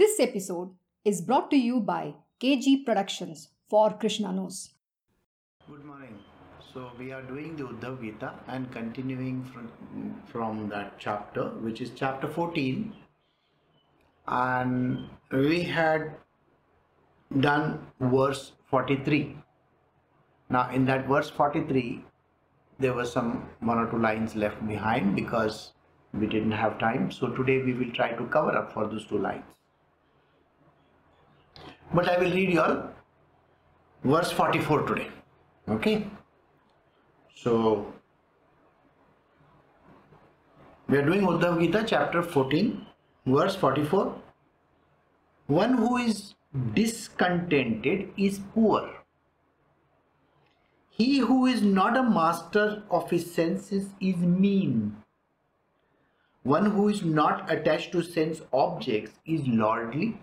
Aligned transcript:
This 0.00 0.18
episode 0.18 0.70
is 1.04 1.20
brought 1.20 1.50
to 1.50 1.58
you 1.58 1.78
by 1.78 2.14
KG 2.42 2.86
Productions 2.86 3.48
for 3.68 3.90
Krishna 3.90 4.32
Knows. 4.32 4.70
Good 5.68 5.84
morning. 5.84 6.18
So 6.72 6.92
we 6.98 7.12
are 7.12 7.20
doing 7.20 7.54
the 7.54 7.64
Uddhav 7.64 8.00
Gita 8.00 8.32
and 8.48 8.72
continuing 8.72 9.44
from, 9.44 9.70
from 10.24 10.70
that 10.70 10.98
chapter, 10.98 11.50
which 11.66 11.82
is 11.82 11.90
chapter 11.94 12.28
14. 12.28 12.94
And 14.26 15.06
we 15.32 15.64
had 15.64 16.14
done 17.38 17.86
verse 18.00 18.52
43. 18.70 19.36
Now, 20.48 20.70
in 20.70 20.86
that 20.86 21.08
verse 21.08 21.28
43, 21.28 22.02
there 22.78 22.94
were 22.94 23.04
some 23.04 23.50
one 23.60 23.76
or 23.76 23.90
two 23.90 23.98
lines 23.98 24.34
left 24.34 24.66
behind 24.66 25.14
because 25.14 25.72
we 26.14 26.26
didn't 26.26 26.52
have 26.52 26.78
time. 26.78 27.10
So 27.10 27.28
today 27.28 27.60
we 27.60 27.74
will 27.74 27.92
try 27.92 28.12
to 28.12 28.24
cover 28.28 28.56
up 28.56 28.72
for 28.72 28.86
those 28.86 29.06
two 29.06 29.18
lines. 29.18 29.44
But 31.92 32.08
I 32.08 32.18
will 32.18 32.30
read 32.30 32.52
you 32.52 32.60
all 32.60 32.90
verse 34.04 34.30
44 34.30 34.86
today. 34.86 35.08
Okay. 35.68 36.06
So 37.34 37.92
we 40.88 40.98
are 40.98 41.04
doing 41.04 41.22
Uddhav 41.22 41.60
Gita 41.60 41.84
chapter 41.86 42.22
14, 42.22 42.86
verse 43.26 43.56
44. 43.56 44.14
One 45.46 45.76
who 45.76 45.96
is 45.96 46.34
discontented 46.74 48.10
is 48.16 48.40
poor. 48.54 48.90
He 50.90 51.18
who 51.18 51.46
is 51.46 51.62
not 51.62 51.96
a 51.96 52.02
master 52.02 52.82
of 52.90 53.10
his 53.10 53.32
senses 53.32 53.86
is 54.00 54.16
mean. 54.16 54.96
One 56.42 56.66
who 56.66 56.88
is 56.88 57.02
not 57.02 57.50
attached 57.50 57.92
to 57.92 58.02
sense 58.02 58.42
objects 58.52 59.18
is 59.26 59.46
lordly. 59.46 60.18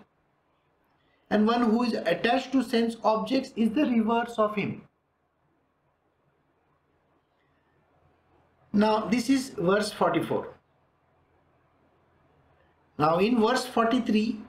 And 1.30 1.46
one 1.46 1.62
who 1.70 1.82
is 1.82 1.92
attached 1.92 2.52
to 2.52 2.62
sense 2.62 2.96
objects 3.04 3.52
is 3.56 3.70
the 3.70 3.84
reverse 3.84 4.38
of 4.38 4.54
him. 4.54 4.82
Now, 8.72 9.06
this 9.06 9.28
is 9.28 9.50
verse 9.50 9.92
44. 9.92 10.54
Now, 12.98 13.18
in 13.18 13.40
verse 13.40 13.64
43, 13.66 14.40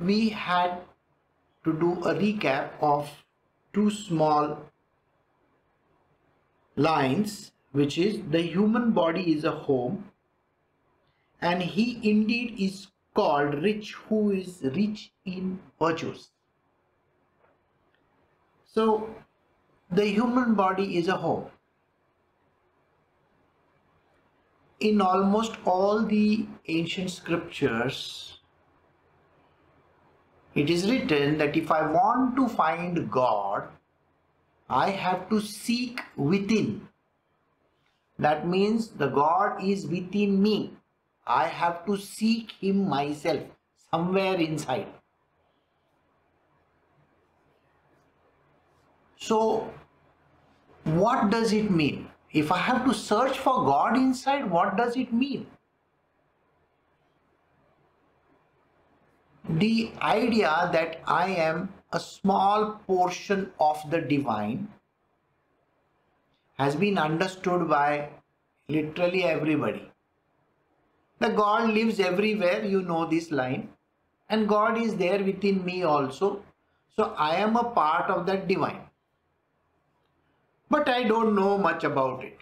we 0.00 0.28
had 0.28 0.80
to 1.64 1.72
do 1.72 1.92
a 2.04 2.14
recap 2.14 2.70
of 2.80 3.10
two 3.72 3.90
small 3.90 4.58
lines, 6.76 7.52
which 7.72 7.98
is 7.98 8.20
the 8.30 8.42
human 8.42 8.92
body 8.92 9.32
is 9.32 9.44
a 9.44 9.50
home, 9.50 10.10
and 11.40 11.62
he 11.62 11.98
indeed 12.08 12.54
is 12.58 12.88
called 13.14 13.62
rich 13.62 13.94
who 14.08 14.32
is 14.32 14.60
rich 14.62 15.12
in 15.24 15.58
virtues. 15.78 16.30
So, 18.66 19.14
the 19.90 20.06
human 20.06 20.54
body 20.54 20.96
is 20.98 21.08
a 21.08 21.16
home. 21.16 21.46
in 24.84 25.00
almost 25.00 25.56
all 25.64 26.02
the 26.04 26.46
ancient 26.68 27.10
scriptures, 27.10 28.38
it 30.54 30.70
is 30.70 30.88
written 30.90 31.38
that 31.38 31.56
if 31.56 31.70
I 31.70 31.90
want 31.90 32.36
to 32.36 32.48
find 32.48 33.10
God, 33.10 33.68
I 34.68 34.90
have 34.90 35.28
to 35.30 35.40
seek 35.40 36.00
within. 36.16 36.88
That 38.18 38.46
means 38.46 38.88
the 38.88 39.08
God 39.08 39.64
is 39.64 39.86
within 39.86 40.42
me. 40.42 40.72
I 41.26 41.46
have 41.46 41.84
to 41.86 41.96
seek 41.96 42.52
Him 42.60 42.88
myself 42.88 43.42
somewhere 43.90 44.34
inside. 44.34 44.86
So, 49.16 49.72
what 50.84 51.30
does 51.30 51.52
it 51.52 51.70
mean? 51.70 52.08
If 52.30 52.52
I 52.52 52.58
have 52.58 52.84
to 52.84 52.92
search 52.92 53.38
for 53.38 53.64
God 53.64 53.96
inside, 53.96 54.50
what 54.50 54.76
does 54.76 54.96
it 54.96 55.12
mean? 55.12 55.46
The 59.48 59.92
idea 60.02 60.68
that 60.72 61.00
I 61.06 61.28
am 61.28 61.72
a 61.92 62.00
small 62.00 62.80
portion 62.86 63.52
of 63.60 63.78
the 63.90 64.00
divine 64.00 64.68
has 66.58 66.74
been 66.74 66.98
understood 66.98 67.68
by 67.68 68.10
literally 68.68 69.24
everybody. 69.24 69.90
The 71.18 71.28
God 71.28 71.70
lives 71.70 72.00
everywhere, 72.00 72.64
you 72.64 72.82
know 72.82 73.06
this 73.06 73.30
line, 73.30 73.68
and 74.28 74.48
God 74.48 74.78
is 74.78 74.96
there 74.96 75.22
within 75.22 75.64
me 75.64 75.82
also. 75.82 76.42
So 76.96 77.14
I 77.16 77.36
am 77.36 77.56
a 77.56 77.64
part 77.64 78.10
of 78.10 78.26
that 78.26 78.46
divine 78.48 78.84
but 80.74 80.88
I 80.88 81.02
don't 81.04 81.34
know 81.34 81.56
much 81.58 81.84
about 81.84 82.24
it. 82.24 82.38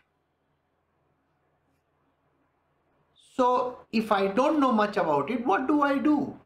So 3.37 3.79
if 3.93 4.13
I 4.13 4.27
don't 4.29 4.61
know 4.61 4.73
much 4.73 4.97
about 4.97 5.31
it, 5.31 5.47
what 5.47 5.67
do 5.67 5.83
I 5.83 5.99
do? 5.99 6.39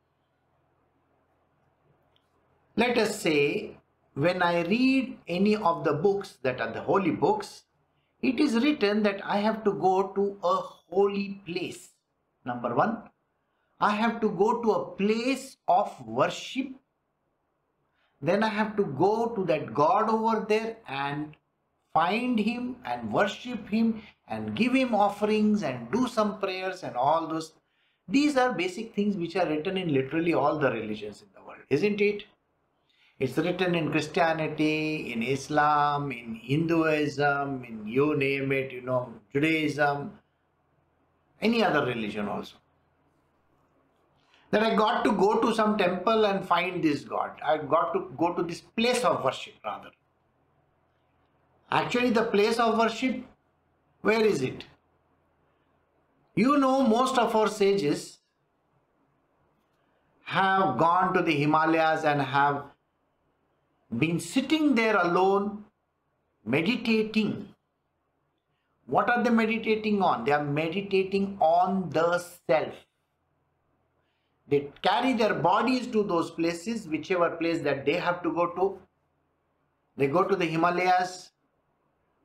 Let 2.77 2.99
us 2.99 3.21
say 3.21 3.77
when 4.15 4.43
I 4.43 4.63
read 4.63 5.19
any 5.29 5.57
of 5.57 5.85
the 5.85 5.93
books 5.93 6.39
that 6.43 6.61
are 6.61 6.73
the 6.73 6.81
holy 6.81 7.11
books, 7.11 7.65
it 8.23 8.41
is 8.41 8.55
written 8.55 9.03
that 9.03 9.21
I 9.25 9.39
have 9.39 9.63
to 9.65 9.73
go 9.73 10.09
to 10.15 10.39
a 10.43 10.57
holy 10.91 11.41
place. 11.47 11.91
Number 12.47 12.75
one, 12.75 13.03
I 13.81 13.91
have 13.91 14.21
to 14.21 14.31
go 14.31 14.63
to 14.63 14.71
a 14.73 14.91
place 14.97 15.57
of 15.69 15.95
worship. 16.07 16.69
Then 18.23 18.43
I 18.43 18.49
have 18.49 18.77
to 18.77 18.85
go 18.85 19.35
to 19.35 19.45
that 19.45 19.75
God 19.75 20.09
over 20.09 20.47
there 20.49 20.77
and 20.89 21.37
find 21.93 22.39
him 22.39 22.77
and 22.85 23.13
worship 23.13 23.69
him 23.69 24.03
and 24.29 24.55
give 24.55 24.73
him 24.75 24.95
offerings 24.95 25.63
and 25.63 25.91
do 25.93 26.07
some 26.07 26.39
prayers 26.39 26.83
and 26.83 26.97
all 26.97 27.27
those. 27.27 27.53
These 28.09 28.37
are 28.37 28.53
basic 28.53 28.95
things 28.95 29.17
which 29.17 29.37
are 29.37 29.47
written 29.47 29.77
in 29.77 29.93
literally 29.93 30.33
all 30.33 30.59
the 30.59 30.71
religions 30.71 31.23
in 31.23 31.29
the 31.35 31.41
world 31.47 31.47
isn't 31.71 32.01
it? 32.01 32.25
It's 33.19 33.39
written 33.39 33.75
in 33.75 33.91
christianity 33.91 35.11
in 35.11 35.23
islam 35.23 36.13
in 36.13 36.35
hinduism 36.35 37.65
in 37.65 37.87
you 37.87 38.15
name 38.15 38.53
it 38.53 38.73
you 38.73 38.83
know 38.83 39.11
judaism 39.33 40.13
any 41.41 41.63
other 41.63 41.85
religion 41.87 42.29
also 42.29 42.57
that 44.51 44.63
i 44.63 44.75
got 44.75 45.05
to 45.05 45.13
go 45.13 45.41
to 45.41 45.55
some 45.55 45.77
temple 45.77 46.27
and 46.27 46.47
find 46.47 46.83
this 46.83 47.05
god 47.05 47.31
i 47.45 47.57
got 47.59 47.93
to 47.93 48.11
go 48.17 48.33
to 48.35 48.43
this 48.43 48.61
place 48.61 49.05
of 49.05 49.23
worship 49.25 49.55
rather 49.65 49.91
Actually, 51.71 52.11
the 52.11 52.23
place 52.23 52.59
of 52.59 52.79
worship, 52.79 53.25
where 54.03 54.25
is 54.25 54.43
it? 54.43 54.65
You 56.35 56.59
know, 56.59 56.83
most 56.83 57.19
of 57.19 57.35
our 57.35 57.49
sages 57.49 58.19
have 60.25 60.79
gone 60.79 61.13
to 61.15 61.23
the 61.23 61.35
Himalayas 61.35 62.05
and 62.05 62.21
have 62.23 62.65
been 63.99 64.21
sitting 64.21 64.75
there 64.75 64.97
alone, 64.97 65.65
meditating. 66.45 67.49
What 68.87 69.11
are 69.11 69.23
they 69.23 69.31
meditating 69.31 70.03
on? 70.03 70.25
They 70.25 70.33
are 70.33 70.45
meditating 70.45 71.37
on 71.41 71.91
the 71.91 72.19
self. 72.19 72.75
They 74.49 74.71
carry 74.83 75.13
their 75.13 75.35
bodies 75.35 75.89
to 75.89 76.05
those 76.05 76.31
places, 76.31 76.87
whichever 76.87 77.31
place 77.31 77.63
that 77.63 77.85
they 77.85 77.95
have 77.95 78.23
to 78.23 78.33
go 78.33 78.47
to. 78.55 78.79
They 79.97 80.07
go 80.07 80.23
to 80.23 80.37
the 80.37 80.45
Himalayas, 80.45 81.31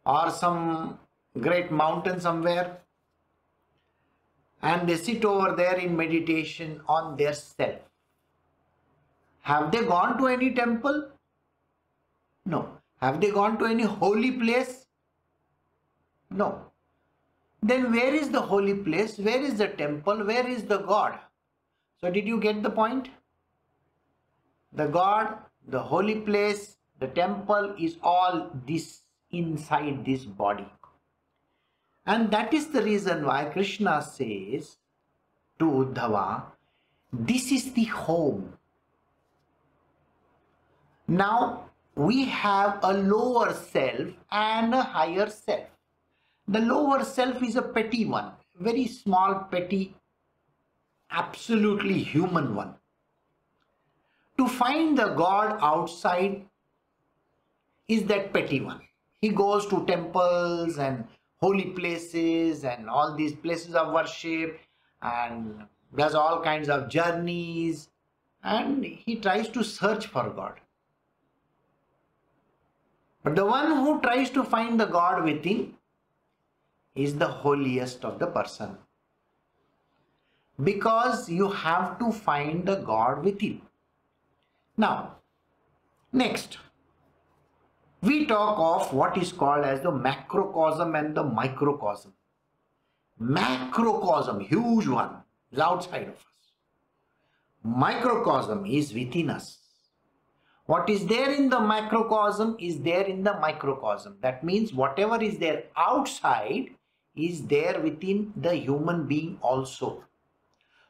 or 0.05 0.29
some 0.29 0.99
great 1.39 1.71
mountain 1.71 2.19
somewhere 2.19 2.77
and 4.61 4.87
they 4.87 4.97
sit 4.97 5.25
over 5.25 5.55
there 5.55 5.75
in 5.75 5.95
meditation 5.95 6.81
on 6.87 7.17
their 7.17 7.33
self. 7.33 7.79
Have 9.41 9.71
they 9.71 9.83
gone 9.85 10.17
to 10.19 10.27
any 10.27 10.53
temple? 10.53 11.09
No. 12.45 12.77
Have 13.01 13.19
they 13.19 13.31
gone 13.31 13.57
to 13.57 13.65
any 13.65 13.83
holy 13.83 14.31
place? 14.31 14.85
No. 16.31 16.65
Then 17.61 17.91
where 17.91 18.13
is 18.13 18.29
the 18.29 18.41
holy 18.41 18.73
place? 18.73 19.19
Where 19.19 19.41
is 19.41 19.57
the 19.57 19.67
temple? 19.67 20.25
Where 20.25 20.47
is 20.47 20.63
the 20.63 20.79
God? 20.79 21.19
So 21.99 22.09
did 22.09 22.27
you 22.27 22.39
get 22.39 22.63
the 22.63 22.69
point? 22.69 23.09
The 24.73 24.87
God, 24.87 25.37
the 25.67 25.79
holy 25.79 26.21
place, 26.21 26.77
the 26.99 27.07
temple 27.07 27.75
is 27.77 27.97
all 28.01 28.49
this 28.65 29.01
inside 29.31 30.05
this 30.05 30.23
body. 30.23 30.67
And 32.05 32.31
that 32.31 32.53
is 32.53 32.69
the 32.69 32.81
reason 32.81 33.25
why 33.25 33.45
Krishna 33.45 34.01
says 34.01 34.77
to 35.59 35.65
Uddhava, 35.65 36.43
this 37.13 37.51
is 37.51 37.73
the 37.73 37.83
home. 37.83 38.57
Now 41.07 41.69
we 41.95 42.25
have 42.25 42.79
a 42.81 42.93
lower 42.93 43.53
self 43.53 44.07
and 44.31 44.73
a 44.73 44.81
higher 44.81 45.29
self. 45.29 45.67
The 46.47 46.59
lower 46.59 47.03
self 47.03 47.41
is 47.43 47.55
a 47.55 47.61
petty 47.61 48.05
one, 48.05 48.31
very 48.59 48.87
small, 48.87 49.47
petty, 49.51 49.95
absolutely 51.09 51.99
human 51.99 52.55
one. 52.55 52.75
To 54.37 54.47
find 54.47 54.97
the 54.97 55.09
God 55.09 55.59
outside 55.61 56.45
is 57.87 58.03
that 58.05 58.33
petty 58.33 58.61
one. 58.61 58.81
He 59.21 59.29
goes 59.29 59.67
to 59.67 59.85
temples 59.85 60.77
and 60.79 61.05
holy 61.39 61.71
places 61.71 62.63
and 62.63 62.89
all 62.89 63.15
these 63.15 63.35
places 63.35 63.75
of 63.75 63.93
worship 63.93 64.59
and 65.01 65.65
does 65.95 66.15
all 66.15 66.41
kinds 66.41 66.69
of 66.69 66.89
journeys 66.89 67.89
and 68.43 68.83
he 68.83 69.15
tries 69.15 69.49
to 69.49 69.63
search 69.63 70.07
for 70.07 70.29
God. 70.29 70.59
But 73.23 73.35
the 73.35 73.45
one 73.45 73.67
who 73.77 74.01
tries 74.01 74.29
to 74.31 74.43
find 74.43 74.79
the 74.79 74.85
God 74.85 75.23
within 75.23 75.75
is 76.95 77.17
the 77.17 77.27
holiest 77.27 78.03
of 78.03 78.19
the 78.19 78.27
person. 78.27 78.77
Because 80.61 81.29
you 81.29 81.49
have 81.49 81.97
to 81.99 82.11
find 82.11 82.65
the 82.65 82.75
God 82.75 83.23
within. 83.23 83.61
Now, 84.77 85.15
next, 86.11 86.57
we 88.01 88.25
talk 88.25 88.57
of 88.59 88.93
what 88.93 89.17
is 89.17 89.31
called 89.31 89.65
as 89.65 89.81
the 89.81 89.91
macrocosm 89.91 90.95
and 90.95 91.15
the 91.15 91.23
microcosm. 91.23 92.13
Macrocosm, 93.19 94.39
huge 94.39 94.87
one, 94.87 95.17
is 95.51 95.59
outside 95.59 96.07
of 96.07 96.15
us. 96.15 96.25
Microcosm 97.63 98.65
is 98.65 98.93
within 98.93 99.29
us. 99.29 99.59
What 100.65 100.89
is 100.89 101.05
there 101.05 101.31
in 101.31 101.49
the 101.49 101.59
macrocosm 101.59 102.55
is 102.59 102.79
there 102.79 103.03
in 103.03 103.23
the 103.23 103.33
microcosm. 103.39 104.17
That 104.21 104.43
means 104.43 104.73
whatever 104.73 105.21
is 105.21 105.37
there 105.37 105.65
outside 105.75 106.69
is 107.15 107.45
there 107.47 107.79
within 107.81 108.33
the 108.35 108.55
human 108.55 109.07
being 109.07 109.37
also. 109.41 110.03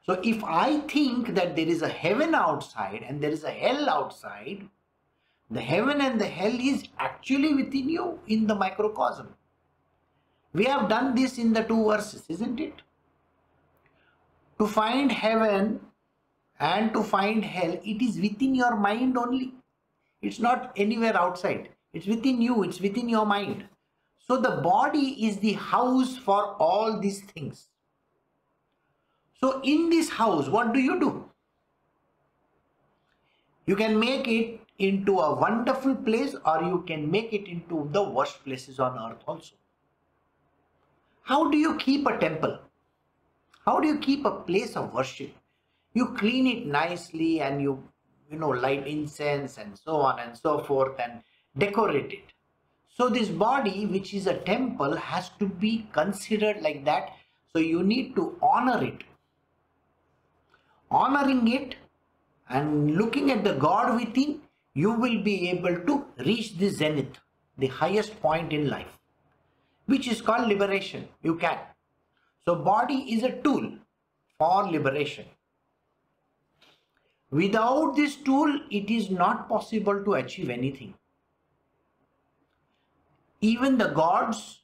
So 0.06 0.20
if 0.24 0.44
I 0.44 0.80
think 0.82 1.36
that 1.36 1.56
there 1.56 1.68
is 1.68 1.82
a 1.82 1.90
heaven 1.90 2.34
outside 2.36 3.04
and 3.08 3.22
there 3.22 3.32
is 3.32 3.44
a 3.44 3.52
hell 3.52 3.90
outside, 3.90 4.68
the 5.50 5.62
heaven 5.62 6.02
and 6.02 6.20
the 6.20 6.28
hell 6.28 6.58
is 6.60 6.86
actually 6.98 7.54
within 7.54 7.90
you 7.90 8.20
in 8.28 8.48
the 8.48 8.56
microcosm. 8.56 9.36
We 10.54 10.66
have 10.66 10.90
done 10.90 11.16
this 11.16 11.38
in 11.38 11.54
the 11.54 11.64
two 11.64 11.86
verses, 11.86 12.26
isn't 12.30 12.60
it? 12.60 12.82
To 14.60 14.68
find 14.68 15.12
heaven 15.12 15.80
and 16.60 16.94
to 16.94 17.04
find 17.04 17.44
hell, 17.44 17.80
it 17.84 18.02
is 18.02 18.20
within 18.20 18.54
your 18.56 18.76
mind 18.76 19.18
only. 19.18 19.54
It's 20.22 20.40
not 20.40 20.72
anywhere 20.76 21.18
outside. 21.18 21.70
It's 21.94 22.08
within 22.08 22.42
you, 22.42 22.64
it's 22.64 22.80
within 22.80 23.10
your 23.10 23.26
mind. 23.26 23.66
So 24.28 24.38
the 24.38 24.62
body 24.62 25.26
is 25.28 25.38
the 25.40 25.54
house 25.54 26.18
for 26.18 26.56
all 26.56 27.00
these 27.00 27.22
things. 27.22 27.68
So 29.40 29.60
in 29.64 29.90
this 29.90 30.10
house, 30.10 30.48
what 30.48 30.74
do 30.74 30.80
you 30.80 31.00
do? 31.00 31.26
You 33.66 33.76
can 33.76 34.00
make 34.00 34.28
it 34.28 34.60
into 34.78 35.20
a 35.20 35.36
wonderful 35.36 35.96
place 35.96 36.36
or 36.46 36.64
you 36.64 36.84
can 36.88 37.10
make 37.10 37.34
it 37.34 37.48
into 37.48 37.90
the 37.92 38.04
worst 38.04 38.44
places 38.44 38.80
on 38.80 38.98
earth 38.98 39.22
also. 39.28 39.56
How 41.24 41.50
do 41.50 41.58
you 41.58 41.78
keep 41.78 42.06
a 42.08 42.18
temple? 42.18 42.60
How 43.66 43.80
do 43.80 43.88
you 43.88 44.00
keep 44.00 44.26
a 44.26 44.32
place 44.32 44.76
of 44.76 44.94
worship? 44.94 45.32
You 45.94 46.16
clean 46.18 46.48
it 46.48 46.66
nicely 46.66 47.42
and 47.42 47.62
you, 47.62 47.84
you 48.30 48.40
know, 48.40 48.50
light 48.50 48.88
incense 48.88 49.58
and 49.58 49.78
so 49.78 49.98
on 49.98 50.20
and 50.20 50.36
so 50.36 50.60
forth 50.60 51.00
and 51.00 51.22
decorate 51.58 52.12
it. 52.12 52.31
So 53.02 53.10
this 53.10 53.30
body, 53.30 53.88
which 53.88 54.14
is 54.14 54.28
a 54.28 54.36
temple, 54.36 54.96
has 54.96 55.30
to 55.40 55.48
be 55.48 55.88
considered 55.92 56.62
like 56.62 56.86
that. 56.86 57.10
So 57.52 57.58
you 57.58 57.82
need 57.82 58.16
to 58.16 58.38
honor 58.44 58.84
it. 58.84 59.04
Honoring 60.92 61.48
it 61.48 61.78
and 62.48 62.96
looking 62.98 63.32
at 63.32 63.44
the 63.44 63.54
God 63.54 63.96
within, 64.00 64.42
you 64.76 64.92
will 64.92 65.24
be 65.24 65.50
able 65.50 65.80
to 65.80 66.06
reach 66.20 66.60
the 66.60 66.70
zenith, 66.70 67.18
the 67.58 67.66
highest 67.66 68.22
point 68.22 68.54
in 68.54 68.70
life, 68.70 69.00
which 69.88 70.08
is 70.08 70.22
called 70.22 70.48
liberation. 70.48 71.08
You 71.24 71.38
can. 71.38 71.58
So 72.46 72.54
body 72.54 73.16
is 73.16 73.24
a 73.24 73.32
tool 73.32 73.80
for 74.38 74.70
liberation. 74.70 75.26
Without 77.32 77.96
this 77.96 78.16
tool, 78.16 78.60
it 78.70 78.92
is 78.92 79.10
not 79.10 79.50
possible 79.50 80.04
to 80.04 80.14
achieve 80.14 80.52
anything. 80.52 80.94
Even 83.42 83.78
the 83.78 83.88
gods 83.90 84.60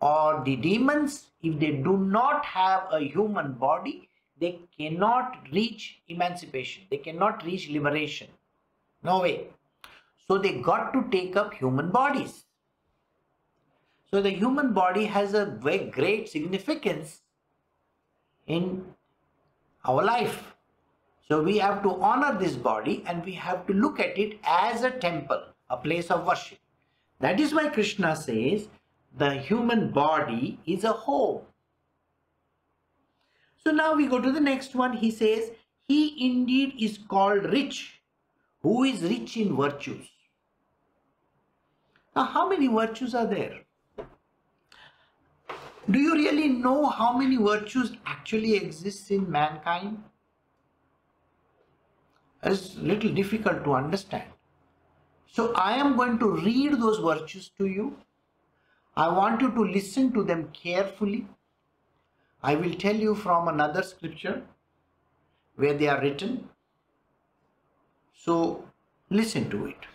or 0.00 0.42
the 0.44 0.56
demons, 0.56 1.26
if 1.42 1.58
they 1.58 1.72
do 1.72 1.98
not 1.98 2.44
have 2.44 2.86
a 2.90 3.00
human 3.00 3.52
body, 3.52 4.08
they 4.40 4.60
cannot 4.78 5.46
reach 5.52 6.00
emancipation. 6.08 6.84
They 6.90 6.96
cannot 6.96 7.44
reach 7.44 7.68
liberation. 7.68 8.28
No 9.02 9.20
way. 9.20 9.48
So 10.26 10.38
they 10.38 10.60
got 10.60 10.92
to 10.92 11.04
take 11.10 11.36
up 11.36 11.54
human 11.54 11.90
bodies. 11.90 12.44
So 14.10 14.22
the 14.22 14.30
human 14.30 14.72
body 14.72 15.04
has 15.04 15.34
a 15.34 15.44
very 15.44 15.90
great 15.90 16.28
significance 16.28 17.20
in 18.46 18.84
our 19.84 20.04
life. 20.04 20.54
So 21.28 21.42
we 21.42 21.58
have 21.58 21.82
to 21.82 22.00
honor 22.00 22.38
this 22.38 22.56
body 22.56 23.04
and 23.06 23.24
we 23.24 23.32
have 23.32 23.66
to 23.66 23.72
look 23.72 24.00
at 24.00 24.18
it 24.18 24.38
as 24.42 24.82
a 24.82 24.90
temple, 24.90 25.42
a 25.68 25.76
place 25.76 26.10
of 26.10 26.26
worship. 26.26 26.58
That 27.20 27.38
is 27.38 27.54
why 27.54 27.68
Krishna 27.68 28.16
says 28.16 28.68
the 29.16 29.34
human 29.34 29.90
body 29.90 30.58
is 30.66 30.84
a 30.84 30.92
home. 30.92 31.42
So 33.62 33.70
now 33.70 33.94
we 33.94 34.06
go 34.06 34.20
to 34.20 34.32
the 34.32 34.40
next 34.40 34.74
one. 34.74 34.96
He 34.96 35.10
says, 35.10 35.50
He 35.86 36.26
indeed 36.26 36.74
is 36.80 36.98
called 36.98 37.44
rich, 37.44 38.00
who 38.62 38.84
is 38.84 39.02
rich 39.02 39.36
in 39.36 39.54
virtues. 39.54 40.08
Now, 42.16 42.24
how 42.24 42.48
many 42.48 42.66
virtues 42.68 43.14
are 43.14 43.26
there? 43.26 43.60
Do 45.90 45.98
you 45.98 46.14
really 46.14 46.48
know 46.48 46.86
how 46.86 47.16
many 47.16 47.36
virtues 47.36 47.92
actually 48.06 48.54
exist 48.54 49.10
in 49.10 49.30
mankind? 49.30 50.02
It's 52.42 52.76
little 52.76 53.12
difficult 53.12 53.64
to 53.64 53.74
understand. 53.74 54.24
So 55.32 55.52
I 55.54 55.74
am 55.74 55.96
going 55.96 56.18
to 56.18 56.28
read 56.28 56.80
those 56.80 56.98
virtues 56.98 57.50
to 57.58 57.66
you. 57.66 57.96
I 58.96 59.08
want 59.08 59.40
you 59.40 59.50
to 59.52 59.64
listen 59.64 60.12
to 60.12 60.24
them 60.24 60.48
carefully. 60.52 61.26
I 62.42 62.56
will 62.56 62.74
tell 62.74 62.96
you 62.96 63.14
from 63.14 63.48
another 63.48 63.82
scripture 63.82 64.42
where 65.56 65.74
they 65.74 65.86
are 65.86 66.00
written. 66.00 66.48
So 68.14 68.64
listen 69.08 69.48
to 69.50 69.66
it. 69.66 69.86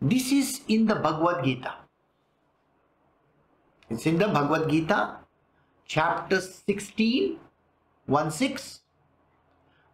This 0.00 0.30
is 0.30 0.60
in 0.68 0.86
the 0.86 0.94
Bhagavad 0.94 1.44
Gita. 1.44 1.74
It's 3.90 4.06
in 4.06 4.18
the 4.18 4.28
Bhagavad 4.28 4.70
Gita, 4.70 5.16
chapter 5.86 6.40
16, 6.40 7.38
1 8.06 8.30
6, 8.30 8.80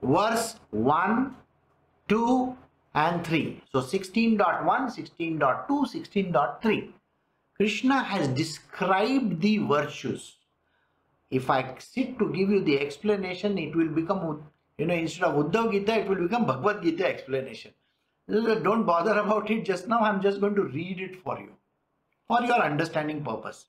verse 0.03 0.57
1, 0.71 1.37
2, 2.09 2.57
and 2.95 3.27
3. 3.27 3.63
So 3.73 3.81
16.1, 3.81 4.39
16.2, 4.65 5.67
16.3. 5.69 6.93
Krishna 7.57 8.03
has 8.03 8.29
described 8.29 9.41
the 9.41 9.59
virtues. 9.59 10.37
If 11.31 11.51
I 11.51 11.75
sit 11.79 12.19
to 12.19 12.33
give 12.33 12.51
you 12.51 12.63
the 12.63 12.81
explanation, 12.81 13.59
it 13.59 13.75
will 13.75 13.89
become, 13.89 14.45
you 14.79 14.87
know, 14.87 14.95
instead 14.95 15.25
of 15.25 15.45
Uddhav 15.45 15.73
Gita, 15.73 16.01
it 16.01 16.09
will 16.09 16.29
become 16.29 16.47
Bhagavad 16.47 16.83
Gita 16.83 17.07
explanation. 17.07 17.73
Don't 18.29 18.85
bother 18.85 19.19
about 19.19 19.51
it 19.51 19.65
just 19.65 19.89
now. 19.89 20.01
I'm 20.01 20.23
just 20.23 20.41
going 20.41 20.55
to 20.55 20.63
read 20.63 21.01
it 21.01 21.17
for 21.23 21.39
you 21.39 21.51
for 22.27 22.41
your 22.43 22.63
understanding 22.63 23.23
purpose. 23.25 23.67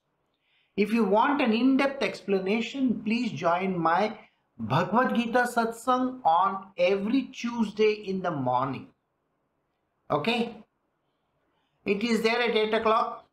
If 0.77 0.93
you 0.93 1.03
want 1.03 1.41
an 1.41 1.53
in-depth 1.53 2.03
explanation, 2.03 3.01
please 3.03 3.31
join 3.31 3.77
my 3.77 4.17
Bhagavad 4.57 5.15
Gita 5.15 5.47
satsang 5.53 6.21
on 6.23 6.67
every 6.77 7.23
Tuesday 7.23 7.93
in 7.93 8.21
the 8.21 8.31
morning. 8.31 8.87
Okay? 10.09 10.55
It 11.85 12.03
is 12.03 12.21
there 12.21 12.41
at 12.41 12.55
8 12.55 12.73
o'clock. 12.73 13.25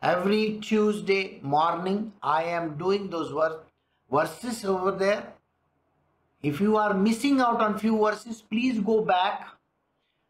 Every 0.00 0.58
Tuesday 0.62 1.40
morning, 1.42 2.12
I 2.22 2.44
am 2.44 2.78
doing 2.78 3.10
those 3.10 3.32
verses 4.10 4.64
over 4.64 4.92
there 4.92 5.32
if 6.42 6.60
you 6.60 6.76
are 6.76 6.94
missing 6.94 7.40
out 7.40 7.60
on 7.60 7.78
few 7.78 7.98
verses, 7.98 8.42
please 8.42 8.78
go 8.78 9.02
back. 9.04 9.48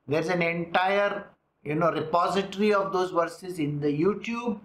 There's 0.06 0.28
an 0.28 0.40
entire, 0.40 1.26
you 1.62 1.74
know, 1.74 1.92
repository 1.92 2.72
of 2.72 2.92
those 2.92 3.10
verses 3.10 3.58
in 3.58 3.78
the 3.78 3.88
YouTube, 3.88 4.58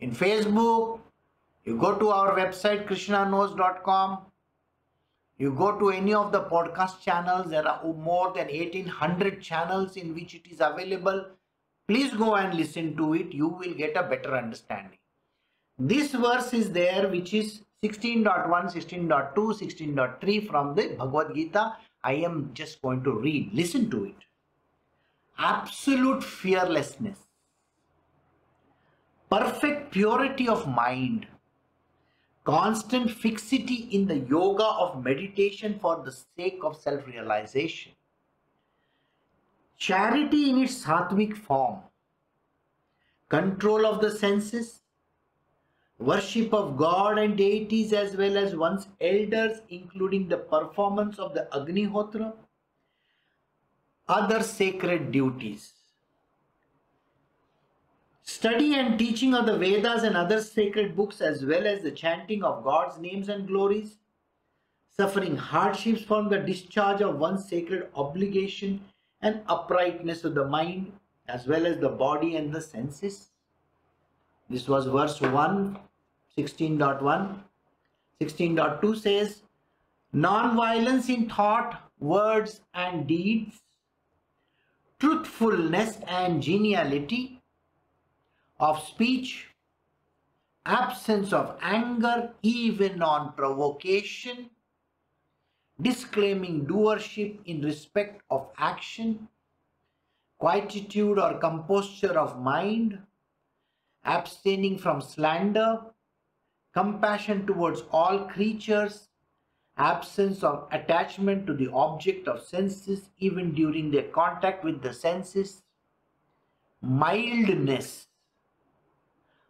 in 0.00 0.10
Facebook. 0.10 1.00
You 1.64 1.78
go 1.78 1.98
to 1.98 2.08
our 2.10 2.36
website, 2.36 2.86
krishnaknows.com. 2.86 4.18
You 5.42 5.50
go 5.50 5.76
to 5.76 5.90
any 5.90 6.14
of 6.14 6.30
the 6.30 6.42
podcast 6.42 7.00
channels. 7.00 7.50
There 7.50 7.66
are 7.66 7.82
more 7.84 8.32
than 8.32 8.46
1800 8.46 9.42
channels 9.42 9.96
in 9.96 10.14
which 10.14 10.36
it 10.36 10.46
is 10.48 10.60
available. 10.60 11.24
Please 11.88 12.12
go 12.14 12.36
and 12.36 12.54
listen 12.54 12.96
to 12.96 13.14
it. 13.14 13.32
You 13.32 13.48
will 13.48 13.74
get 13.74 13.96
a 13.96 14.04
better 14.04 14.36
understanding. 14.36 14.98
This 15.80 16.12
verse 16.12 16.54
is 16.54 16.70
there, 16.70 17.08
which 17.08 17.34
is 17.34 17.62
16.1, 17.82 18.24
16.2, 18.72 19.34
16.3 19.34 20.46
from 20.46 20.76
the 20.76 20.90
Bhagavad 20.90 21.34
Gita. 21.34 21.76
I 22.04 22.12
am 22.12 22.52
just 22.54 22.80
going 22.80 23.02
to 23.02 23.10
read. 23.10 23.50
Listen 23.52 23.90
to 23.90 24.04
it. 24.04 24.14
Absolute 25.38 26.22
fearlessness, 26.22 27.18
perfect 29.28 29.90
purity 29.90 30.46
of 30.46 30.68
mind, 30.68 31.26
constant 32.44 33.10
fixity 33.10 33.88
in 33.92 34.06
the 34.06 34.18
yoga 34.18 34.64
of 34.64 35.04
meditation 35.04 35.78
for 35.78 36.02
the 36.04 36.12
sake 36.12 36.60
of 36.64 36.76
self 36.76 37.06
realization, 37.06 37.92
charity 39.76 40.50
in 40.50 40.62
its 40.62 40.84
sattvic 40.84 41.36
form, 41.36 41.78
control 43.28 43.86
of 43.86 44.00
the 44.00 44.10
senses, 44.10 44.80
worship 45.98 46.52
of 46.52 46.76
God 46.76 47.18
and 47.18 47.36
deities 47.36 47.92
as 47.92 48.16
well 48.16 48.36
as 48.36 48.56
one's 48.56 48.88
elders, 49.00 49.60
including 49.68 50.28
the 50.28 50.38
performance 50.38 51.18
of 51.18 51.34
the 51.34 51.46
Agnihotra, 51.52 52.32
other 54.08 54.42
sacred 54.42 55.12
duties. 55.12 55.72
Study 58.24 58.74
and 58.74 58.98
teaching 58.98 59.34
of 59.34 59.46
the 59.46 59.58
Vedas 59.58 60.04
and 60.04 60.16
other 60.16 60.40
sacred 60.40 60.94
books, 60.96 61.20
as 61.20 61.44
well 61.44 61.66
as 61.66 61.82
the 61.82 61.90
chanting 61.90 62.44
of 62.44 62.62
God's 62.62 62.98
names 62.98 63.28
and 63.28 63.48
glories, 63.48 63.96
suffering 64.96 65.36
hardships 65.36 66.02
from 66.02 66.28
the 66.28 66.38
discharge 66.38 67.00
of 67.00 67.18
one's 67.18 67.48
sacred 67.48 67.88
obligation, 67.96 68.80
and 69.22 69.40
uprightness 69.48 70.24
of 70.24 70.34
the 70.34 70.44
mind, 70.44 70.92
as 71.28 71.46
well 71.46 71.66
as 71.66 71.78
the 71.78 71.88
body 71.88 72.36
and 72.36 72.52
the 72.52 72.60
senses. 72.60 73.28
This 74.48 74.68
was 74.68 74.86
verse 74.86 75.20
1 75.20 75.78
16.1. 76.36 77.38
16.2 78.20 78.98
says, 78.98 79.42
Non-violence 80.12 81.08
in 81.08 81.28
thought, 81.28 81.90
words 81.98 82.60
and 82.72 83.06
deeds, 83.06 83.60
truthfulness 84.98 85.98
and 86.06 86.42
geniality 86.42 87.41
of 88.62 88.80
speech, 88.80 89.48
absence 90.64 91.32
of 91.32 91.58
anger 91.60 92.32
even 92.42 93.02
on 93.02 93.32
provocation, 93.32 94.48
disclaiming 95.80 96.64
doership 96.64 97.38
in 97.44 97.60
respect 97.60 98.22
of 98.30 98.46
action, 98.56 99.26
quietude 100.38 101.18
or 101.18 101.38
composure 101.40 102.16
of 102.16 102.40
mind, 102.40 103.00
abstaining 104.04 104.78
from 104.78 105.00
slander, 105.00 105.80
compassion 106.72 107.44
towards 107.44 107.82
all 107.90 108.20
creatures, 108.28 109.08
absence 109.76 110.44
of 110.44 110.68
attachment 110.70 111.48
to 111.48 111.54
the 111.54 111.68
object 111.72 112.28
of 112.28 112.40
senses 112.40 113.08
even 113.18 113.52
during 113.54 113.90
their 113.90 114.08
contact 114.20 114.62
with 114.62 114.80
the 114.82 114.92
senses, 114.92 115.62
mildness, 116.80 118.06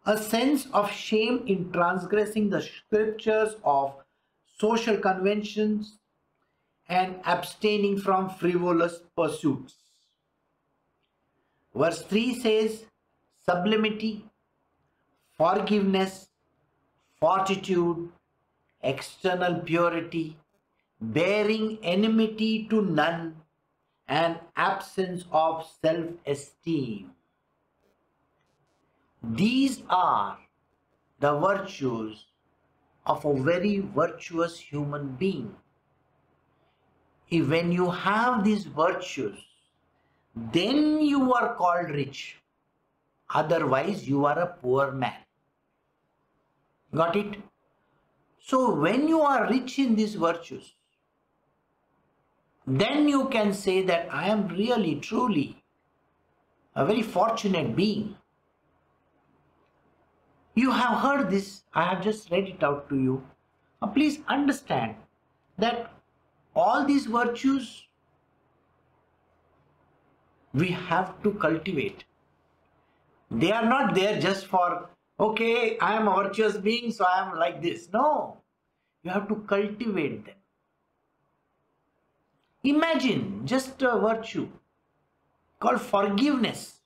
a 0.04 0.18
sense 0.18 0.66
of 0.73 0.90
shame 0.90 1.44
in 1.47 1.71
transgressing 1.73 2.50
the 2.50 2.61
scriptures 2.61 3.54
of 3.64 3.94
social 4.59 4.97
conventions 4.97 5.99
and 6.88 7.16
abstaining 7.25 7.99
from 7.99 8.28
frivolous 8.28 9.00
pursuits. 9.16 9.75
Verse 11.75 12.02
3 12.02 12.40
says, 12.40 12.85
sublimity, 13.47 14.25
forgiveness, 15.38 16.28
fortitude, 17.21 18.11
external 18.82 19.61
purity, 19.61 20.37
bearing 21.00 21.78
enmity 21.82 22.66
to 22.68 22.82
none, 22.82 23.37
and 24.09 24.38
absence 24.56 25.25
of 25.30 25.66
self 25.80 26.06
esteem. 26.26 27.12
These 29.23 29.83
are 29.88 30.38
the 31.21 31.38
virtues 31.38 32.26
of 33.07 33.25
a 33.25 33.35
very 33.41 33.79
virtuous 33.79 34.59
human 34.59 35.14
being. 35.17 35.55
If 37.31 37.49
when 37.49 37.71
you 37.71 37.88
have 37.91 38.45
these 38.45 38.64
virtues, 38.64 39.38
then 40.35 41.00
you 41.00 41.33
are 41.35 41.55
called 41.55 41.91
rich. 41.91 42.38
Otherwise, 43.31 44.09
you 44.09 44.26
are 44.26 44.38
a 44.38 44.47
poor 44.47 44.91
man. 44.91 45.21
Got 46.95 47.17
it? 47.17 47.37
So 48.38 48.75
when 48.75 49.09
you 49.09 49.21
are 49.23 49.49
rich 49.49 49.79
in 49.79 49.95
these 49.95 50.17
virtues, 50.17 50.75
then 52.67 53.09
you 53.09 53.29
can 53.29 53.55
say 53.55 53.83
that 53.83 54.12
I 54.12 54.29
am 54.29 54.49
really, 54.49 54.97
truly 54.97 55.62
a 56.75 56.85
very 56.85 57.02
fortunate 57.02 57.76
being. 57.76 58.17
You 60.54 60.71
have 60.71 60.99
heard 61.00 61.30
this, 61.30 61.62
I 61.75 61.85
have 61.85 62.02
just 62.02 62.30
read 62.30 62.49
it 62.49 62.62
out 62.62 62.88
to 62.90 62.97
you. 62.97 63.23
Now 63.80 63.88
please 63.88 64.21
understand 64.28 64.97
that 65.59 65.92
all 66.54 66.85
these 66.85 67.06
virtues 67.06 67.85
we 70.52 70.68
have 70.68 71.23
to 71.23 71.32
cultivate. 71.32 72.04
They 73.30 73.50
are 73.50 73.64
not 73.64 73.94
there 73.94 74.21
just 74.21 74.47
for 74.47 74.90
okay, 75.18 75.78
I 75.78 75.94
am 75.94 76.09
a 76.09 76.14
virtuous 76.23 76.59
being, 76.59 76.92
so 76.92 77.06
I 77.06 77.26
am 77.26 77.38
like 77.38 77.62
this. 77.62 77.88
No, 77.92 78.37
you 79.02 79.11
have 79.11 79.28
to 79.28 79.37
cultivate 79.37 80.26
them. 80.26 80.35
Imagine 82.64 83.47
just 83.47 83.80
a 83.82 83.99
virtue 83.99 84.49
called 85.59 85.80
forgiveness. 85.80 86.81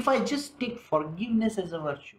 If 0.00 0.08
I 0.08 0.18
just 0.30 0.58
take 0.60 0.80
forgiveness 0.80 1.58
as 1.58 1.72
a 1.72 1.78
virtue, 1.78 2.16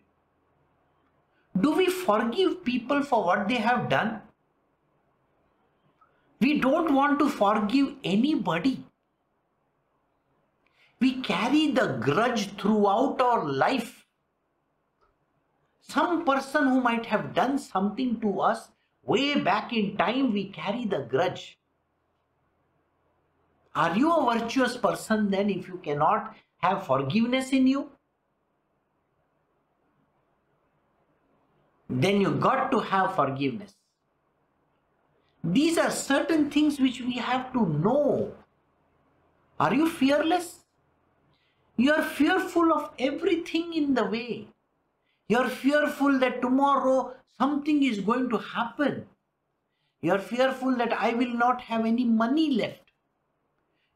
do 1.60 1.72
we 1.72 1.88
forgive 1.88 2.64
people 2.64 3.04
for 3.04 3.24
what 3.26 3.48
they 3.50 3.62
have 3.66 3.90
done? 3.90 4.22
We 6.40 6.60
don't 6.60 6.94
want 6.94 7.20
to 7.20 7.30
forgive 7.30 7.94
anybody. 8.04 8.86
We 11.00 11.22
carry 11.22 11.72
the 11.72 11.88
grudge 12.08 12.50
throughout 12.58 13.22
our 13.22 13.46
life 13.46 14.06
some 15.88 16.26
person 16.26 16.68
who 16.68 16.82
might 16.82 17.06
have 17.06 17.34
done 17.34 17.60
something 17.60 18.20
to 18.22 18.40
us 18.42 18.70
way 19.04 19.40
back 19.40 19.72
in 19.72 19.96
time, 19.98 20.34
we 20.34 20.46
carry 20.46 20.86
the 20.86 21.00
grudge. 21.00 21.60
Are 23.76 23.96
you 23.96 24.12
a 24.12 24.40
virtuous 24.40 24.78
person 24.78 25.30
then 25.30 25.50
if 25.50 25.68
you 25.68 25.78
cannot 25.84 26.36
have 26.66 26.86
forgiveness 26.86 27.52
in 27.52 27.68
you? 27.68 27.90
Then 31.90 32.22
you 32.22 32.32
got 32.32 32.72
to 32.72 32.80
have 32.80 33.16
forgiveness. 33.16 33.76
These 35.44 35.78
are 35.78 35.92
certain 35.92 36.50
things 36.50 36.80
which 36.80 37.02
we 37.02 37.14
have 37.14 37.54
to 37.54 37.66
know. 37.68 38.34
Are 39.60 39.74
you 39.74 39.90
fearless? 39.90 40.62
You 41.78 41.94
are 41.94 42.02
fearful 42.02 42.74
of 42.74 42.90
everything 42.98 43.74
in 43.74 43.94
the 43.94 44.06
way. 44.06 44.48
You're 45.28 45.50
fearful 45.50 46.18
that 46.20 46.42
tomorrow 46.42 47.14
something 47.38 47.84
is 47.84 48.00
going 48.00 48.30
to 48.30 48.38
happen. 48.38 49.06
You're 50.02 50.20
fearful 50.20 50.76
that 50.78 50.94
I 50.94 51.14
will 51.14 51.34
not 51.34 51.62
have 51.62 51.86
any 51.86 52.06
money 52.06 52.52
left. 52.52 52.92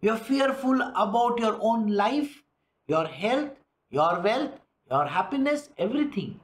You're 0.02 0.18
fearful 0.18 0.82
about 0.96 1.40
your 1.40 1.58
own 1.62 1.88
life, 1.88 2.44
your 2.89 3.05
health, 3.05 3.51
your 3.89 4.19
wealth, 4.19 4.60
your 4.89 5.05
happiness, 5.05 5.69
everything. 5.77 6.39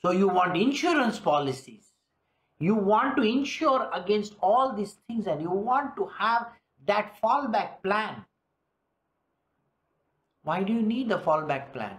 So 0.00 0.12
you 0.12 0.28
want 0.28 0.56
insurance 0.56 1.18
policies. 1.18 1.90
You 2.60 2.74
want 2.74 3.16
to 3.16 3.22
insure 3.22 3.90
against 3.92 4.36
all 4.40 4.74
these 4.74 4.96
things 5.08 5.26
and 5.26 5.42
you 5.42 5.50
want 5.50 5.96
to 5.96 6.06
have 6.18 6.46
that 6.86 7.20
fallback 7.22 7.82
plan. 7.82 8.24
Why 10.44 10.62
do 10.62 10.72
you 10.72 10.82
need 10.82 11.12
a 11.12 11.18
fallback 11.18 11.72
plan? 11.72 11.98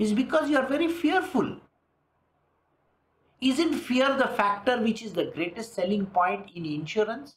is 0.00 0.14
because 0.14 0.48
you 0.48 0.56
are 0.56 0.66
very 0.66 0.88
fearful. 0.88 1.56
Isn't 3.42 3.74
fear 3.74 4.16
the 4.16 4.28
factor 4.28 4.80
which 4.80 5.02
is 5.02 5.12
the 5.12 5.26
greatest 5.26 5.74
selling 5.74 6.06
point 6.06 6.50
in 6.54 6.64
insurance? 6.64 7.36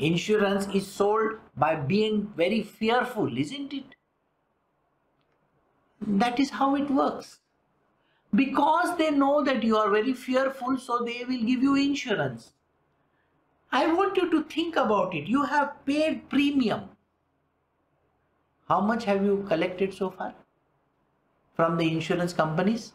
Insurance 0.00 0.66
is 0.74 0.86
sold 0.86 1.34
by 1.56 1.76
being 1.76 2.32
very 2.36 2.62
fearful, 2.62 3.38
isn't 3.38 3.72
it? 3.72 3.94
That 6.00 6.40
is 6.40 6.50
how 6.50 6.74
it 6.74 6.90
works. 6.90 7.38
Because 8.34 8.96
they 8.96 9.10
know 9.10 9.44
that 9.44 9.62
you 9.62 9.76
are 9.76 9.90
very 9.90 10.14
fearful, 10.14 10.78
so 10.78 10.98
they 11.04 11.24
will 11.24 11.42
give 11.42 11.62
you 11.62 11.74
insurance. 11.76 12.52
I 13.70 13.92
want 13.92 14.16
you 14.16 14.30
to 14.30 14.42
think 14.44 14.76
about 14.76 15.14
it. 15.14 15.28
You 15.28 15.44
have 15.44 15.84
paid 15.86 16.28
premium 16.28 16.88
how 18.68 18.80
much 18.80 19.04
have 19.04 19.24
you 19.24 19.44
collected 19.48 19.92
so 19.92 20.10
far? 20.10 20.32
from 21.60 21.76
the 21.76 21.86
insurance 21.92 22.32
companies? 22.32 22.92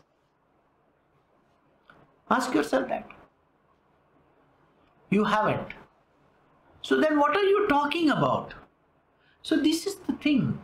Ask 2.36 2.54
yourself 2.56 2.88
that. 2.90 3.12
You 5.12 5.26
haven't. 5.26 5.76
So 6.86 7.02
then 7.02 7.18
what 7.20 7.36
are 7.36 7.44
you 7.44 7.68
talking 7.68 8.12
about? 8.12 8.54
So 9.42 9.58
this 9.58 9.88
is 9.88 9.96
the 10.08 10.14
thing. 10.14 10.60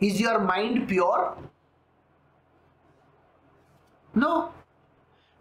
Is 0.00 0.20
your 0.20 0.38
mind 0.38 0.86
pure? 0.86 1.34
No. 4.14 4.52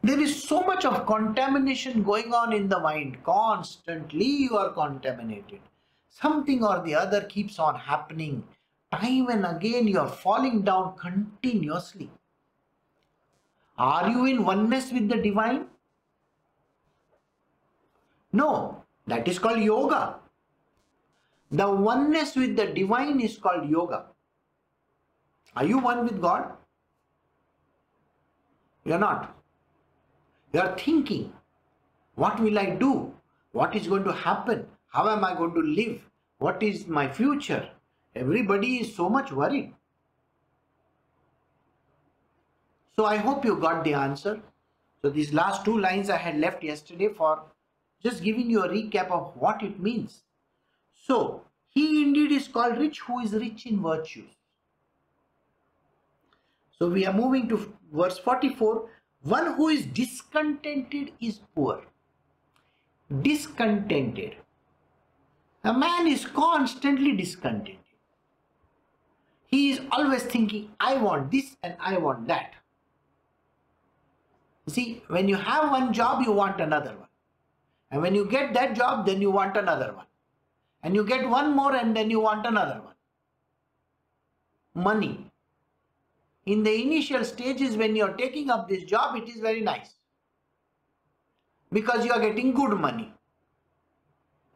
There 0.03 0.21
is 0.21 0.41
so 0.41 0.61
much 0.61 0.85
of 0.85 1.05
contamination 1.05 2.01
going 2.01 2.33
on 2.33 2.53
in 2.53 2.69
the 2.69 2.79
mind. 2.79 3.17
Constantly 3.25 4.25
you 4.25 4.57
are 4.57 4.71
contaminated. 4.71 5.59
Something 6.07 6.63
or 6.63 6.81
the 6.81 6.95
other 6.95 7.25
keeps 7.25 7.59
on 7.59 7.75
happening. 7.75 8.41
Time 8.93 9.27
and 9.27 9.45
again 9.45 9.85
you 9.85 9.99
are 9.99 10.07
falling 10.07 10.61
down 10.61 10.95
continuously. 10.95 12.09
Are 13.77 14.09
you 14.09 14.25
in 14.27 14.45
oneness 14.45 14.93
with 14.93 15.09
the 15.09 15.17
divine? 15.17 15.65
No, 18.35 18.83
that 19.07 19.29
is 19.29 19.39
called 19.39 19.59
yoga. 19.59 20.15
The 21.51 21.69
oneness 21.69 22.35
with 22.35 22.57
the 22.57 22.67
divine 22.67 23.21
is 23.21 23.37
called 23.37 23.69
yoga. 23.69 24.07
Are 25.55 25.65
you 25.65 25.77
one 25.79 26.03
with 26.03 26.21
God? 26.21 26.51
You 28.83 28.93
are 28.95 28.99
not. 28.99 29.33
You 30.51 30.59
are 30.59 30.77
thinking, 30.77 31.31
what 32.15 32.41
will 32.41 32.59
I 32.59 32.71
do? 32.71 33.13
What 33.53 33.73
is 33.73 33.87
going 33.87 34.03
to 34.03 34.11
happen? 34.11 34.67
How 34.87 35.07
am 35.07 35.23
I 35.23 35.33
going 35.33 35.53
to 35.53 35.61
live? 35.61 36.01
What 36.39 36.61
is 36.61 36.87
my 36.87 37.07
future? 37.07 37.69
Everybody 38.15 38.79
is 38.79 38.93
so 38.93 39.07
much 39.07 39.31
worried. 39.31 39.73
So 42.97 43.05
I 43.05 43.15
hope 43.15 43.45
you 43.45 43.55
got 43.55 43.85
the 43.85 43.93
answer. 43.93 44.41
So 45.01 45.09
these 45.09 45.31
last 45.31 45.63
two 45.63 45.79
lines 45.79 46.09
I 46.09 46.17
had 46.17 46.37
left 46.37 46.63
yesterday 46.63 47.07
for 47.07 47.43
just 48.03 48.23
giving 48.23 48.49
you 48.49 48.63
a 48.63 48.69
recap 48.69 49.09
of 49.09 49.35
what 49.35 49.63
it 49.63 49.79
means. 49.79 50.21
So 50.93 51.43
he 51.67 52.03
indeed 52.03 52.31
is 52.31 52.47
called 52.47 52.77
rich 52.77 52.99
who 53.01 53.19
is 53.19 53.33
rich 53.33 53.65
in 53.65 53.81
virtues. 53.81 54.29
So 56.77 56.89
we 56.89 57.05
are 57.05 57.13
moving 57.13 57.47
to 57.49 57.73
verse 57.93 58.17
44. 58.17 58.89
One 59.21 59.53
who 59.55 59.69
is 59.69 59.85
discontented 59.85 61.13
is 61.19 61.39
poor. 61.55 61.83
Discontented. 63.21 64.35
A 65.63 65.73
man 65.73 66.07
is 66.07 66.25
constantly 66.25 67.15
discontented. 67.15 67.77
He 69.47 69.71
is 69.71 69.81
always 69.91 70.23
thinking, 70.23 70.71
I 70.79 70.97
want 70.97 71.31
this 71.31 71.55
and 71.63 71.75
I 71.79 71.97
want 71.97 72.27
that. 72.27 72.53
See, 74.67 75.03
when 75.07 75.27
you 75.27 75.35
have 75.35 75.71
one 75.71 75.93
job, 75.93 76.23
you 76.23 76.31
want 76.31 76.59
another 76.59 76.95
one. 76.97 77.07
And 77.91 78.01
when 78.01 78.15
you 78.15 78.25
get 78.25 78.53
that 78.53 78.75
job, 78.75 79.05
then 79.05 79.21
you 79.21 79.31
want 79.31 79.57
another 79.57 79.93
one. 79.93 80.05
And 80.83 80.95
you 80.95 81.05
get 81.05 81.29
one 81.29 81.55
more 81.55 81.75
and 81.75 81.95
then 81.95 82.09
you 82.09 82.19
want 82.19 82.45
another 82.45 82.81
one. 82.81 82.93
Money. 84.73 85.31
In 86.45 86.63
the 86.63 86.81
initial 86.81 87.23
stages, 87.23 87.75
when 87.75 87.95
you're 87.95 88.13
taking 88.13 88.49
up 88.49 88.67
this 88.67 88.83
job, 88.83 89.15
it 89.15 89.27
is 89.27 89.39
very 89.39 89.61
nice. 89.61 89.95
Because 91.71 92.05
you 92.05 92.11
are 92.11 92.19
getting 92.19 92.53
good 92.53 92.77
money. 92.79 93.11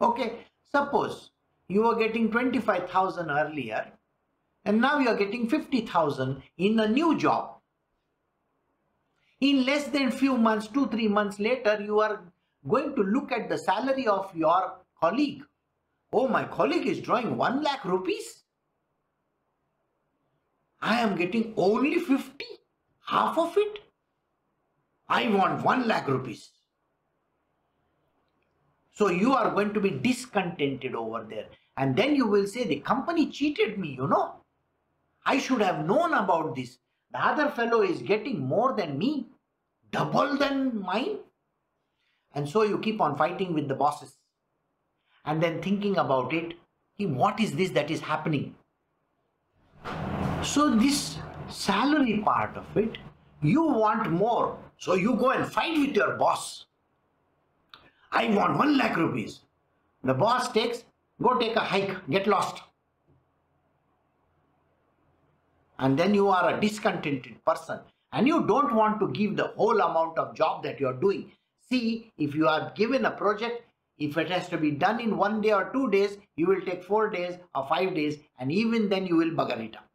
Okay, 0.00 0.46
suppose 0.70 1.30
you 1.68 1.82
were 1.82 1.96
getting 1.96 2.30
25,000 2.30 3.30
earlier 3.30 3.86
and 4.64 4.80
now 4.80 4.98
you 4.98 5.08
are 5.08 5.16
getting 5.16 5.48
50,000 5.48 6.42
in 6.58 6.78
a 6.80 6.88
new 6.88 7.18
job 7.18 7.60
in 9.40 9.64
less 9.64 9.88
than 9.88 10.10
few 10.10 10.36
months, 10.36 10.68
two, 10.68 10.86
three 10.88 11.08
months 11.08 11.38
later, 11.38 11.80
you 11.80 12.00
are 12.00 12.22
going 12.68 12.94
to 12.96 13.02
look 13.02 13.32
at 13.32 13.48
the 13.48 13.58
salary 13.58 14.06
of 14.06 14.34
your 14.34 14.74
colleague. 15.00 15.42
Oh, 16.12 16.28
my 16.28 16.44
colleague 16.44 16.86
is 16.86 17.00
drawing 17.00 17.36
1 17.36 17.62
lakh 17.62 17.84
rupees. 17.84 18.44
I 20.82 21.00
am 21.00 21.16
getting 21.16 21.54
only 21.56 21.98
50, 21.98 22.44
half 23.06 23.38
of 23.38 23.56
it. 23.56 23.78
I 25.08 25.28
want 25.28 25.64
1 25.64 25.86
lakh 25.86 26.08
rupees. 26.08 26.50
So 28.92 29.08
you 29.08 29.32
are 29.32 29.50
going 29.50 29.72
to 29.72 29.80
be 29.80 29.90
discontented 29.90 30.94
over 30.94 31.26
there. 31.28 31.46
And 31.76 31.96
then 31.96 32.14
you 32.14 32.26
will 32.26 32.46
say, 32.46 32.64
the 32.64 32.80
company 32.80 33.30
cheated 33.30 33.78
me, 33.78 33.94
you 33.94 34.06
know. 34.06 34.34
I 35.24 35.38
should 35.38 35.62
have 35.62 35.86
known 35.86 36.12
about 36.12 36.54
this. 36.54 36.78
The 37.12 37.24
other 37.24 37.48
fellow 37.50 37.82
is 37.82 38.02
getting 38.02 38.40
more 38.40 38.74
than 38.74 38.98
me, 38.98 39.28
double 39.90 40.36
than 40.36 40.80
mine. 40.80 41.18
And 42.34 42.48
so 42.48 42.62
you 42.62 42.78
keep 42.78 43.00
on 43.00 43.16
fighting 43.16 43.54
with 43.54 43.68
the 43.68 43.74
bosses 43.74 44.16
and 45.24 45.42
then 45.42 45.60
thinking 45.60 45.96
about 45.96 46.32
it. 46.32 46.54
What 46.98 47.40
is 47.40 47.52
this 47.52 47.70
that 47.70 47.90
is 47.90 48.00
happening? 48.00 48.54
So, 50.42 50.76
this 50.76 51.18
salary 51.48 52.18
part 52.18 52.56
of 52.56 52.76
it, 52.76 52.98
you 53.42 53.62
want 53.62 54.10
more. 54.10 54.58
So, 54.76 54.94
you 54.94 55.14
go 55.14 55.30
and 55.30 55.50
fight 55.50 55.78
with 55.78 55.96
your 55.96 56.16
boss. 56.16 56.66
I 58.12 58.28
want 58.28 58.58
1 58.58 58.76
lakh 58.76 58.96
rupees. 58.96 59.40
The 60.04 60.14
boss 60.14 60.52
takes, 60.52 60.84
go 61.22 61.38
take 61.38 61.56
a 61.56 61.60
hike, 61.60 61.96
get 62.08 62.26
lost 62.26 62.62
and 65.80 65.98
then 65.98 66.14
you 66.14 66.28
are 66.28 66.54
a 66.54 66.60
discontented 66.60 67.42
person 67.44 67.80
and 68.12 68.28
you 68.28 68.46
don't 68.46 68.74
want 68.74 69.00
to 69.00 69.08
give 69.08 69.36
the 69.36 69.48
whole 69.56 69.80
amount 69.80 70.18
of 70.18 70.34
job 70.34 70.62
that 70.62 70.78
you 70.78 70.86
are 70.86 71.00
doing. 71.00 71.32
See, 71.70 72.12
if 72.18 72.34
you 72.34 72.48
are 72.48 72.72
given 72.74 73.04
a 73.04 73.10
project, 73.10 73.62
if 73.98 74.16
it 74.16 74.30
has 74.30 74.48
to 74.48 74.58
be 74.58 74.72
done 74.72 74.98
in 75.00 75.16
one 75.16 75.40
day 75.40 75.52
or 75.52 75.70
two 75.72 75.90
days, 75.90 76.16
you 76.36 76.46
will 76.46 76.60
take 76.62 76.82
four 76.82 77.10
days 77.10 77.36
or 77.54 77.66
five 77.68 77.94
days 77.94 78.18
and 78.38 78.50
even 78.50 78.88
then 78.88 79.06
you 79.06 79.16
will 79.16 79.30
bugger 79.30 79.60
it 79.60 79.76
up. 79.76 79.86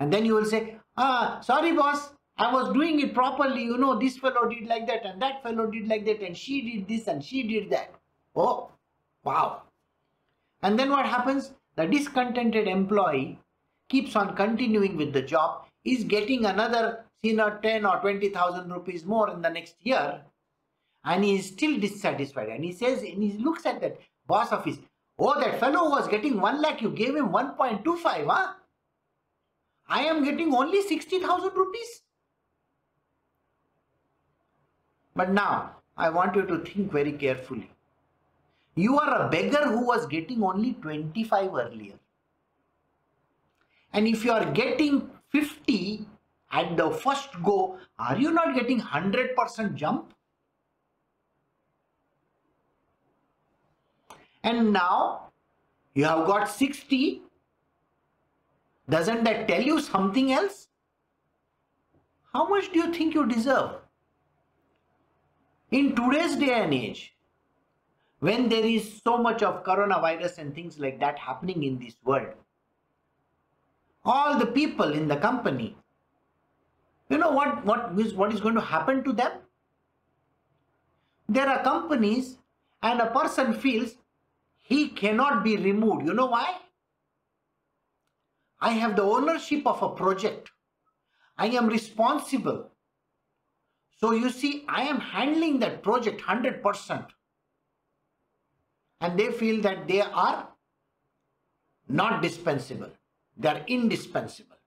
And 0.00 0.12
then 0.12 0.24
you 0.24 0.34
will 0.34 0.44
say, 0.44 0.76
ah, 0.96 1.40
sorry 1.40 1.72
boss, 1.72 2.10
I 2.36 2.52
was 2.52 2.72
doing 2.72 3.00
it 3.00 3.14
properly. 3.14 3.62
You 3.62 3.78
know, 3.78 3.98
this 3.98 4.18
fellow 4.18 4.48
did 4.48 4.66
like 4.66 4.86
that 4.88 5.04
and 5.04 5.22
that 5.22 5.42
fellow 5.42 5.66
did 5.70 5.88
like 5.88 6.04
that 6.06 6.20
and 6.20 6.36
she 6.36 6.62
did 6.62 6.88
this 6.88 7.06
and 7.06 7.24
she 7.24 7.42
did 7.44 7.70
that. 7.70 7.94
Oh, 8.34 8.70
wow. 9.24 9.62
And 10.62 10.78
then 10.78 10.90
what 10.90 11.06
happens? 11.06 11.52
The 11.76 11.86
discontented 11.86 12.66
employee 12.66 13.38
keeps 13.88 14.16
on 14.16 14.36
continuing 14.36 14.96
with 14.96 15.12
the 15.12 15.22
job 15.22 15.64
is 15.84 16.04
getting 16.04 16.44
another 16.44 17.04
you 17.22 17.34
know, 17.34 17.58
10 17.62 17.84
or 17.84 17.98
20,000 17.98 18.72
rupees 18.72 19.04
more 19.04 19.30
in 19.30 19.42
the 19.42 19.50
next 19.50 19.76
year 19.82 20.20
and 21.04 21.24
he 21.24 21.36
is 21.36 21.46
still 21.46 21.78
dissatisfied. 21.78 22.48
And 22.48 22.64
he 22.64 22.72
says 22.72 23.02
and 23.02 23.22
he 23.22 23.32
looks 23.38 23.66
at 23.66 23.80
that 23.80 23.98
boss 24.26 24.52
of 24.52 24.64
his 24.64 24.78
oh 25.18 25.38
that 25.40 25.60
fellow 25.60 25.90
was 25.90 26.08
getting 26.08 26.40
1 26.40 26.62
lakh 26.62 26.80
you 26.80 26.90
gave 26.90 27.16
him 27.16 27.28
1.25 27.28 28.26
huh? 28.26 28.52
I 29.88 30.02
am 30.02 30.24
getting 30.24 30.54
only 30.54 30.82
60,000 30.82 31.52
rupees. 31.54 32.02
But 35.16 35.32
now 35.32 35.76
I 35.96 36.10
want 36.10 36.36
you 36.36 36.46
to 36.46 36.58
think 36.58 36.92
very 36.92 37.12
carefully. 37.12 37.70
You 38.76 38.98
are 39.00 39.26
a 39.26 39.28
beggar 39.28 39.64
who 39.64 39.84
was 39.84 40.06
getting 40.06 40.44
only 40.44 40.74
25 40.74 41.54
earlier. 41.54 41.94
And 43.92 44.06
if 44.06 44.24
you 44.24 44.30
are 44.30 44.44
getting 44.52 45.10
50 45.30 46.06
at 46.52 46.76
the 46.76 46.90
first 46.90 47.30
go, 47.42 47.78
are 47.98 48.18
you 48.18 48.32
not 48.32 48.54
getting 48.54 48.80
100% 48.80 49.74
jump? 49.74 50.14
And 54.42 54.72
now 54.72 55.30
you 55.94 56.04
have 56.04 56.26
got 56.26 56.48
60. 56.48 57.22
Doesn't 58.88 59.24
that 59.24 59.46
tell 59.46 59.62
you 59.62 59.80
something 59.80 60.32
else? 60.32 60.68
How 62.32 62.48
much 62.48 62.72
do 62.72 62.78
you 62.78 62.92
think 62.92 63.14
you 63.14 63.26
deserve? 63.26 63.72
In 65.70 65.94
today's 65.94 66.36
day 66.36 66.54
and 66.54 66.74
age, 66.74 67.14
when 68.18 68.48
there 68.48 68.64
is 68.64 69.00
so 69.04 69.18
much 69.18 69.42
of 69.42 69.62
coronavirus 69.64 70.38
and 70.38 70.54
things 70.54 70.78
like 70.78 70.98
that 71.00 71.18
happening 71.18 71.62
in 71.62 71.78
this 71.78 71.94
world, 72.04 72.28
all 74.04 74.38
the 74.38 74.46
people 74.46 74.92
in 74.92 75.06
the 75.06 75.16
company 75.16 75.76
you 77.10 77.18
know 77.18 77.30
what 77.30 77.64
what 77.64 77.98
is 77.98 78.14
what 78.14 78.32
is 78.32 78.40
going 78.40 78.54
to 78.54 78.60
happen 78.60 79.02
to 79.04 79.12
them? 79.12 79.32
There 81.28 81.48
are 81.48 81.62
companies 81.62 82.38
and 82.82 83.00
a 83.00 83.10
person 83.10 83.52
feels 83.52 83.94
he 84.56 84.88
cannot 84.88 85.42
be 85.44 85.56
removed. 85.56 86.06
You 86.06 86.14
know 86.14 86.26
why? 86.26 86.56
I 88.60 88.72
have 88.72 88.96
the 88.96 89.02
ownership 89.02 89.66
of 89.66 89.82
a 89.82 89.88
project. 89.88 90.50
I 91.36 91.46
am 91.48 91.66
responsible. 91.66 92.68
So 93.98 94.12
you 94.12 94.30
see 94.30 94.64
i 94.68 94.82
am 94.90 95.00
handling 95.00 95.58
that 95.62 95.82
project 95.82 96.22
100% 96.22 97.06
and 99.00 99.18
they 99.18 99.30
feel 99.32 99.60
that 99.62 99.86
they 99.88 100.00
are 100.00 100.48
not 101.88 102.22
dispensable. 102.22 102.90
They 103.36 103.48
are 103.48 103.62
indispensable. 103.66 104.59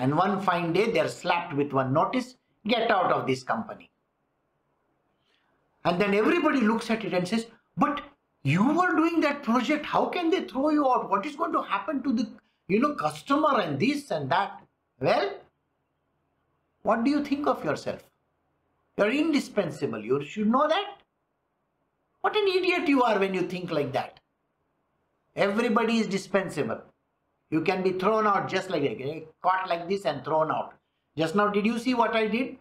And 0.00 0.16
one 0.16 0.40
fine 0.40 0.72
day 0.72 0.90
they 0.90 0.98
are 0.98 1.08
slapped 1.08 1.54
with 1.54 1.74
one 1.74 1.92
notice 1.92 2.36
get 2.66 2.90
out 2.90 3.12
of 3.12 3.26
this 3.26 3.42
company. 3.42 3.90
And 5.84 6.00
then 6.00 6.14
everybody 6.14 6.60
looks 6.60 6.90
at 6.90 7.04
it 7.04 7.12
and 7.12 7.28
says, 7.28 7.46
But 7.76 8.00
you 8.42 8.64
were 8.64 8.96
doing 8.96 9.20
that 9.20 9.42
project. 9.42 9.84
How 9.84 10.06
can 10.06 10.30
they 10.30 10.44
throw 10.44 10.70
you 10.70 10.90
out? 10.90 11.10
What 11.10 11.26
is 11.26 11.36
going 11.36 11.52
to 11.52 11.60
happen 11.60 12.02
to 12.02 12.14
the 12.14 12.26
you 12.68 12.80
know 12.80 12.94
customer 12.94 13.60
and 13.60 13.78
this 13.78 14.10
and 14.10 14.30
that? 14.30 14.62
Well, 15.00 15.34
what 16.82 17.04
do 17.04 17.10
you 17.10 17.22
think 17.22 17.46
of 17.46 17.62
yourself? 17.62 18.02
You're 18.96 19.10
indispensable. 19.10 20.02
You 20.02 20.24
should 20.24 20.50
know 20.50 20.66
that. 20.66 20.96
What 22.22 22.36
an 22.36 22.48
idiot 22.48 22.88
you 22.88 23.02
are 23.02 23.18
when 23.18 23.34
you 23.34 23.42
think 23.42 23.70
like 23.70 23.92
that. 23.92 24.20
Everybody 25.36 25.98
is 25.98 26.06
dispensable. 26.06 26.80
You 27.50 27.60
can 27.62 27.82
be 27.82 27.92
thrown 27.92 28.26
out 28.26 28.48
just 28.48 28.70
like 28.70 28.82
that. 28.82 29.00
Eh, 29.02 29.20
caught 29.42 29.68
like 29.68 29.88
this 29.88 30.04
and 30.04 30.24
thrown 30.24 30.50
out. 30.50 30.74
Just 31.16 31.34
now, 31.34 31.48
did 31.48 31.66
you 31.66 31.78
see 31.78 31.94
what 31.94 32.14
I 32.14 32.26
did? 32.28 32.56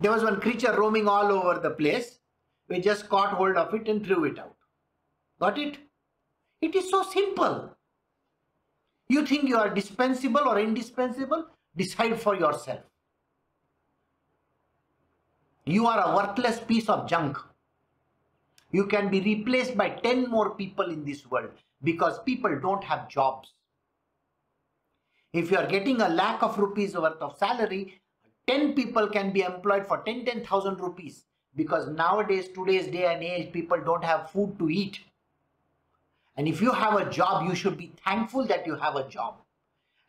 There 0.00 0.12
was 0.12 0.22
one 0.22 0.40
creature 0.40 0.74
roaming 0.76 1.08
all 1.08 1.32
over 1.32 1.58
the 1.58 1.70
place. 1.70 2.18
We 2.68 2.80
just 2.80 3.08
caught 3.08 3.34
hold 3.34 3.56
of 3.56 3.72
it 3.74 3.88
and 3.88 4.04
threw 4.04 4.24
it 4.24 4.38
out. 4.38 4.54
Got 5.40 5.58
it? 5.58 5.78
It 6.60 6.74
is 6.76 6.90
so 6.90 7.02
simple. 7.02 7.74
You 9.08 9.26
think 9.26 9.48
you 9.48 9.56
are 9.56 9.70
dispensable 9.70 10.40
or 10.40 10.58
indispensable? 10.58 11.46
Decide 11.76 12.20
for 12.20 12.34
yourself. 12.34 12.80
You 15.64 15.86
are 15.86 16.00
a 16.00 16.16
worthless 16.16 16.60
piece 16.60 16.88
of 16.88 17.08
junk. 17.08 17.38
You 18.70 18.86
can 18.86 19.08
be 19.10 19.20
replaced 19.20 19.76
by 19.76 19.90
10 19.90 20.28
more 20.28 20.50
people 20.54 20.90
in 20.90 21.04
this 21.04 21.26
world 21.26 21.50
because 21.82 22.18
people 22.22 22.58
don't 22.60 22.84
have 22.84 23.08
jobs. 23.08 23.52
If 25.32 25.50
you 25.50 25.56
are 25.56 25.66
getting 25.66 26.00
a 26.00 26.08
lakh 26.08 26.42
of 26.42 26.58
rupees 26.58 26.94
worth 26.94 27.20
of 27.20 27.38
salary, 27.38 28.00
10 28.46 28.74
people 28.74 29.08
can 29.08 29.32
be 29.32 29.42
employed 29.42 29.86
for 29.86 29.98
10 29.98 30.24
10,000 30.24 30.80
rupees 30.80 31.24
because 31.54 31.88
nowadays, 31.88 32.48
today's 32.54 32.86
day 32.86 33.12
and 33.12 33.22
age, 33.22 33.52
people 33.52 33.80
don't 33.80 34.04
have 34.04 34.30
food 34.30 34.58
to 34.58 34.68
eat. 34.68 35.00
And 36.36 36.48
if 36.48 36.60
you 36.60 36.72
have 36.72 36.94
a 36.94 37.10
job, 37.10 37.46
you 37.46 37.54
should 37.54 37.76
be 37.76 37.92
thankful 38.04 38.46
that 38.46 38.66
you 38.66 38.74
have 38.76 38.96
a 38.96 39.08
job. 39.08 39.36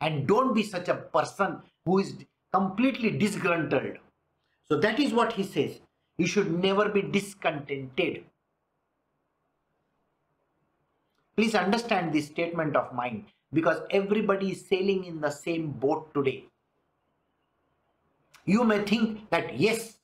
And 0.00 0.26
don't 0.26 0.54
be 0.54 0.62
such 0.62 0.88
a 0.88 0.94
person 0.94 1.62
who 1.84 1.98
is 1.98 2.14
completely 2.52 3.10
disgruntled. 3.10 3.98
So 4.68 4.78
that 4.78 4.98
is 4.98 5.12
what 5.12 5.34
he 5.34 5.42
says. 5.42 5.80
You 6.16 6.26
should 6.26 6.62
never 6.62 6.88
be 6.88 7.02
discontented. 7.02 8.24
Please 11.36 11.54
understand 11.54 12.12
this 12.12 12.26
statement 12.26 12.76
of 12.76 12.94
mine 12.94 13.26
because 13.52 13.80
everybody 13.90 14.52
is 14.52 14.66
sailing 14.66 15.04
in 15.04 15.20
the 15.20 15.30
same 15.30 15.70
boat 15.70 16.12
today. 16.14 16.44
You 18.44 18.64
may 18.64 18.82
think 18.82 19.30
that 19.30 19.58
yes, 19.58 19.98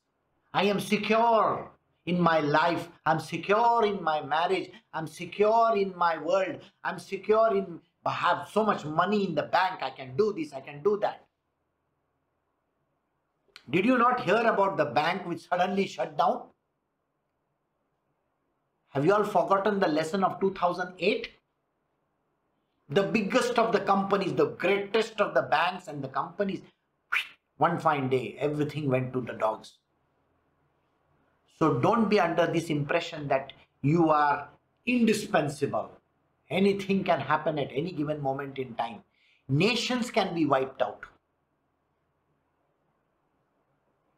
I 0.52 0.64
am 0.64 0.80
secure 0.80 1.70
in 2.06 2.20
my 2.20 2.40
life, 2.40 2.88
I'm 3.06 3.20
secure 3.20 3.84
in 3.84 4.02
my 4.02 4.22
marriage, 4.22 4.70
I'm 4.92 5.06
secure 5.06 5.76
in 5.76 5.96
my 5.96 6.16
world, 6.18 6.60
I'm 6.82 6.98
secure 6.98 7.54
in 7.54 7.80
I 8.04 8.12
have 8.12 8.48
so 8.50 8.64
much 8.64 8.84
money 8.84 9.26
in 9.26 9.34
the 9.34 9.42
bank, 9.42 9.82
I 9.82 9.90
can 9.90 10.16
do 10.16 10.32
this, 10.32 10.52
I 10.52 10.60
can 10.60 10.82
do 10.82 10.98
that. 11.02 11.26
Did 13.68 13.84
you 13.84 13.98
not 13.98 14.20
hear 14.20 14.40
about 14.40 14.78
the 14.78 14.86
bank 14.86 15.26
which 15.26 15.46
suddenly 15.46 15.86
shut 15.86 16.16
down? 16.16 16.49
Have 18.90 19.06
you 19.06 19.14
all 19.14 19.24
forgotten 19.24 19.78
the 19.78 19.86
lesson 19.86 20.24
of 20.24 20.40
2008? 20.40 21.28
The 22.88 23.04
biggest 23.04 23.56
of 23.56 23.72
the 23.72 23.78
companies, 23.78 24.34
the 24.34 24.46
greatest 24.46 25.20
of 25.20 25.32
the 25.32 25.42
banks 25.42 25.86
and 25.86 26.02
the 26.02 26.08
companies, 26.08 26.60
one 27.58 27.78
fine 27.78 28.08
day, 28.08 28.36
everything 28.40 28.88
went 28.88 29.12
to 29.12 29.20
the 29.20 29.34
dogs. 29.34 29.74
So 31.56 31.78
don't 31.78 32.08
be 32.08 32.18
under 32.18 32.48
this 32.48 32.68
impression 32.68 33.28
that 33.28 33.52
you 33.80 34.10
are 34.10 34.48
indispensable. 34.86 35.90
Anything 36.50 37.04
can 37.04 37.20
happen 37.20 37.60
at 37.60 37.70
any 37.72 37.92
given 37.92 38.20
moment 38.20 38.58
in 38.58 38.74
time. 38.74 39.04
Nations 39.48 40.10
can 40.10 40.34
be 40.34 40.46
wiped 40.46 40.82
out. 40.82 41.04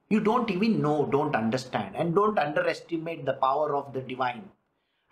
You 0.08 0.20
don't 0.20 0.50
even 0.50 0.80
know, 0.80 1.06
don't 1.06 1.34
understand, 1.34 1.94
and 1.94 2.14
don't 2.14 2.38
underestimate 2.38 3.26
the 3.26 3.34
power 3.34 3.76
of 3.76 3.92
the 3.92 4.00
divine 4.00 4.48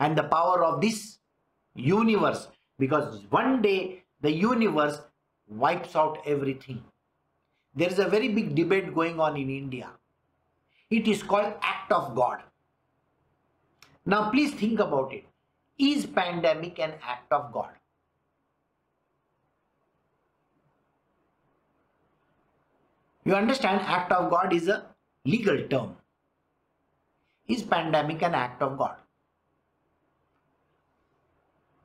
and 0.00 0.16
the 0.16 0.24
power 0.24 0.64
of 0.64 0.80
this 0.80 1.18
universe 1.74 2.48
because 2.78 3.22
one 3.30 3.62
day 3.62 4.02
the 4.22 4.32
universe 4.32 5.00
wipes 5.48 5.94
out 5.94 6.18
everything. 6.26 6.82
There 7.74 7.88
is 7.88 7.98
a 7.98 8.08
very 8.08 8.28
big 8.28 8.54
debate 8.54 8.94
going 8.94 9.20
on 9.20 9.36
in 9.36 9.50
India. 9.50 9.90
It 10.90 11.06
is 11.06 11.22
called 11.22 11.52
act 11.62 11.92
of 11.92 12.14
God. 12.16 12.40
Now 14.06 14.30
please 14.30 14.52
think 14.54 14.80
about 14.80 15.12
it. 15.12 15.24
Is 15.78 16.06
pandemic 16.06 16.78
an 16.78 16.94
act 17.06 17.32
of 17.32 17.52
God? 17.52 17.70
You 23.24 23.34
understand 23.34 23.82
act 23.82 24.10
of 24.12 24.30
God 24.30 24.52
is 24.52 24.66
a 24.68 24.86
legal 25.24 25.62
term. 25.68 25.96
Is 27.46 27.62
pandemic 27.62 28.22
an 28.22 28.34
act 28.34 28.62
of 28.62 28.78
God? 28.78 28.96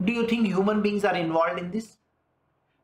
Do 0.04 0.12
you 0.12 0.28
think 0.28 0.48
human 0.48 0.82
beings 0.82 1.06
are 1.06 1.16
involved 1.16 1.60
in 1.60 1.72
this? 1.72 1.98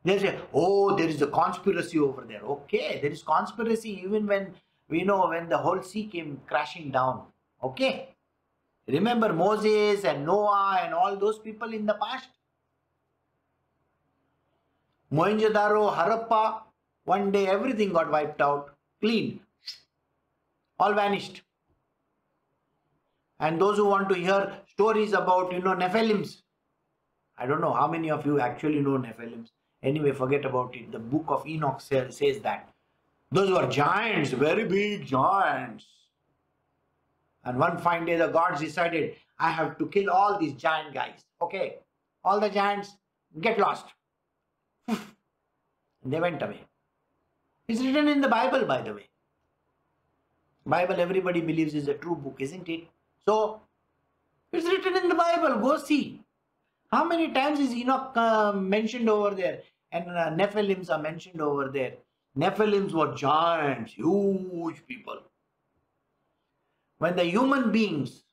They 0.04 0.18
say, 0.18 0.38
oh, 0.52 0.96
there 0.96 1.08
is 1.08 1.22
a 1.22 1.26
conspiracy 1.26 1.98
over 1.98 2.24
there. 2.28 2.40
Okay, 2.40 2.98
there 3.00 3.10
is 3.10 3.22
conspiracy 3.22 4.00
even 4.04 4.26
when 4.26 4.54
we 4.88 5.04
know 5.04 5.28
when 5.28 5.48
the 5.48 5.58
whole 5.58 5.82
sea 5.82 6.06
came 6.06 6.40
crashing 6.46 6.90
down. 6.90 7.22
Okay. 7.62 8.08
Remember 8.88 9.32
Moses 9.32 10.04
and 10.04 10.26
Noah 10.26 10.80
and 10.82 10.92
all 10.92 11.16
those 11.16 11.38
people 11.38 11.72
in 11.72 11.86
the 11.86 11.94
past? 11.94 12.28
Mohenjo-daro, 15.12 15.94
Harappa, 15.94 16.62
one 17.04 17.30
day 17.30 17.46
everything 17.46 17.92
got 17.92 18.10
wiped 18.10 18.40
out, 18.40 18.74
clean, 19.00 19.40
all 20.80 20.94
vanished. 20.94 21.42
And 23.38 23.60
those 23.60 23.76
who 23.76 23.86
want 23.86 24.08
to 24.08 24.14
hear 24.14 24.52
stories 24.66 25.12
about, 25.12 25.52
you 25.52 25.60
know, 25.60 25.74
Nephilims, 25.74 26.42
I 27.42 27.46
don't 27.46 27.60
know 27.60 27.72
how 27.72 27.88
many 27.88 28.08
of 28.08 28.24
you 28.24 28.38
actually 28.38 28.78
know 28.78 28.96
Nephilims. 28.98 29.48
Anyway, 29.82 30.12
forget 30.12 30.44
about 30.44 30.76
it. 30.76 30.92
The 30.92 31.00
book 31.00 31.24
of 31.26 31.44
Enoch 31.44 31.80
says, 31.80 32.16
that. 32.42 32.68
Those 33.32 33.50
were 33.50 33.66
giants, 33.66 34.30
very 34.30 34.64
big 34.64 35.04
giants. 35.04 35.84
And 37.44 37.58
one 37.58 37.78
fine 37.78 38.04
day, 38.04 38.14
the 38.14 38.28
gods 38.28 38.60
decided, 38.60 39.16
I 39.40 39.50
have 39.50 39.76
to 39.78 39.88
kill 39.88 40.08
all 40.08 40.38
these 40.38 40.52
giant 40.52 40.94
guys. 40.94 41.24
Okay, 41.40 41.78
all 42.24 42.38
the 42.38 42.48
giants 42.48 42.94
get 43.40 43.58
lost. 43.58 43.86
they 44.86 46.20
went 46.20 46.40
away. 46.42 46.60
It's 47.66 47.80
written 47.80 48.06
in 48.06 48.20
the 48.20 48.28
Bible, 48.28 48.66
by 48.66 48.82
the 48.82 48.94
way. 48.94 49.08
Bible, 50.64 51.00
everybody 51.00 51.40
believes 51.40 51.74
is 51.74 51.88
a 51.88 51.94
true 51.94 52.14
book, 52.14 52.36
isn't 52.38 52.68
it? 52.68 52.86
So, 53.26 53.60
it's 54.52 54.64
written 54.66 54.96
in 54.96 55.08
the 55.08 55.16
Bible. 55.16 55.58
Go 55.58 55.78
see. 55.78 56.21
How 56.92 57.04
many 57.04 57.32
times 57.32 57.58
is 57.58 57.72
Enoch 57.74 58.12
uh, 58.16 58.52
mentioned 58.52 59.08
over 59.08 59.34
there? 59.34 59.60
And 59.92 60.10
uh, 60.10 60.30
Nephilims 60.30 60.90
are 60.90 61.00
mentioned 61.00 61.40
over 61.40 61.68
there. 61.68 61.94
Nephilims 62.38 62.92
were 62.92 63.14
giants, 63.14 63.94
huge 63.94 64.86
people. 64.86 65.18
When 66.98 67.16
the 67.16 67.24
human 67.24 67.72
beings 67.72 68.24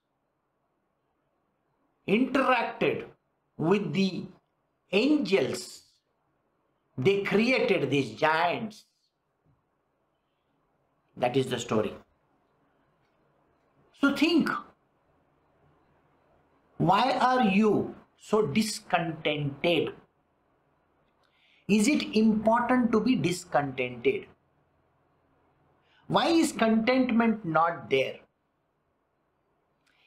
interacted 2.07 3.05
with 3.57 3.93
the 3.93 4.25
angels, 4.91 5.83
they 6.97 7.23
created 7.23 7.89
these 7.89 8.11
giants. 8.11 8.85
That 11.15 11.37
is 11.37 11.47
the 11.47 11.59
story. 11.59 11.93
So 14.01 14.15
think, 14.15 14.49
why 16.77 17.11
are 17.11 17.45
you 17.45 17.95
so 18.19 18.45
discontented? 18.47 19.93
Is 21.67 21.87
it 21.87 22.15
important 22.15 22.91
to 22.91 22.99
be 22.99 23.15
discontented? 23.15 24.25
Why 26.07 26.27
is 26.27 26.51
contentment 26.51 27.45
not 27.45 27.89
there? 27.89 28.17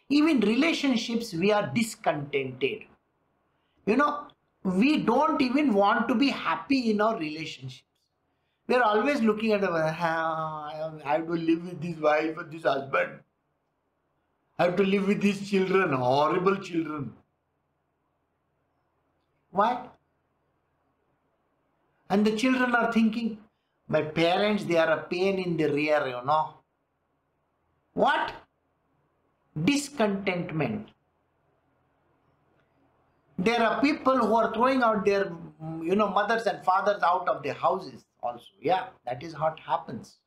Even 0.09 0.41
relationships, 0.41 1.33
we 1.33 1.53
are 1.53 1.71
discontented. 1.73 2.85
You 3.87 3.97
know, 3.97 4.27
we 4.65 4.99
don't 4.99 5.41
even 5.41 5.73
want 5.73 6.09
to 6.09 6.15
be 6.15 6.29
happy 6.29 6.91
in 6.91 7.01
our 7.01 7.17
relationships. 7.19 7.85
We 8.67 8.75
are 8.75 8.83
always 8.83 9.21
looking 9.21 9.53
at, 9.53 9.65
I 9.65 9.91
have 11.05 11.27
to 11.27 11.33
live 11.33 11.65
with 11.65 11.81
this 11.81 11.97
wife 11.99 12.37
or 12.37 12.45
this 12.45 12.65
husband. 12.65 13.21
I 14.59 14.65
have 14.65 14.77
to 14.77 14.83
live 14.83 15.07
with 15.09 15.21
these 15.21 15.49
children, 15.49 15.93
horrible 15.93 16.57
children. 16.57 17.15
Why? 19.53 19.87
And 22.11 22.27
the 22.27 22.37
children 22.37 22.75
are 22.75 22.93
thinking, 22.93 23.39
my 23.89 24.03
parents, 24.03 24.65
they 24.65 24.77
are 24.77 24.91
a 24.91 25.03
pain 25.05 25.39
in 25.39 25.57
the 25.57 25.73
rear, 25.73 26.07
you 26.07 26.25
know. 26.27 26.55
What? 27.95 28.33
Discontentment. 29.65 30.89
There 33.39 33.63
are 33.63 33.81
people 33.81 34.19
who 34.19 34.35
are 34.35 34.53
throwing 34.55 34.83
out 34.83 35.05
their, 35.05 35.33
you 35.83 35.97
know, 35.97 36.09
mothers 36.09 36.47
and 36.47 36.65
fathers 36.65 37.03
out 37.03 37.29
of 37.29 37.43
their 37.43 37.55
houses 37.55 38.05
also. 38.23 38.47
Yeah, 38.61 38.87
that 39.05 39.23
is 39.23 39.39
what 39.39 39.59
happens. 39.61 40.19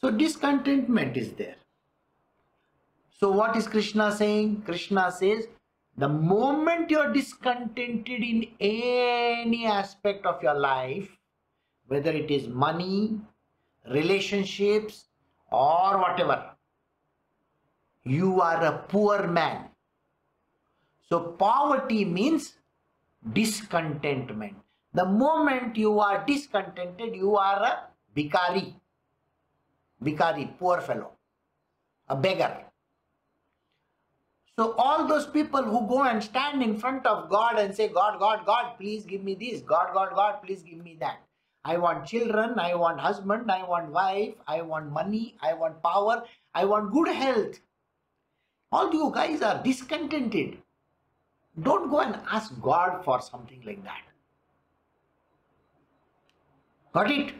So 0.00 0.10
discontentment 0.10 1.16
is 1.16 1.32
there. 1.32 1.56
So 3.18 3.30
what 3.30 3.56
is 3.56 3.66
Krishna 3.66 4.12
saying? 4.12 4.62
Krishna 4.66 5.10
says, 5.10 5.46
the 5.96 6.08
moment 6.08 6.90
you're 6.90 7.12
discontented 7.12 8.22
in 8.22 8.48
any 8.60 9.66
aspect 9.66 10.26
of 10.26 10.42
your 10.42 10.54
life, 10.54 11.08
whether 11.86 12.10
it 12.10 12.30
is 12.30 12.48
money, 12.48 13.20
relationships, 13.90 15.04
or 15.52 15.98
whatever, 15.98 16.50
you 18.02 18.40
are 18.40 18.64
a 18.64 18.78
poor 18.88 19.28
man. 19.28 19.68
So 21.08 21.20
poverty 21.38 22.04
means 22.04 22.54
discontentment. 23.32 24.56
The 24.94 25.04
moment 25.04 25.76
you 25.76 26.00
are 26.00 26.24
discontented, 26.26 27.14
you 27.14 27.36
are 27.36 27.62
a 27.62 27.88
bikari. 28.16 28.74
Bikari, 30.02 30.58
poor 30.58 30.80
fellow, 30.80 31.12
a 32.08 32.16
beggar. 32.16 32.64
So 34.56 34.74
all 34.78 35.06
those 35.08 35.26
people 35.26 35.62
who 35.64 35.86
go 35.88 36.04
and 36.04 36.22
stand 36.22 36.62
in 36.62 36.76
front 36.78 37.06
of 37.06 37.28
God 37.28 37.58
and 37.58 37.74
say, 37.74 37.88
God, 37.88 38.20
God, 38.20 38.46
God, 38.46 38.76
please 38.78 39.04
give 39.04 39.24
me 39.24 39.34
this. 39.34 39.60
God, 39.60 39.88
God, 39.92 40.10
God, 40.14 40.42
please 40.44 40.62
give 40.62 40.78
me 40.78 40.96
that. 41.00 41.20
I 41.64 41.78
want 41.78 42.06
children, 42.06 42.58
I 42.58 42.74
want 42.74 43.00
husband, 43.00 43.50
I 43.50 43.64
want 43.64 43.90
wife, 43.90 44.34
I 44.46 44.60
want 44.60 44.92
money, 44.92 45.34
I 45.42 45.54
want 45.54 45.82
power, 45.82 46.22
I 46.54 46.66
want 46.66 46.92
good 46.92 47.08
health. 47.08 47.58
All 48.70 48.92
you 48.92 49.10
guys 49.14 49.40
are 49.42 49.62
discontented. 49.62 50.58
Don't 51.60 51.90
go 51.90 52.00
and 52.00 52.18
ask 52.30 52.52
God 52.60 53.04
for 53.04 53.20
something 53.22 53.62
like 53.64 53.82
that. 53.84 54.02
Got 56.92 57.10
it? 57.10 57.34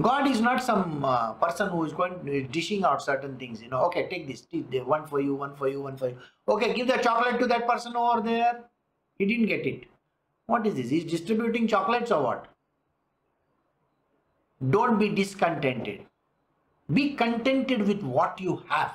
God 0.00 0.28
is 0.28 0.40
not 0.40 0.62
some 0.62 1.04
uh, 1.04 1.32
person 1.32 1.68
who 1.68 1.84
is 1.84 1.92
going 1.92 2.48
dishing 2.52 2.84
out 2.84 3.02
certain 3.02 3.36
things. 3.36 3.60
You 3.60 3.68
know, 3.68 3.80
okay, 3.86 4.08
take 4.08 4.28
this, 4.28 4.46
one 4.84 5.06
for 5.06 5.20
you, 5.20 5.34
one 5.34 5.56
for 5.56 5.68
you, 5.68 5.82
one 5.82 5.96
for 5.96 6.08
you. 6.08 6.18
Okay, 6.46 6.72
give 6.72 6.86
the 6.86 6.98
chocolate 6.98 7.40
to 7.40 7.46
that 7.46 7.66
person 7.66 7.96
over 7.96 8.20
there. 8.20 8.60
He 9.18 9.26
didn't 9.26 9.46
get 9.46 9.66
it. 9.66 9.84
What 10.46 10.66
is 10.66 10.74
this? 10.74 10.88
He's 10.88 11.04
distributing 11.04 11.66
chocolates 11.66 12.12
or 12.12 12.22
what? 12.22 12.46
Don't 14.70 14.98
be 14.98 15.08
discontented. 15.08 16.02
Be 16.92 17.14
contented 17.14 17.86
with 17.86 18.02
what 18.02 18.40
you 18.40 18.62
have. 18.68 18.94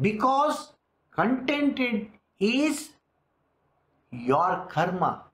Because 0.00 0.72
contented 1.10 2.08
is 2.38 2.90
your 4.10 4.66
karma. 4.68 5.24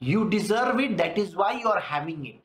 You 0.00 0.28
deserve 0.28 0.80
it, 0.80 0.96
that 0.96 1.18
is 1.18 1.36
why 1.36 1.52
you 1.52 1.68
are 1.68 1.80
having 1.80 2.26
it. 2.26 2.39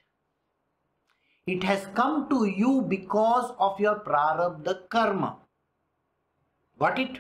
It 1.47 1.63
has 1.63 1.87
come 1.93 2.27
to 2.29 2.45
you 2.45 2.81
because 2.81 3.53
of 3.59 3.79
your 3.79 3.99
prarabdha 3.99 4.89
karma. 4.89 5.37
Got 6.79 6.97
it? 6.99 7.19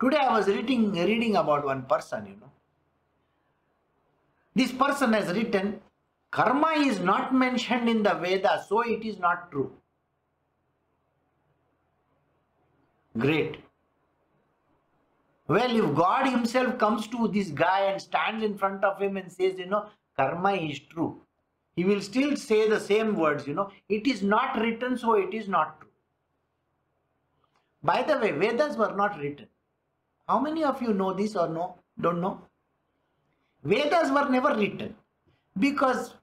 Today 0.00 0.16
I 0.16 0.38
was 0.38 0.48
reading, 0.48 0.92
reading 0.92 1.36
about 1.36 1.66
one 1.66 1.82
person, 1.82 2.26
you 2.26 2.36
know. 2.40 2.50
This 4.54 4.72
person 4.72 5.12
has 5.12 5.34
written, 5.36 5.80
karma 6.30 6.70
is 6.78 6.98
not 7.00 7.34
mentioned 7.34 7.88
in 7.90 8.02
the 8.02 8.14
Vedas, 8.14 8.66
so 8.66 8.80
it 8.80 9.04
is 9.04 9.18
not 9.18 9.50
true. 9.50 9.70
Great. 13.18 13.58
Well, 15.46 15.76
if 15.76 15.94
God 15.94 16.26
himself 16.26 16.78
comes 16.78 17.06
to 17.08 17.28
this 17.28 17.48
guy 17.48 17.80
and 17.86 18.00
stands 18.00 18.42
in 18.42 18.56
front 18.56 18.82
of 18.82 18.98
him 19.00 19.18
and 19.18 19.30
says, 19.30 19.58
you 19.58 19.66
know, 19.66 19.86
karma 20.16 20.54
is 20.54 20.78
true, 20.78 21.20
he 21.76 21.84
will 21.84 22.00
still 22.00 22.36
say 22.36 22.68
the 22.68 22.80
same 22.80 23.14
words, 23.14 23.46
you 23.46 23.54
know, 23.54 23.70
it 23.88 24.06
is 24.06 24.22
not 24.22 24.58
written, 24.58 24.98
so 24.98 25.14
it 25.14 25.32
is 25.32 25.48
not 25.48 25.80
true. 25.80 25.90
By 27.82 28.02
the 28.02 28.18
way, 28.18 28.32
Vedas 28.32 28.76
were 28.76 28.94
not 28.94 29.18
written. 29.18 29.46
How 30.28 30.38
many 30.38 30.64
of 30.64 30.82
you 30.82 30.92
know 30.92 31.12
this 31.12 31.36
or 31.36 31.48
no? 31.48 31.76
Don't 32.00 32.20
know? 32.20 32.40
Vedas 33.64 34.10
were 34.10 34.28
never 34.28 34.54
written 34.54 34.94
because, 35.58 36.14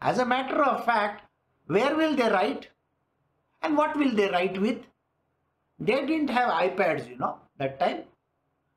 as 0.00 0.18
a 0.18 0.26
matter 0.26 0.62
of 0.62 0.84
fact, 0.84 1.22
where 1.66 1.96
will 1.96 2.14
they 2.14 2.28
write 2.28 2.68
and 3.62 3.76
what 3.76 3.96
will 3.96 4.14
they 4.14 4.30
write 4.30 4.60
with? 4.60 4.78
They 5.78 6.06
didn't 6.06 6.30
have 6.30 6.50
iPads, 6.50 7.08
you 7.08 7.16
know, 7.18 7.38
that 7.58 7.78
time. 7.78 8.04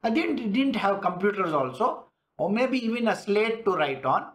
They 0.03 0.11
didn't, 0.11 0.53
didn't 0.53 0.75
have 0.75 1.01
computers 1.01 1.53
also, 1.53 2.05
or 2.37 2.49
maybe 2.49 2.83
even 2.85 3.07
a 3.07 3.15
slate 3.15 3.65
to 3.65 3.75
write 3.75 4.05
on. 4.05 4.27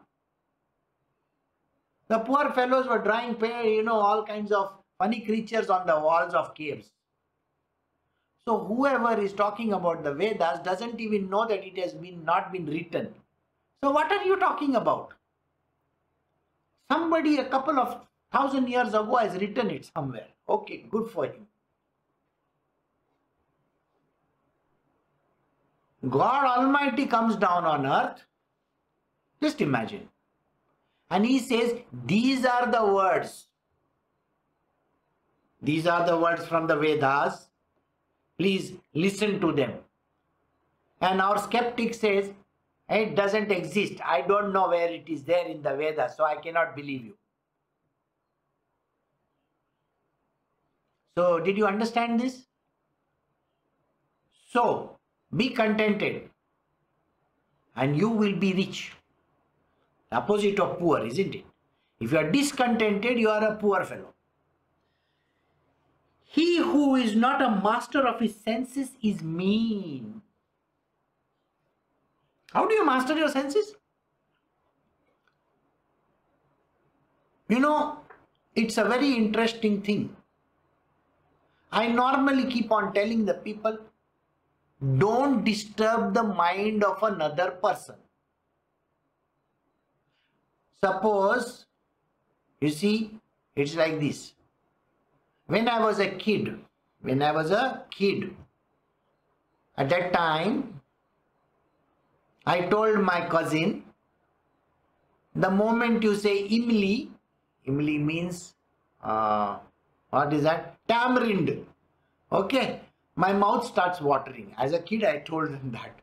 The 2.09 2.19
poor 2.19 2.51
fellows 2.53 2.87
were 2.87 2.99
drawing, 2.99 3.37
you 3.67 3.83
know, 3.83 4.01
all 4.01 4.25
kinds 4.25 4.53
of 4.53 4.73
funny 4.99 5.21
creatures 5.21 5.71
on 5.71 5.87
the 5.87 5.99
walls 5.99 6.35
of 6.35 6.55
caves. 6.55 6.91
So 8.47 8.59
whoever 8.59 9.19
is 9.21 9.33
talking 9.33 9.73
about 9.73 10.05
the 10.05 10.13
Vedas 10.13 10.61
doesn't 10.61 11.01
even 11.01 11.31
know 11.31 11.47
that 11.47 11.65
it 11.65 11.79
has 11.79 11.95
been 11.95 12.25
not 12.25 12.53
been 12.53 12.67
written. 12.67 13.15
So 13.83 13.91
what 13.91 14.13
are 14.13 14.23
you 14.25 14.37
talking 14.39 14.77
about? 14.77 15.15
Somebody 16.91 17.39
a 17.39 17.47
couple 17.47 17.79
of 17.79 18.07
thousand 18.33 18.69
years 18.69 18.89
ago 18.89 19.17
has 19.17 19.35
written 19.41 19.71
it 19.71 19.91
somewhere. 19.95 20.27
Okay, 20.47 20.85
good 20.91 21.11
for 21.11 21.25
you. 21.27 21.47
God 26.11 26.45
Almighty 26.45 27.07
comes 27.07 27.37
down 27.37 27.65
on 27.65 27.87
earth. 27.87 28.23
Just 29.43 29.63
imagine. 29.63 30.09
And 31.11 31.25
he 31.25 31.39
says, 31.39 31.75
These 32.07 32.45
are 32.45 32.71
the 32.71 32.85
words. 32.87 33.47
These 35.63 35.87
are 35.87 36.05
the 36.07 36.19
words 36.19 36.47
from 36.47 36.67
the 36.67 36.77
Vedas. 36.77 37.49
Please 38.39 38.73
listen 38.93 39.41
to 39.41 39.53
them. 39.53 39.73
And 41.01 41.21
our 41.21 41.39
skeptic 41.39 41.95
says, 41.95 42.31
it 42.89 43.15
doesn't 43.15 43.51
exist. 43.51 43.95
I 44.05 44.21
don't 44.21 44.53
know 44.53 44.69
where 44.69 44.89
it 44.89 45.09
is 45.09 45.25
there 45.25 45.47
in 45.47 45.63
the 45.63 45.75
Vedas, 45.75 46.17
so 46.17 46.25
I 46.25 46.37
cannot 46.37 46.77
believe 46.77 47.05
you. 47.05 47.15
So, 51.17 51.39
did 51.39 51.57
you 51.57 51.67
understand 51.67 52.21
this? 52.21 52.45
So, 54.51 54.97
be 55.35 55.49
contented 55.51 56.29
and 57.77 57.97
you 57.97 58.09
will 58.09 58.37
be 58.37 58.53
rich. 58.53 58.93
Opposite 60.15 60.61
of 60.61 60.79
poor, 60.79 61.05
isn't 61.05 61.35
it? 61.35 61.45
If 62.01 62.13
you 62.13 62.19
are 62.19 62.31
discontented, 62.31 63.19
you 63.19 63.31
are 63.31 63.45
a 63.45 63.57
poor 63.57 63.85
fellow. 63.85 64.15
He 66.25 66.59
who 66.59 66.97
is 66.97 67.15
not 67.15 67.43
a 67.43 67.51
master 67.63 68.07
of 68.07 68.21
his 68.21 68.35
senses 68.35 68.91
is 69.03 69.23
mean. 69.23 70.23
How 72.53 72.67
do 72.67 72.75
you 72.75 72.87
master 72.87 73.15
your 73.17 73.29
senses? 73.29 73.75
You 77.49 77.61
know, 77.61 77.99
it's 78.55 78.79
a 78.79 78.85
very 78.85 79.15
interesting 79.15 79.83
thing. 79.83 80.17
I 81.73 81.89
normally 81.89 82.51
keep 82.51 82.71
on 82.71 82.95
telling 82.95 83.25
the 83.25 83.35
people 83.35 83.79
don't 84.99 85.45
disturb 85.45 86.15
the 86.15 86.23
mind 86.23 86.85
of 86.85 87.03
another 87.03 87.51
person. 87.51 87.97
Suppose, 90.83 91.67
you 92.61 92.71
see, 92.71 93.19
it's 93.57 93.75
like 93.75 94.01
this 94.01 94.35
when 95.47 95.69
I 95.69 95.79
was 95.81 95.99
a 95.99 96.09
kid, 96.09 96.59
when 97.03 97.23
I 97.23 97.33
was 97.33 97.51
a 97.51 97.85
kid, 97.91 98.35
at 99.77 99.89
that 99.91 100.13
time, 100.13 100.81
I 102.47 102.63
told 102.63 103.01
my 103.01 103.27
cousin, 103.29 103.85
the 105.35 105.51
moment 105.51 106.03
you 106.03 106.15
say 106.15 106.49
imli, 106.49 107.09
imli 107.67 108.01
means, 108.01 108.55
uh, 109.03 109.59
what 110.11 110.33
is 110.33 110.45
that? 110.45 110.79
Tamarind. 110.89 111.67
Okay, 112.31 112.81
my 113.17 113.33
mouth 113.33 113.67
starts 113.67 114.01
watering. 114.01 114.55
As 114.57 114.73
a 114.73 114.79
kid, 114.79 115.05
I 115.05 115.19
told 115.19 115.49
them 115.49 115.73
that. 115.73 116.01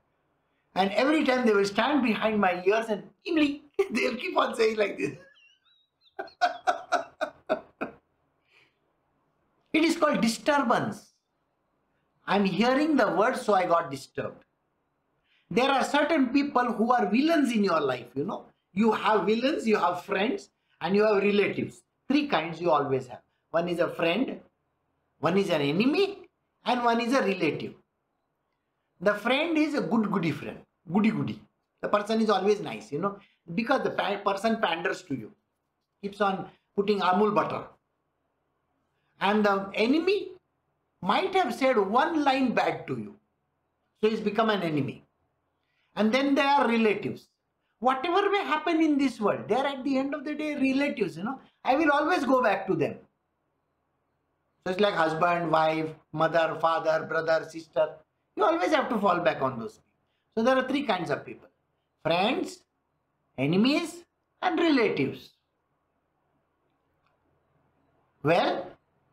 And 0.75 0.91
every 0.93 1.23
time 1.25 1.45
they 1.45 1.53
will 1.53 1.65
stand 1.65 2.03
behind 2.03 2.39
my 2.39 2.63
ears 2.65 2.88
and 2.88 3.03
imli, 3.27 3.62
they'll 3.91 4.15
keep 4.15 4.38
on 4.38 4.55
saying 4.55 4.77
like 4.77 4.97
this. 4.97 5.17
It 9.73 9.86
is 9.86 9.95
called 9.95 10.19
disturbance. 10.21 11.13
I'm 12.27 12.43
hearing 12.43 12.97
the 12.97 13.12
word, 13.12 13.38
so 13.38 13.53
I 13.53 13.65
got 13.65 13.89
disturbed. 13.89 14.43
There 15.49 15.69
are 15.69 15.84
certain 15.84 16.27
people 16.27 16.73
who 16.73 16.91
are 16.91 17.10
villains 17.10 17.51
in 17.53 17.63
your 17.63 17.79
life, 17.79 18.07
you 18.13 18.25
know. 18.25 18.45
You 18.73 18.91
have 18.91 19.25
villains, 19.25 19.67
you 19.67 19.77
have 19.77 20.03
friends, 20.03 20.49
and 20.81 20.95
you 20.95 21.03
have 21.03 21.23
relatives. 21.23 21.84
Three 22.10 22.27
kinds 22.27 22.62
you 22.62 22.71
always 22.71 23.07
have. 23.07 23.21
One 23.51 23.67
is 23.69 23.79
a 23.79 23.89
friend, 23.89 24.39
one 25.19 25.38
is 25.38 25.49
an 25.49 25.62
enemy, 25.62 26.29
and 26.65 26.84
one 26.84 27.01
is 27.01 27.13
a 27.13 27.21
relative. 27.21 27.73
The 29.01 29.15
friend 29.15 29.57
is 29.57 29.73
a 29.73 29.81
good 29.81 30.11
goody 30.11 30.31
friend, 30.31 30.59
goody 30.93 31.11
goody. 31.11 31.41
The 31.81 31.89
person 31.89 32.21
is 32.21 32.29
always 32.29 32.59
nice, 32.59 32.91
you 32.91 32.99
know, 32.99 33.17
because 33.55 33.81
the 33.83 33.89
person 33.89 34.61
panders 34.61 35.01
to 35.03 35.15
you, 35.15 35.31
keeps 36.01 36.21
on 36.21 36.47
putting 36.75 36.99
amul 36.99 37.33
butter. 37.33 37.63
And 39.19 39.43
the 39.43 39.71
enemy 39.73 40.29
might 41.01 41.33
have 41.33 41.53
said 41.53 41.77
one 41.77 42.23
line 42.23 42.53
bad 42.53 42.85
to 42.87 42.97
you. 42.97 43.15
So 44.03 44.09
he's 44.09 44.19
become 44.19 44.49
an 44.49 44.61
enemy. 44.61 45.03
And 45.95 46.11
then 46.11 46.35
there 46.35 46.47
are 46.47 46.67
relatives. 46.67 47.27
Whatever 47.79 48.29
may 48.29 48.43
happen 48.43 48.81
in 48.81 48.97
this 48.99 49.19
world, 49.19 49.47
they 49.47 49.55
are 49.55 49.65
at 49.65 49.83
the 49.83 49.97
end 49.97 50.13
of 50.13 50.23
the 50.23 50.35
day 50.35 50.55
relatives, 50.55 51.17
you 51.17 51.23
know. 51.23 51.39
I 51.63 51.75
will 51.75 51.91
always 51.91 52.23
go 52.23 52.43
back 52.43 52.67
to 52.67 52.75
them. 52.75 52.95
So 54.63 54.71
it's 54.73 54.79
like 54.79 54.93
husband, 54.93 55.51
wife, 55.51 55.89
mother, 56.13 56.57
father, 56.61 57.05
brother, 57.09 57.47
sister. 57.49 57.95
You 58.35 58.43
always 58.43 58.73
have 58.73 58.89
to 58.89 58.99
fall 58.99 59.19
back 59.19 59.41
on 59.41 59.59
those. 59.59 59.73
people. 59.73 59.83
So 60.35 60.43
there 60.43 60.57
are 60.57 60.67
three 60.67 60.83
kinds 60.83 61.09
of 61.09 61.25
people. 61.25 61.47
Friends, 62.03 62.59
enemies 63.37 64.03
and 64.41 64.59
relatives. 64.59 65.31
Well, 68.23 68.67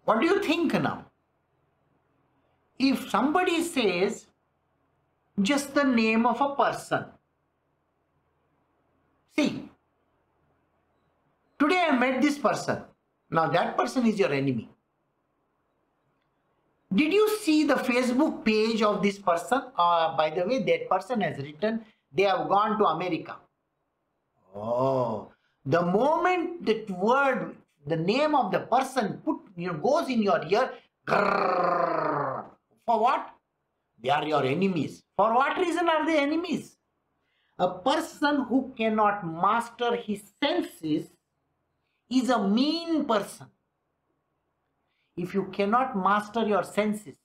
what 0.05 0.21
do 0.21 0.27
you 0.27 0.43
think 0.43 0.73
now? 0.75 1.05
If 2.79 3.11
somebody 3.11 3.63
says 3.63 4.27
just 5.43 5.75
the 5.75 5.85
name 5.85 6.27
of 6.27 6.41
a 6.41 6.55
person, 6.55 7.07
see, 9.35 9.69
today 11.59 11.87
I 11.89 11.99
met 11.99 12.23
this 12.23 12.39
person. 12.39 12.83
Now 13.31 13.49
that 13.49 13.77
person 13.77 14.07
is 14.07 14.19
your 14.19 14.33
enemy. 14.33 14.69
Did 16.95 17.13
you 17.13 17.29
see 17.41 17.65
the 17.65 17.75
Facebook 17.75 18.45
page 18.45 18.83
of 18.83 19.03
this 19.03 19.19
person? 19.19 19.63
Uh, 19.77 20.17
by 20.17 20.31
the 20.31 20.47
way, 20.47 20.63
that 20.63 20.89
person 20.89 21.21
has 21.21 21.37
written 21.39 21.85
they 22.13 22.23
have 22.23 22.49
gone 22.49 22.79
to 22.79 22.85
America. 22.87 23.37
Oh, 24.55 25.31
the 25.65 25.83
moment 25.83 26.65
that 26.65 26.91
word, 26.91 27.57
the 27.87 27.97
name 27.97 28.35
of 28.35 28.51
the 28.51 28.61
person 28.61 29.21
put 29.25 29.37
you 29.57 29.69
know, 29.73 29.79
goes 29.79 30.09
in 30.09 30.23
your 30.23 30.43
ear, 30.49 30.73
grrr, 31.07 32.45
for 32.87 33.01
what? 33.01 33.35
They 34.03 34.09
are 34.11 34.25
your 34.25 34.45
enemies. 34.45 35.03
For 35.17 35.35
what 35.35 35.59
reason 35.59 35.89
are 35.89 36.07
they 36.07 36.19
enemies? 36.19 36.77
A 37.59 37.69
person 37.69 38.45
who 38.45 38.73
cannot 38.77 39.27
master 39.27 39.97
his 39.97 40.23
senses 40.43 41.09
is 42.09 42.31
a 42.31 42.49
mean 42.49 43.05
person. 43.05 43.49
If 45.19 45.35
you 45.35 45.47
cannot 45.47 45.97
master 45.97 46.47
your 46.47 46.63
senses, 46.63 47.17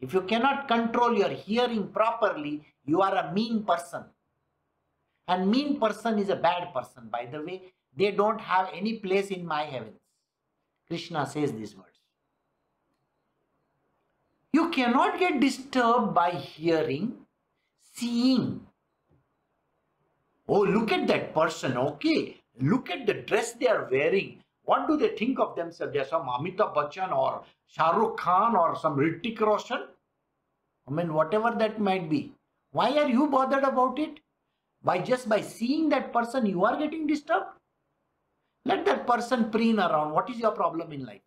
if 0.00 0.14
you 0.14 0.22
cannot 0.22 0.68
control 0.68 1.16
your 1.16 1.28
hearing 1.28 1.88
properly, 1.88 2.62
you 2.86 3.02
are 3.02 3.14
a 3.14 3.32
mean 3.32 3.62
person. 3.62 4.04
And 5.28 5.50
mean 5.50 5.78
person 5.78 6.18
is 6.18 6.30
a 6.30 6.36
bad 6.36 6.72
person. 6.72 7.08
By 7.10 7.26
the 7.26 7.42
way, 7.42 7.74
they 7.96 8.10
don't 8.10 8.40
have 8.40 8.70
any 8.72 8.98
place 8.98 9.28
in 9.28 9.46
my 9.46 9.64
heavens. 9.64 10.00
Krishna 10.88 11.26
says 11.26 11.52
these 11.52 11.76
words. 11.76 12.00
You 14.52 14.70
cannot 14.70 15.18
get 15.18 15.40
disturbed 15.40 16.14
by 16.14 16.30
hearing, 16.30 17.14
seeing. 17.94 18.66
Oh, 20.48 20.60
look 20.60 20.92
at 20.92 21.06
that 21.08 21.34
person. 21.34 21.76
Okay. 21.76 22.40
Look 22.60 22.90
at 22.90 23.06
the 23.06 23.14
dress 23.14 23.52
they 23.52 23.66
are 23.66 23.88
wearing. 23.90 24.43
What 24.64 24.88
do 24.88 24.96
they 24.96 25.08
think 25.08 25.38
of 25.38 25.56
themselves? 25.56 25.92
They're 25.92 26.06
some 26.06 26.26
Amitabh 26.26 26.74
Bachchan 26.74 27.12
or 27.12 27.44
Shah 27.66 27.90
Rukh 27.90 28.16
Khan 28.16 28.56
or 28.56 28.76
some 28.76 28.96
Hrithik 28.96 29.40
Roshan. 29.40 29.82
I 30.88 30.90
mean, 30.90 31.12
whatever 31.12 31.54
that 31.58 31.80
might 31.80 32.08
be. 32.08 32.32
Why 32.72 32.96
are 32.98 33.08
you 33.08 33.26
bothered 33.28 33.64
about 33.64 33.98
it? 33.98 34.20
By 34.82 34.98
just 34.98 35.28
by 35.28 35.40
seeing 35.40 35.88
that 35.90 36.12
person, 36.12 36.46
you 36.46 36.64
are 36.64 36.76
getting 36.76 37.06
disturbed? 37.06 37.46
Let 38.64 38.84
that 38.86 39.06
person 39.06 39.50
preen 39.50 39.78
around. 39.78 40.12
What 40.12 40.30
is 40.30 40.38
your 40.38 40.52
problem 40.52 40.92
in 40.92 41.04
life? 41.04 41.20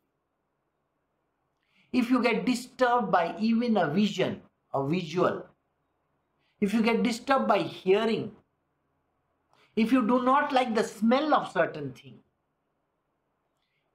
If 1.92 2.10
you 2.10 2.22
get 2.22 2.46
disturbed 2.46 3.12
by 3.12 3.36
even 3.40 3.78
a 3.78 3.88
vision, 3.88 4.42
a 4.74 4.86
visual, 4.86 5.46
if 6.60 6.74
you 6.74 6.82
get 6.82 7.04
disturbed 7.04 7.48
by 7.48 7.60
hearing, 7.60 8.32
if 9.76 9.92
you 9.92 10.06
do 10.06 10.24
not 10.24 10.52
like 10.52 10.74
the 10.74 10.84
smell 10.84 11.34
of 11.34 11.52
certain 11.52 11.94
thing, 11.94 12.20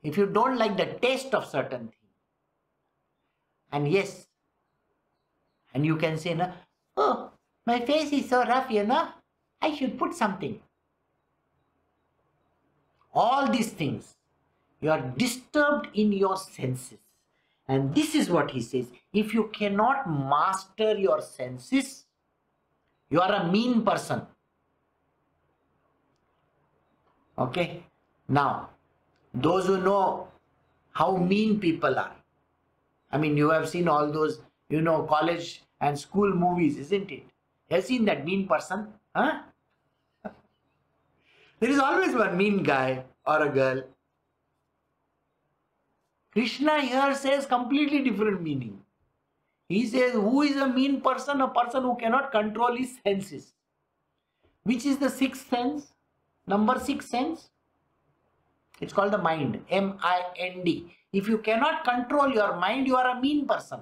if 0.03 0.17
you 0.17 0.27
don't 0.27 0.59
like 0.59 0.77
the 0.77 0.87
taste 1.01 1.35
of 1.35 1.47
certain 1.47 1.89
thing, 1.89 2.09
and 3.71 3.91
yes, 3.91 4.27
and 5.75 5.87
you 5.87 5.97
can 5.97 6.19
say, 6.19 6.39
oh, 6.97 7.31
my 7.67 7.81
face 7.81 8.13
is 8.13 8.29
so 8.29 8.45
rough, 8.45 8.71
you 8.71 8.85
know. 8.85 9.09
I 9.61 9.75
should 9.75 9.99
put 9.99 10.15
something. 10.15 10.61
All 13.15 13.49
these 13.51 13.71
things, 13.71 14.17
you 14.81 14.91
are 14.91 15.01
disturbed 15.17 15.89
in 15.95 16.13
your 16.13 16.37
senses. 16.37 16.99
And 17.69 17.95
this 17.95 18.15
is 18.15 18.29
what 18.29 18.51
he 18.51 18.61
says. 18.61 18.87
If 19.13 19.33
you 19.33 19.45
cannot 19.53 20.11
master 20.11 20.99
your 20.99 21.23
senses, 21.23 22.05
you 23.09 23.21
are 23.21 23.33
a 23.33 23.51
mean 23.51 23.85
person. 23.85 24.23
Okay. 27.39 27.85
Now, 28.29 28.71
those 29.35 29.67
who 29.67 29.81
know 29.81 30.29
how 30.93 31.17
mean 31.17 31.59
people 31.59 31.99
are. 31.99 32.13
I 33.11 33.19
mean, 33.19 33.37
you 33.37 33.51
have 33.51 33.69
seen 33.69 33.89
all 33.89 34.11
those, 34.11 34.41
you 34.69 34.81
know, 34.81 35.03
college 35.03 35.63
and 35.81 35.99
school 35.99 36.33
movies, 36.33 36.79
isn't 36.79 37.11
it? 37.11 37.25
Have 37.71 37.85
seen 37.85 38.05
that 38.07 38.25
mean 38.25 38.47
person? 38.47 38.89
Huh? 39.15 39.41
there 41.61 41.71
is 41.71 41.79
always 41.79 42.15
one 42.15 42.37
mean 42.37 42.63
guy 42.63 43.05
or 43.27 43.43
a 43.43 43.49
girl. 43.49 43.83
Krishna 46.33 46.81
here 46.81 47.15
says 47.15 47.45
completely 47.47 48.03
different 48.03 48.43
meaning. 48.43 48.81
He 49.69 49.87
says, 49.87 50.13
who 50.13 50.43
is 50.43 50.57
a 50.57 50.67
mean 50.69 51.01
person? 51.01 51.41
A 51.41 51.49
person 51.49 51.83
who 51.83 51.97
cannot 51.97 52.31
control 52.31 52.77
his 52.77 52.99
senses. 53.03 53.55
Which 54.65 54.87
is 54.87 54.99
the 54.99 55.09
sixth 55.11 55.49
sense? 55.49 55.93
Number 56.47 56.79
six 56.79 57.09
sense? 57.09 57.49
It's 58.83 58.93
called 58.93 59.13
the 59.13 59.19
mind. 59.19 59.65
M-I-N-D. 59.71 60.93
If 61.13 61.29
you 61.29 61.39
cannot 61.39 61.85
control 61.85 62.33
your 62.33 62.57
mind, 62.57 62.89
you 62.89 62.97
are 62.97 63.17
a 63.17 63.21
mean 63.21 63.47
person. 63.47 63.79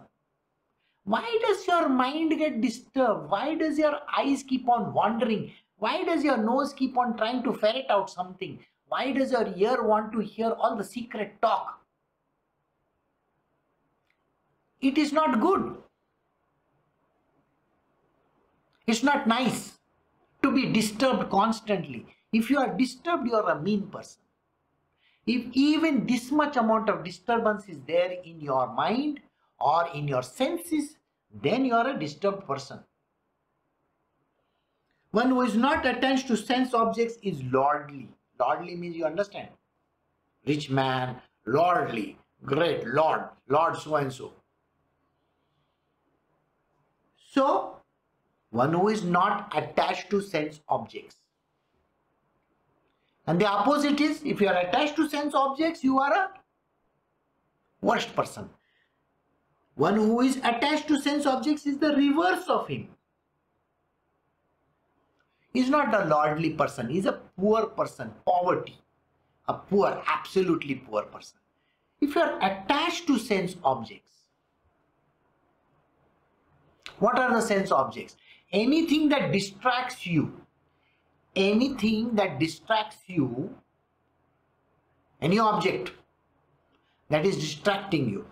Why 1.04 1.38
does 1.46 1.66
your 1.66 1.88
mind 1.88 2.36
get 2.38 2.60
disturbed? 2.60 3.30
Why 3.30 3.54
does 3.54 3.78
your 3.78 3.98
eyes 4.16 4.42
keep 4.42 4.68
on 4.68 4.92
wandering? 4.92 5.52
Why 5.78 6.04
does 6.04 6.22
your 6.22 6.36
nose 6.36 6.74
keep 6.74 6.98
on 6.98 7.16
trying 7.16 7.42
to 7.44 7.54
ferret 7.54 7.86
out 7.88 8.10
something? 8.10 8.58
Why 8.88 9.12
does 9.12 9.32
your 9.32 9.48
ear 9.56 9.82
want 9.82 10.12
to 10.12 10.18
hear 10.18 10.50
all 10.50 10.76
the 10.76 10.84
secret 10.84 11.40
talk? 11.40 11.80
It 14.82 14.98
is 14.98 15.14
not 15.14 15.40
good. 15.40 15.76
It's 18.86 19.02
not 19.02 19.26
nice 19.26 19.78
to 20.42 20.52
be 20.52 20.70
disturbed 20.70 21.30
constantly. 21.30 22.06
If 22.34 22.50
you 22.50 22.58
are 22.58 22.76
disturbed, 22.76 23.26
you 23.26 23.36
are 23.36 23.50
a 23.50 23.62
mean 23.62 23.86
person. 23.86 24.20
If 25.26 25.46
even 25.52 26.06
this 26.06 26.30
much 26.30 26.56
amount 26.56 26.88
of 26.88 27.04
disturbance 27.04 27.68
is 27.68 27.78
there 27.86 28.12
in 28.24 28.40
your 28.40 28.66
mind, 28.72 29.20
or 29.60 29.88
in 29.94 30.08
your 30.08 30.22
senses, 30.22 30.96
then 31.42 31.64
you 31.64 31.74
are 31.74 31.88
a 31.90 31.98
disturbed 31.98 32.46
person. 32.46 32.80
One 35.12 35.28
who 35.28 35.42
is 35.42 35.56
not 35.56 35.84
attached 35.84 36.28
to 36.28 36.36
sense 36.36 36.72
objects 36.72 37.18
is 37.22 37.42
lordly. 37.44 38.08
Lordly 38.38 38.76
means 38.76 38.96
you 38.96 39.04
understand. 39.04 39.48
Rich 40.46 40.70
man, 40.70 41.16
lordly, 41.46 42.16
great, 42.44 42.86
lord, 42.86 43.24
lord 43.48 43.76
so 43.76 43.96
and 43.96 44.12
so. 44.12 44.32
So, 47.32 47.76
one 48.50 48.72
who 48.72 48.88
is 48.88 49.04
not 49.04 49.52
attached 49.54 50.10
to 50.10 50.20
sense 50.20 50.60
objects. 50.68 51.16
And 53.30 53.40
the 53.40 53.46
opposite 53.46 54.00
is, 54.00 54.22
if 54.24 54.40
you 54.40 54.48
are 54.48 54.56
attached 54.56 54.96
to 54.96 55.08
sense 55.08 55.36
objects, 55.36 55.84
you 55.84 56.00
are 56.00 56.12
a 56.12 56.30
worst 57.80 58.16
person. 58.16 58.50
One 59.76 59.94
who 59.94 60.20
is 60.20 60.38
attached 60.38 60.88
to 60.88 61.00
sense 61.00 61.26
objects 61.26 61.64
is 61.64 61.78
the 61.78 61.94
reverse 61.94 62.48
of 62.48 62.66
him. 62.66 62.88
He's 65.52 65.70
not 65.70 65.94
a 65.94 66.06
lordly 66.06 66.50
person. 66.54 66.88
He's 66.88 67.06
a 67.06 67.20
poor 67.38 67.66
person. 67.66 68.10
Poverty. 68.26 68.76
A 69.46 69.54
poor, 69.54 70.02
absolutely 70.08 70.74
poor 70.74 71.02
person. 71.02 71.38
If 72.00 72.16
you 72.16 72.22
are 72.22 72.36
attached 72.38 73.06
to 73.06 73.16
sense 73.16 73.54
objects, 73.62 74.10
What 76.98 77.18
are 77.18 77.32
the 77.32 77.40
sense 77.40 77.70
objects? 77.70 78.16
Anything 78.52 79.08
that 79.10 79.32
distracts 79.32 80.04
you, 80.04 80.40
anything 81.36 82.14
that 82.16 82.38
distracts 82.38 82.98
you, 83.06 83.54
any 85.20 85.38
object 85.38 85.92
that 87.08 87.26
is 87.26 87.36
distracting 87.36 88.08
you, 88.08 88.26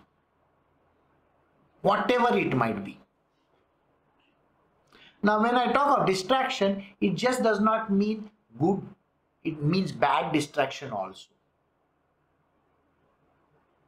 whatever 1.81 2.37
it 2.37 2.55
might 2.55 2.83
be. 2.83 2.99
Now, 5.21 5.41
when 5.41 5.55
I 5.55 5.71
talk 5.71 5.99
of 5.99 6.05
distraction, 6.05 6.83
it 7.01 7.15
just 7.15 7.43
does 7.43 7.59
not 7.59 7.91
mean 7.91 8.29
good, 8.59 8.81
it 9.43 9.61
means 9.61 9.91
bad 9.91 10.31
distraction 10.31 10.91
also. 10.91 11.27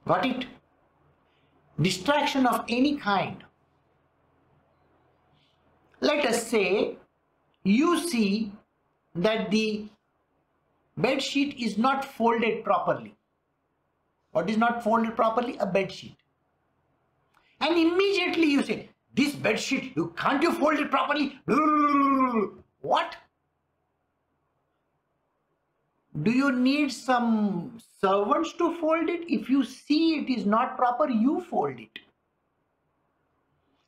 Got 0.07 0.25
it? 0.25 0.45
Distraction 1.79 2.45
of 2.45 2.65
any 2.67 2.97
kind. 2.97 3.43
Let 6.01 6.25
us 6.25 6.47
say 6.47 6.97
you 7.63 7.99
see 7.99 8.51
that 9.15 9.51
the 9.51 9.87
bed 10.97 11.21
sheet 11.21 11.57
is 11.57 11.77
not 11.77 12.05
folded 12.05 12.63
properly. 12.63 13.15
What 14.31 14.49
is 14.49 14.57
not 14.57 14.83
folded 14.83 15.15
properly? 15.15 15.57
A 15.57 15.65
bed 15.65 15.91
sheet. 15.91 16.15
And 17.59 17.77
immediately 17.77 18.45
you 18.45 18.63
say, 18.63 18.89
this 19.13 19.35
bed 19.35 19.59
sheet, 19.59 19.93
you 19.95 20.13
can't 20.17 20.41
you 20.41 20.53
fold 20.53 20.79
it 20.79 20.89
properly? 20.89 21.39
What? 22.81 23.15
Do 26.23 26.31
you 26.31 26.51
need 26.51 26.91
some 26.91 27.77
servants 27.99 28.53
to 28.53 28.75
fold 28.79 29.09
it? 29.09 29.31
If 29.31 29.49
you 29.49 29.63
see 29.63 30.15
it 30.19 30.29
is 30.29 30.45
not 30.45 30.77
proper, 30.77 31.09
you 31.09 31.41
fold 31.49 31.79
it. 31.79 31.99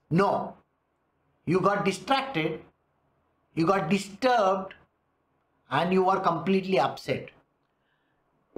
No. 0.10 0.56
You 1.46 1.60
got 1.60 1.84
distracted, 1.84 2.62
you 3.56 3.66
got 3.66 3.90
disturbed, 3.90 4.74
and 5.72 5.94
you 5.94 6.10
are 6.10 6.20
completely 6.20 6.80
upset. 6.80 7.30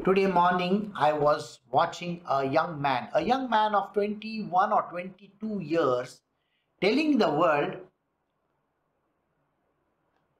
Today 0.03 0.27
morning, 0.27 0.91
I 0.95 1.13
was 1.13 1.59
watching 1.71 2.21
a 2.29 2.45
young 2.45 2.81
man, 2.81 3.07
a 3.13 3.23
young 3.23 3.49
man 3.49 3.73
of 3.73 3.93
21 3.93 4.73
or 4.73 4.83
22 4.89 5.59
years, 5.61 6.21
telling 6.81 7.17
the 7.17 7.29
world, 7.29 7.77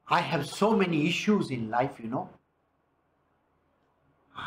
I 0.08 0.20
have 0.20 0.46
so 0.46 0.76
many 0.76 1.08
issues 1.08 1.50
in 1.50 1.70
life, 1.70 2.00
you 2.00 2.10
know. 2.10 2.30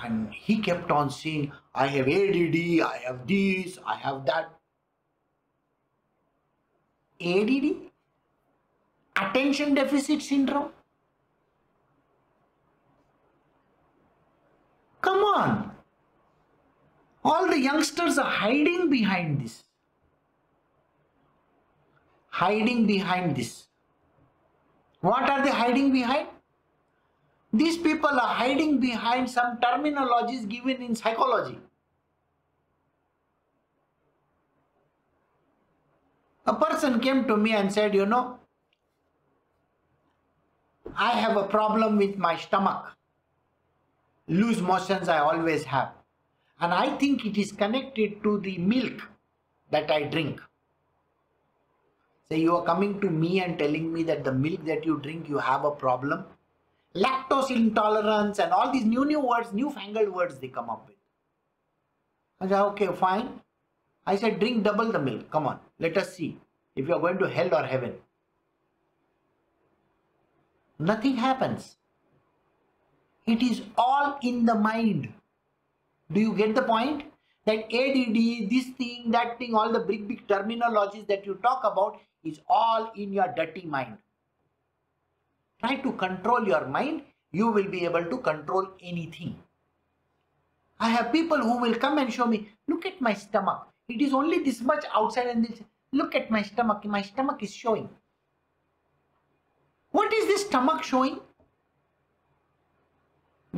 And 0.05 0.33
he 0.33 0.59
kept 0.59 0.91
on 0.91 1.11
saying, 1.11 1.53
I 1.75 1.87
have 1.87 2.07
ADD, 2.07 2.81
I 2.81 3.01
have 3.07 3.27
this, 3.27 3.79
I 3.85 3.97
have 3.97 4.27
that. 4.27 4.51
ADD? 7.21 7.91
Attention 9.17 9.75
deficit 9.75 10.23
syndrome? 10.23 10.71
Come 15.01 15.25
on. 15.25 15.71
All 17.25 17.47
the 17.47 17.59
youngsters 17.59 18.19
are 18.19 18.31
hiding 18.31 18.91
behind 18.91 19.41
this. 19.41 19.65
Hiding 22.31 22.87
behind 22.87 23.37
this. 23.37 23.67
What 25.01 25.29
are 25.29 25.45
they 25.45 25.51
hiding 25.51 25.93
behind? 25.93 26.29
These 27.53 27.79
people 27.79 28.11
are 28.11 28.35
hiding 28.35 28.79
behind 28.79 29.31
some 29.31 29.59
terminologies 29.59 30.49
given 30.49 30.83
in 30.83 30.95
psychology. 30.95 31.59
A 36.47 36.55
person 36.55 37.01
came 37.01 37.27
to 37.27 37.37
me 37.37 37.53
and 37.53 37.73
said, 37.73 37.95
You 37.95 38.07
know, 38.07 38.39
I 40.97 41.11
have 41.11 41.37
a 41.37 41.45
problem 41.45 41.97
with 41.97 42.17
my 42.17 42.37
stomach. 42.37 42.98
Loose 44.29 44.61
motions 44.61 45.09
I 45.09 45.19
always 45.19 45.65
have. 45.65 45.93
And 46.61 46.73
I 46.73 46.97
think 46.97 47.25
it 47.25 47.39
is 47.39 47.53
connected 47.53 48.23
to 48.23 48.41
the 48.41 48.59
milk 48.59 49.03
that 49.71 49.91
I 49.91 50.03
drink. 50.03 50.41
Say 52.29 52.41
you 52.41 52.57
are 52.57 52.65
coming 52.65 53.01
to 53.01 53.09
me 53.09 53.41
and 53.41 53.59
telling 53.59 53.93
me 53.93 54.03
that 54.05 54.25
the 54.25 54.33
milk 54.33 54.65
that 54.67 54.85
you 54.85 54.99
drink, 54.99 55.29
you 55.29 55.39
have 55.39 55.65
a 55.65 55.71
problem. 55.71 56.25
Lactose 56.95 57.51
intolerance 57.51 58.39
and 58.39 58.53
all 58.53 58.73
these 58.73 58.85
new 58.85 59.05
new 59.05 59.21
words 59.21 59.53
newfangled 59.53 60.09
words 60.09 60.39
they 60.39 60.49
come 60.49 60.69
up 60.69 60.87
with. 60.89 60.97
I 62.41 62.49
said 62.49 62.63
okay 62.73 62.89
fine. 62.89 63.41
I 64.07 64.17
said 64.17 64.41
drink 64.41 64.65
double 64.65 64.91
the 64.91 64.99
milk. 64.99 65.31
Come 65.31 65.47
on 65.47 65.61
let 65.79 65.97
us 65.97 66.15
see 66.15 66.39
if 66.77 66.89
you 66.89 66.95
are 66.95 67.01
going 67.01 67.19
to 67.19 67.29
hell 67.29 67.55
or 67.55 67.65
heaven. 67.65 67.95
Nothing 70.79 71.17
happens 71.17 71.77
it 73.35 73.43
is 73.51 73.63
all 73.77 74.19
in 74.33 74.45
the 74.51 74.59
mind 74.67 75.09
do 76.17 76.21
you 76.27 76.35
get 76.43 76.55
the 76.55 76.67
point 76.73 77.07
that 77.45 77.79
add 77.83 77.97
this 78.57 78.69
thing 78.83 79.11
that 79.17 79.39
thing 79.39 79.55
all 79.55 79.73
the 79.79 79.85
big 79.93 80.09
big 80.11 80.27
terminologies 80.35 81.07
that 81.15 81.27
you 81.31 81.39
talk 81.49 81.65
about 81.73 82.01
is 82.33 82.41
all 82.49 82.93
in 82.97 83.13
your 83.21 83.33
dirty 83.41 83.65
mind 83.79 83.99
Try 85.61 85.77
to 85.77 85.93
control 85.93 86.47
your 86.47 86.67
mind, 86.67 87.03
you 87.33 87.49
will 87.49 87.69
be 87.69 87.85
able 87.85 88.05
to 88.05 88.19
control 88.19 88.69
anything. 88.81 89.37
I 90.79 90.91
have 90.91 91.11
people 91.11 91.39
who 91.39 91.59
will 91.59 91.75
come 91.75 91.99
and 91.99 92.13
show 92.13 92.27
me, 92.27 92.49
look 92.69 92.87
at 92.87 93.01
my 93.01 93.15
stomach. 93.15 93.67
It 93.89 94.01
is 94.01 94.13
only 94.13 94.39
this 94.39 94.61
much 94.61 94.85
outside 94.95 95.27
and 95.27 95.45
this. 95.45 95.61
Look 95.93 96.15
at 96.15 96.31
my 96.31 96.43
stomach. 96.43 96.85
My 96.85 97.03
stomach 97.03 97.43
is 97.43 97.53
showing. 97.53 97.89
What 99.91 100.13
is 100.13 100.27
this 100.27 100.47
stomach 100.47 100.85
showing? 100.85 101.19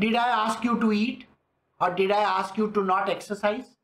Did 0.00 0.16
I 0.16 0.28
ask 0.28 0.64
you 0.64 0.78
to 0.80 0.92
eat? 0.92 1.26
Or 1.80 1.90
did 1.90 2.10
I 2.10 2.22
ask 2.22 2.56
you 2.58 2.70
to 2.72 2.84
not 2.84 3.08
exercise? 3.08 3.76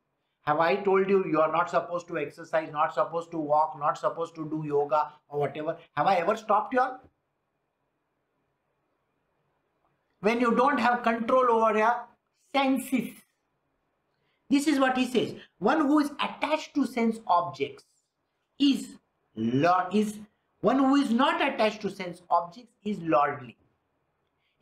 Have 0.47 0.61
I 0.61 0.77
told 0.77 1.09
you 1.09 1.25
you 1.27 1.41
are 1.41 1.51
not 1.51 1.71
supposed 1.71 2.09
to 2.09 2.19
exercise, 2.19 2.71
not 2.73 2.95
supposed 2.95 3.31
to 3.33 3.39
walk, 3.39 3.79
not 3.79 3.99
supposed 3.99 4.35
to 4.37 4.49
do 4.49 4.63
yoga 4.67 5.13
or 5.29 5.41
whatever? 5.41 5.77
Have 5.97 6.07
I 6.07 6.17
ever 6.17 6.37
stopped 6.37 6.75
you 6.75 6.81
all? 6.81 7.01
when 10.27 10.41
you 10.41 10.55
don't 10.57 10.81
have 10.81 11.03
control 11.03 11.51
over 11.51 11.79
your 11.79 11.97
senses. 12.53 13.11
This 14.51 14.67
is 14.67 14.79
what 14.79 14.97
he 14.97 15.07
says. 15.07 15.35
One 15.59 15.81
who 15.81 15.99
is 16.01 16.11
attached 16.29 16.75
to 16.75 16.87
sense 16.87 17.19
objects 17.27 17.85
is 18.59 18.97
is 19.93 20.19
one 20.61 20.79
who 20.79 20.97
is 20.97 21.11
not 21.11 21.43
attached 21.47 21.83
to 21.83 21.91
sense 21.91 22.23
objects 22.31 22.73
is 22.85 22.99
lordly. 23.01 23.57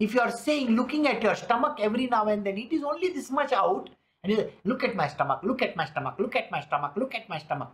If 0.01 0.14
you 0.14 0.20
are 0.20 0.30
saying 0.30 0.70
looking 0.70 1.07
at 1.07 1.22
your 1.22 1.34
stomach 1.34 1.78
every 1.80 2.07
now 2.07 2.26
and 2.26 2.45
then, 2.45 2.59
it 2.59 2.72
is 2.72 2.82
only 2.82 3.09
this 3.11 3.30
much 3.30 3.53
out, 3.53 3.90
and 4.22 4.32
you 4.32 4.38
say, 4.38 4.53
look 4.64 4.82
at 4.82 4.97
my 4.97 5.07
stomach, 5.07 5.40
look 5.42 5.62
at 5.62 5.76
my 5.76 5.84
stomach, 5.84 6.16
look 6.18 6.34
at 6.34 6.51
my 6.51 6.61
stomach, 6.61 6.92
look 6.97 7.14
at 7.14 7.28
my 7.28 7.38
stomach. 7.38 7.70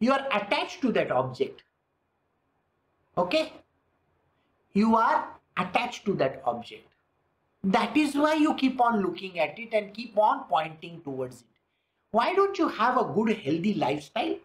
You 0.00 0.12
are 0.12 0.26
attached 0.32 0.80
to 0.82 0.92
that 0.92 1.10
object. 1.10 1.64
Okay? 3.16 3.52
You 4.72 4.96
are 4.96 5.28
attached 5.56 6.04
to 6.06 6.14
that 6.14 6.40
object. 6.44 6.86
That 7.64 7.96
is 7.96 8.14
why 8.14 8.34
you 8.34 8.54
keep 8.54 8.80
on 8.80 9.02
looking 9.02 9.38
at 9.40 9.58
it 9.58 9.74
and 9.74 9.92
keep 9.92 10.16
on 10.16 10.44
pointing 10.44 11.00
towards 11.02 11.40
it. 11.40 11.46
Why 12.12 12.34
don't 12.34 12.56
you 12.56 12.68
have 12.68 12.96
a 12.96 13.04
good 13.04 13.36
healthy 13.36 13.74
lifestyle? 13.74 14.36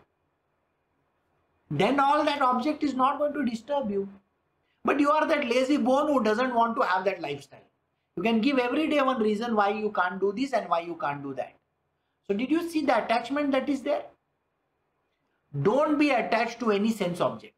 Then 1.69 1.99
all 1.99 2.23
that 2.25 2.41
object 2.41 2.83
is 2.83 2.93
not 2.93 3.19
going 3.19 3.33
to 3.33 3.45
disturb 3.45 3.89
you. 3.89 4.09
But 4.85 4.99
you 4.99 5.11
are 5.11 5.27
that 5.27 5.47
lazy 5.47 5.77
bone 5.77 6.07
who 6.07 6.23
doesn't 6.23 6.53
want 6.53 6.75
to 6.75 6.81
have 6.81 7.05
that 7.05 7.21
lifestyle. 7.21 7.67
You 8.17 8.23
can 8.23 8.41
give 8.41 8.59
every 8.59 8.87
day 8.87 9.01
one 9.01 9.21
reason 9.21 9.55
why 9.55 9.69
you 9.69 9.91
can't 9.91 10.19
do 10.19 10.33
this 10.33 10.53
and 10.53 10.69
why 10.69 10.81
you 10.81 10.95
can't 10.95 11.23
do 11.23 11.33
that. 11.35 11.55
So 12.27 12.33
did 12.33 12.51
you 12.51 12.69
see 12.69 12.85
the 12.85 13.03
attachment 13.03 13.51
that 13.51 13.69
is 13.69 13.81
there? 13.81 14.03
Don't 15.61 15.97
be 15.97 16.09
attached 16.09 16.59
to 16.59 16.71
any 16.71 16.91
sense 16.91 17.21
objects. 17.21 17.57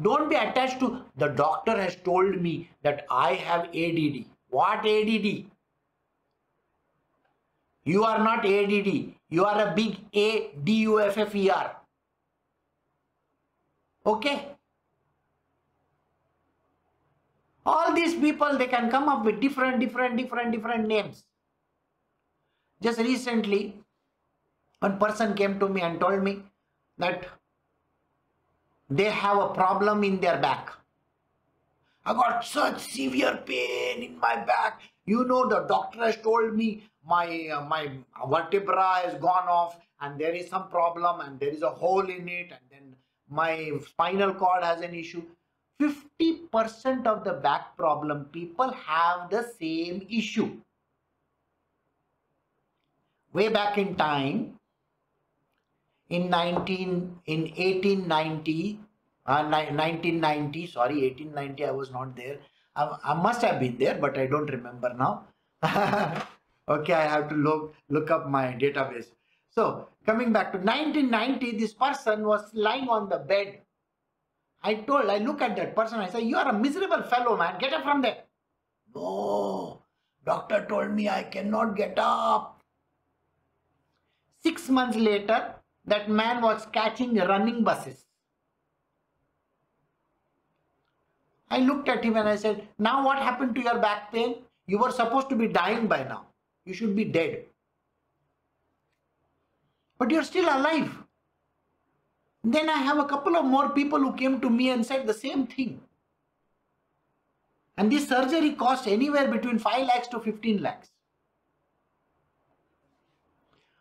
Don't 0.00 0.28
be 0.28 0.36
attached 0.36 0.78
to 0.80 1.02
the 1.16 1.28
doctor 1.28 1.76
has 1.76 1.96
told 1.96 2.40
me 2.40 2.70
that 2.82 3.06
I 3.10 3.32
have 3.34 3.64
ADD. 3.74 4.26
What 4.50 4.86
ADD? 4.86 5.46
You 7.84 8.04
are 8.04 8.18
not 8.18 8.44
ADD. 8.44 9.14
You 9.30 9.44
are 9.44 9.68
a 9.68 9.74
big 9.74 9.98
A 10.12 10.50
D 10.64 10.72
U 10.82 11.00
F 11.00 11.16
F 11.16 11.34
E 11.34 11.48
R. 11.50 11.76
Okay? 14.04 14.55
All 17.66 17.92
these 17.92 18.14
people, 18.14 18.56
they 18.56 18.68
can 18.68 18.90
come 18.90 19.08
up 19.08 19.24
with 19.24 19.40
different, 19.40 19.80
different, 19.80 20.16
different, 20.16 20.52
different 20.52 20.86
names. 20.86 21.24
Just 22.80 23.00
recently, 23.00 23.74
one 24.78 24.98
person 24.98 25.34
came 25.34 25.58
to 25.58 25.68
me 25.68 25.80
and 25.80 25.98
told 25.98 26.22
me 26.22 26.42
that 26.98 27.26
they 28.88 29.10
have 29.10 29.38
a 29.38 29.48
problem 29.48 30.04
in 30.04 30.20
their 30.20 30.38
back. 30.38 30.70
I 32.04 32.12
got 32.12 32.44
such 32.44 32.78
severe 32.78 33.38
pain 33.44 34.02
in 34.02 34.20
my 34.20 34.36
back. 34.36 34.80
You 35.06 35.24
know, 35.24 35.48
the 35.48 35.60
doctor 35.62 36.04
has 36.04 36.16
told 36.18 36.54
me 36.54 36.84
my 37.04 37.48
uh, 37.48 37.64
my 37.64 37.90
vertebra 38.28 39.00
has 39.04 39.14
gone 39.14 39.48
off 39.48 39.76
and 40.00 40.20
there 40.20 40.34
is 40.34 40.48
some 40.48 40.68
problem 40.68 41.20
and 41.20 41.40
there 41.40 41.48
is 41.48 41.62
a 41.62 41.70
hole 41.70 42.08
in 42.08 42.28
it 42.28 42.52
and 42.52 42.60
then 42.70 42.94
my 43.28 43.72
spinal 43.88 44.34
cord 44.34 44.62
has 44.62 44.82
an 44.82 44.94
issue. 44.94 45.22
50% 45.80 47.06
of 47.06 47.24
the 47.24 47.34
back 47.34 47.76
problem 47.76 48.26
people 48.26 48.72
have 48.72 49.30
the 49.30 49.42
same 49.58 50.06
issue. 50.08 50.56
Way 53.32 53.48
back 53.48 53.76
in 53.76 53.96
time, 53.96 54.56
in 56.08 56.30
19 56.30 57.20
in 57.26 57.40
1890 57.40 58.80
uh, 59.26 59.42
1990 59.42 60.66
sorry 60.68 61.02
1890 61.02 61.64
i 61.64 61.70
was 61.70 61.90
not 61.90 62.14
there. 62.16 62.38
I, 62.76 62.96
I 63.04 63.14
must 63.14 63.42
have 63.42 63.58
been 63.60 63.76
there 63.78 63.98
but 64.00 64.18
i 64.18 64.26
don't 64.26 64.50
remember 64.50 64.94
now. 64.94 65.24
Okay 66.68 66.92
i 66.94 67.06
have 67.06 67.28
to 67.28 67.34
look 67.34 67.74
look 67.88 68.10
up 68.10 68.28
my 68.28 68.46
database. 68.60 69.06
So 69.50 69.88
coming 70.04 70.32
back 70.32 70.52
to 70.52 70.58
1990 70.58 71.58
this 71.58 71.72
person 71.72 72.26
was 72.26 72.50
lying 72.54 72.88
on 72.88 73.08
the 73.08 73.18
bed 73.18 73.60
i 74.70 74.74
told 74.88 75.14
i 75.16 75.18
look 75.26 75.42
at 75.48 75.56
that 75.60 75.74
person 75.78 76.04
i 76.06 76.08
say 76.14 76.22
you 76.30 76.36
are 76.42 76.48
a 76.54 76.58
miserable 76.64 77.02
fellow 77.14 77.36
man 77.42 77.58
get 77.64 77.78
up 77.78 77.84
from 77.88 78.02
there 78.06 78.18
no 78.94 79.82
doctor 80.30 80.64
told 80.72 80.90
me 80.98 81.08
i 81.18 81.22
cannot 81.36 81.76
get 81.82 82.04
up 82.06 82.56
six 84.46 84.68
months 84.78 84.96
later 84.96 85.40
that 85.86 86.10
man 86.10 86.42
was 86.42 86.66
catching 86.72 87.14
running 87.14 87.62
buses. 87.62 88.04
I 91.48 91.60
looked 91.60 91.88
at 91.88 92.04
him 92.04 92.16
and 92.16 92.28
I 92.28 92.36
said, 92.36 92.66
Now 92.78 93.04
what 93.04 93.18
happened 93.18 93.54
to 93.54 93.60
your 93.60 93.78
back 93.78 94.12
pain? 94.12 94.36
You 94.66 94.78
were 94.78 94.90
supposed 94.90 95.28
to 95.30 95.36
be 95.36 95.46
dying 95.46 95.86
by 95.86 96.02
now. 96.02 96.26
You 96.64 96.74
should 96.74 96.96
be 96.96 97.04
dead. 97.04 97.44
But 99.98 100.10
you're 100.10 100.24
still 100.24 100.44
alive. 100.44 100.90
Then 102.48 102.70
I 102.70 102.78
have 102.78 102.98
a 102.98 103.04
couple 103.04 103.36
of 103.36 103.44
more 103.44 103.70
people 103.70 103.98
who 103.98 104.12
came 104.12 104.40
to 104.40 104.48
me 104.48 104.70
and 104.70 104.86
said 104.86 105.04
the 105.04 105.12
same 105.12 105.48
thing. 105.48 105.80
And 107.76 107.90
this 107.90 108.08
surgery 108.08 108.52
cost 108.52 108.86
anywhere 108.86 109.26
between 109.26 109.58
5 109.58 109.86
lakhs 109.88 110.06
to 110.08 110.20
15 110.20 110.62
lakhs. 110.62 110.92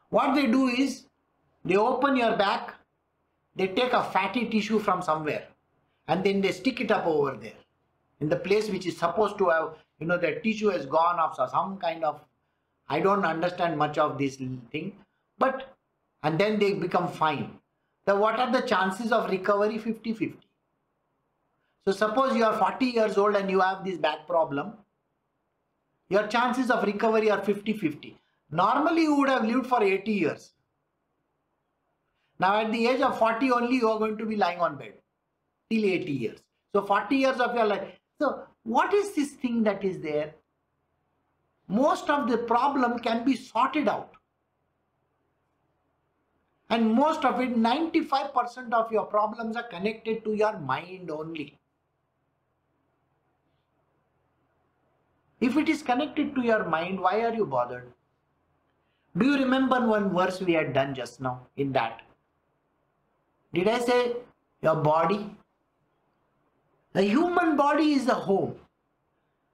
What 0.09 0.33
they 0.33 0.47
do 0.47 0.67
is 0.67 1.05
they 1.63 1.77
open 1.77 2.15
your 2.15 2.35
back, 2.37 2.73
they 3.55 3.67
take 3.67 3.93
a 3.93 4.03
fatty 4.03 4.49
tissue 4.49 4.79
from 4.79 5.03
somewhere 5.03 5.47
and 6.07 6.23
then 6.23 6.41
they 6.41 6.51
stick 6.51 6.81
it 6.81 6.89
up 6.89 7.05
over 7.05 7.37
there 7.39 7.59
in 8.19 8.29
the 8.29 8.35
place 8.35 8.71
which 8.71 8.87
is 8.87 8.97
supposed 8.97 9.37
to 9.37 9.49
have, 9.49 9.75
you 9.99 10.07
know, 10.07 10.17
the 10.17 10.39
tissue 10.43 10.69
has 10.69 10.87
gone 10.87 11.19
off, 11.19 11.35
so 11.35 11.47
some 11.51 11.77
kind 11.77 12.03
of, 12.03 12.19
I 12.89 12.99
don't 12.99 13.25
understand 13.25 13.77
much 13.77 13.99
of 13.99 14.17
this 14.17 14.37
thing, 14.37 14.93
but, 15.37 15.77
and 16.23 16.39
then 16.39 16.57
they 16.57 16.73
become 16.73 17.07
fine. 17.07 17.59
The, 18.05 18.15
what 18.15 18.39
are 18.39 18.51
the 18.51 18.61
chances 18.61 19.11
of 19.11 19.29
recovery? 19.29 19.79
50-50. 19.79 20.35
So 21.87 21.91
suppose 21.91 22.35
you 22.35 22.43
are 22.43 22.57
40 22.57 22.85
years 22.85 23.17
old 23.17 23.35
and 23.35 23.49
you 23.49 23.61
have 23.61 23.85
this 23.85 23.97
back 23.97 24.27
problem, 24.27 24.73
your 26.09 26.27
chances 26.27 26.71
of 26.71 26.83
recovery 26.83 27.29
are 27.29 27.41
50-50. 27.41 28.15
Normally 28.51 29.03
you 29.03 29.15
would 29.15 29.29
have 29.29 29.45
lived 29.45 29.67
for 29.67 29.83
80 29.83 30.11
years. 30.11 30.51
Now 32.39 32.59
at 32.59 32.71
the 32.71 32.87
age 32.87 33.01
of 33.01 33.17
40 33.17 33.51
only 33.51 33.77
you 33.77 33.89
are 33.89 33.99
going 33.99 34.17
to 34.17 34.25
be 34.25 34.35
lying 34.35 34.59
on 34.59 34.77
bed 34.77 34.93
till 35.69 35.85
80 35.85 36.11
years. 36.11 36.39
So 36.73 36.81
40 36.81 37.15
years 37.15 37.39
of 37.39 37.55
your 37.55 37.65
life. 37.65 37.87
So 38.19 38.43
what 38.63 38.93
is 38.93 39.15
this 39.15 39.31
thing 39.33 39.63
that 39.63 39.83
is 39.83 40.01
there? 40.01 40.33
Most 41.67 42.09
of 42.09 42.29
the 42.29 42.37
problem 42.37 42.99
can 42.99 43.23
be 43.23 43.35
sorted 43.35 43.87
out. 43.87 44.14
And 46.69 46.91
most 46.93 47.23
of 47.23 47.39
it, 47.39 47.55
95% 47.55 48.73
of 48.73 48.91
your 48.91 49.05
problems 49.05 49.55
are 49.55 49.63
connected 49.63 50.23
to 50.23 50.33
your 50.33 50.57
mind 50.59 51.11
only. 51.11 51.59
If 55.39 55.57
it 55.57 55.69
is 55.69 55.83
connected 55.83 56.33
to 56.35 56.41
your 56.41 56.63
mind, 56.63 56.99
why 56.99 57.21
are 57.21 57.33
you 57.33 57.45
bothered? 57.45 57.91
Do 59.17 59.25
you 59.25 59.37
remember 59.37 59.85
one 59.85 60.13
verse 60.13 60.41
we 60.41 60.53
had 60.53 60.73
done 60.73 60.95
just 60.95 61.21
now 61.21 61.47
in 61.55 61.71
that? 61.73 62.01
Did 63.53 63.67
I 63.67 63.79
say 63.79 64.15
your 64.61 64.75
body? 64.75 65.35
The 66.93 67.03
human 67.03 67.55
body 67.55 67.93
is 67.93 68.07
a 68.07 68.13
home. 68.13 68.55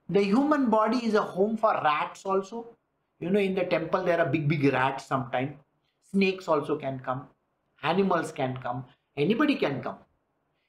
The 0.10 0.24
human 0.24 0.70
body 0.70 1.06
is 1.06 1.14
a 1.14 1.22
home 1.22 1.58
for 1.58 1.74
rats 1.84 2.26
also. 2.26 2.68
You 3.20 3.30
know, 3.30 3.40
in 3.40 3.54
the 3.54 3.66
temple 3.66 4.04
there 4.04 4.20
are 4.20 4.26
big, 4.26 4.48
big 4.48 4.64
rats 4.72 5.06
sometimes. 5.06 5.58
Snakes 6.14 6.48
also 6.48 6.78
can 6.78 7.00
come. 7.00 7.28
Animals 7.84 8.32
can 8.32 8.58
come. 8.58 8.86
Anybody 9.18 9.56
can 9.56 9.82
come. 9.82 9.98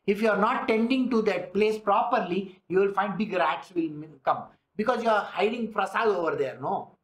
If 0.07 0.21
you 0.21 0.31
are 0.31 0.39
not 0.39 0.67
tending 0.67 1.11
to 1.11 1.23
that 1.23 1.53
place 1.53 1.79
properly, 1.79 2.61
you 2.69 2.79
will 2.79 2.93
find 2.93 3.17
big 3.17 3.33
rats 3.33 3.73
will 3.75 3.91
come. 4.25 4.45
Because 4.77 5.03
you 5.03 5.11
are 5.11 5.23
hiding 5.23 5.73
prasad 5.73 6.09
over 6.09 6.35
there, 6.35 6.59
no? 6.61 6.97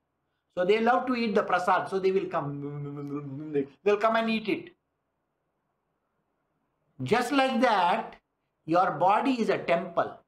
So 0.56 0.64
they 0.64 0.80
love 0.80 1.06
to 1.06 1.14
eat 1.14 1.34
the 1.34 1.42
prasad, 1.42 1.88
so 1.88 1.98
they 1.98 2.10
will 2.10 2.26
come. 2.26 3.66
They'll 3.84 3.96
come 3.96 4.16
and 4.16 4.28
eat 4.28 4.48
it. 4.48 4.70
Just 7.02 7.30
like 7.30 7.60
that, 7.60 8.16
your 8.66 8.92
body 8.92 9.40
is 9.40 9.50
a 9.50 9.58
temple. 9.58 10.18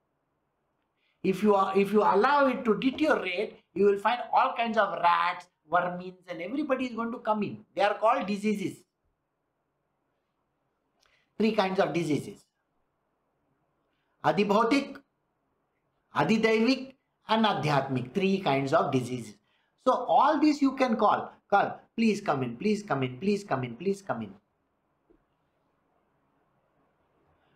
If 1.24 1.42
you 1.42 1.54
are, 1.54 1.76
if 1.76 1.92
you 1.92 2.02
allow 2.02 2.46
it 2.46 2.64
to 2.64 2.78
deteriorate, 2.78 3.58
you 3.74 3.86
will 3.86 3.98
find 3.98 4.20
all 4.32 4.54
kinds 4.56 4.78
of 4.78 4.92
rats, 5.02 5.46
vermins, 5.70 6.14
and 6.28 6.42
everybody 6.42 6.86
is 6.86 6.94
going 6.94 7.12
to 7.12 7.18
come 7.18 7.42
in. 7.42 7.64
They 7.74 7.82
are 7.82 7.94
called 7.94 8.26
diseases. 8.26 8.78
Three 11.38 11.52
kinds 11.52 11.80
of 11.80 11.92
diseases. 11.92 12.44
Adibhautik, 14.24 14.98
Adidaivik, 16.14 16.94
and 17.28 17.46
Adhyatmik. 17.46 18.12
Three 18.12 18.40
kinds 18.40 18.72
of 18.72 18.92
diseases. 18.92 19.34
So 19.86 19.92
all 19.92 20.38
these 20.38 20.60
you 20.60 20.72
can 20.76 20.96
call. 20.96 21.32
Call, 21.48 21.80
please 21.96 22.20
come 22.20 22.42
in, 22.42 22.56
please 22.56 22.82
come 22.82 23.02
in, 23.02 23.18
please 23.18 23.44
come 23.44 23.64
in, 23.64 23.76
please 23.76 24.02
come 24.02 24.22
in. 24.22 24.34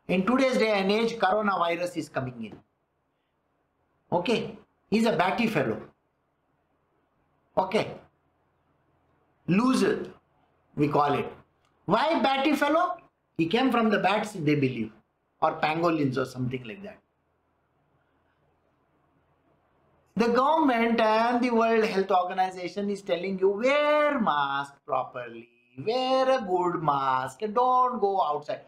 In 0.09 0.27
today's 0.27 0.59
day 0.59 0.71
and 0.71 0.91
age, 0.91 1.17
coronavirus 1.17 1.97
is 1.97 2.09
coming 2.09 2.45
in. 2.45 2.59
Okay, 4.13 4.59
he's 4.91 5.07
a 5.07 5.17
batty 5.17 5.47
fellow. 5.47 5.81
Okay, 7.57 7.95
loser, 9.47 10.11
we 10.77 10.89
call 10.89 11.15
it. 11.15 11.33
Why 11.87 12.21
batty 12.21 12.55
fellow? 12.55 12.97
He 13.37 13.47
came 13.47 13.71
from 13.71 13.91
the 13.91 13.99
bats, 13.99 14.33
they 14.33 14.55
believe, 14.55 14.93
or 15.43 15.61
pangolins 15.61 16.17
or 16.17 16.25
something 16.25 16.63
like 16.65 16.83
that. 16.83 16.99
The 20.17 20.29
government 20.29 21.01
and 21.01 21.43
the 21.43 21.51
World 21.51 21.85
Health 21.85 22.13
Organization 22.13 22.89
is 22.89 23.03
telling 23.03 23.39
you 23.41 23.49
wear 23.49 24.21
mask 24.21 24.75
properly, 24.87 25.49
wear 25.85 26.39
a 26.39 26.41
good 26.41 26.81
mask, 26.81 27.41
don't 27.41 28.01
go 28.01 28.23
outside. 28.23 28.61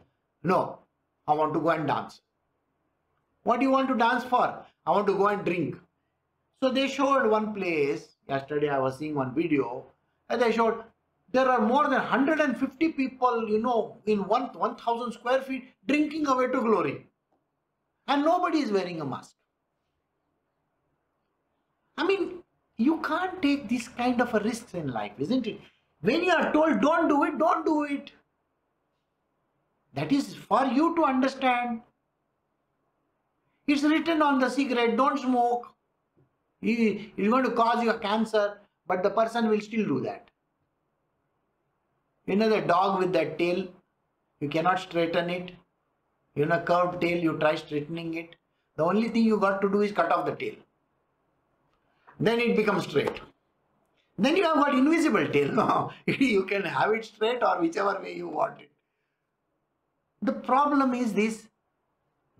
No, 0.43 0.81
I 1.29 1.35
want 1.35 1.55
to 1.55 1.61
go 1.61 1.71
and 1.71 1.87
dance. 1.87 2.21
What 3.45 3.61
do 3.61 3.67
you 3.67 3.71
want 3.71 3.89
to 3.89 3.95
dance 3.95 4.25
for? 4.25 4.67
I 4.85 4.91
want 4.91 5.07
to 5.07 5.17
go 5.17 5.29
and 5.29 5.45
drink. 5.45 5.77
So 6.61 6.71
they 6.71 6.89
showed 6.89 7.31
one 7.31 7.55
place, 7.55 8.17
yesterday 8.29 8.69
I 8.69 8.81
was 8.81 8.99
seeing 8.99 9.15
one 9.15 9.33
video, 9.33 9.85
and 10.29 10.43
I 10.43 10.51
showed 10.51 10.83
there 11.33 11.49
are 11.49 11.61
more 11.61 11.85
than 11.85 12.01
150 12.01 12.93
people, 12.93 13.49
you 13.49 13.59
know, 13.59 13.99
in 14.07 14.27
one 14.27 14.51
1000 14.53 15.13
square 15.13 15.43
feet 15.43 15.75
drinking 15.87 16.27
away 16.27 16.47
to 16.47 16.61
glory. 16.61 17.07
And 18.07 18.25
nobody 18.25 18.59
is 18.61 18.71
wearing 18.71 19.01
a 19.01 19.05
mask. 19.05 19.35
I 21.97 22.07
mean, 22.07 22.43
you 22.79 23.01
can't 23.01 23.41
take 23.43 23.69
this 23.69 23.89
kind 23.89 24.21
of 24.21 24.35
a 24.35 24.41
risks 24.41 24.75
in 24.75 24.89
life, 24.89 25.13
isn't 25.19 25.47
it? 25.47 25.61
When 26.03 26.23
you 26.23 26.33
are 26.33 26.53
told 26.53 26.81
don't 26.81 27.09
do 27.09 27.25
it, 27.25 27.39
don't 27.39 27.65
do 27.65 27.85
it. 27.85 28.13
That 29.95 30.13
is 30.13 30.35
for 30.35 30.67
you 30.67 30.95
to 30.97 31.05
understand. 31.05 31.81
It's 33.67 33.83
written 33.83 34.23
on 34.23 34.39
the 34.39 34.49
cigarette, 34.49 34.97
don't 34.97 35.19
smoke. 35.19 35.69
It's 36.63 37.29
going 37.29 37.45
to 37.45 37.51
cause 37.51 37.83
you 37.83 37.91
a 37.91 37.99
cancer, 37.99 38.59
but 38.87 39.03
the 39.03 39.11
person 39.11 39.49
will 39.49 39.61
still 39.61 39.87
do 39.87 40.01
that. 40.01 40.31
You 42.27 42.37
know 42.37 42.49
the 42.49 42.61
dog 42.61 42.99
with 42.99 43.13
that 43.13 43.39
tail, 43.39 43.69
you 44.41 44.49
cannot 44.49 44.81
straighten 44.81 45.31
it. 45.31 45.53
You 46.35 46.47
know 46.47 46.61
curved 46.61 47.01
tail, 47.01 47.19
you 47.19 47.39
try 47.39 47.55
straightening 47.55 48.15
it. 48.15 48.37
The 48.77 48.85
only 48.85 49.09
thing 49.09 49.25
you 49.25 49.39
got 49.39 49.63
to 49.63 49.71
do 49.71 49.81
is 49.81 49.93
cut 49.93 50.13
off 50.13 50.27
the 50.27 50.35
tail. 50.35 50.55
Then 52.21 52.41
it 52.41 52.57
becomes 52.57 52.85
straight. 52.85 53.21
Then 54.19 54.37
you 54.37 54.45
have 54.45 54.57
got 54.57 54.75
invisible 54.75 55.27
tail. 55.29 55.53
No, 55.53 55.93
you 56.07 56.45
can 56.45 56.63
have 56.63 56.93
it 56.93 57.05
straight 57.05 57.43
or 57.43 57.61
whichever 57.61 58.01
way 58.03 58.17
you 58.17 58.29
want 58.29 58.61
it. 58.61 58.71
The 60.23 60.33
problem 60.33 60.95
is 60.95 61.13
this 61.13 61.49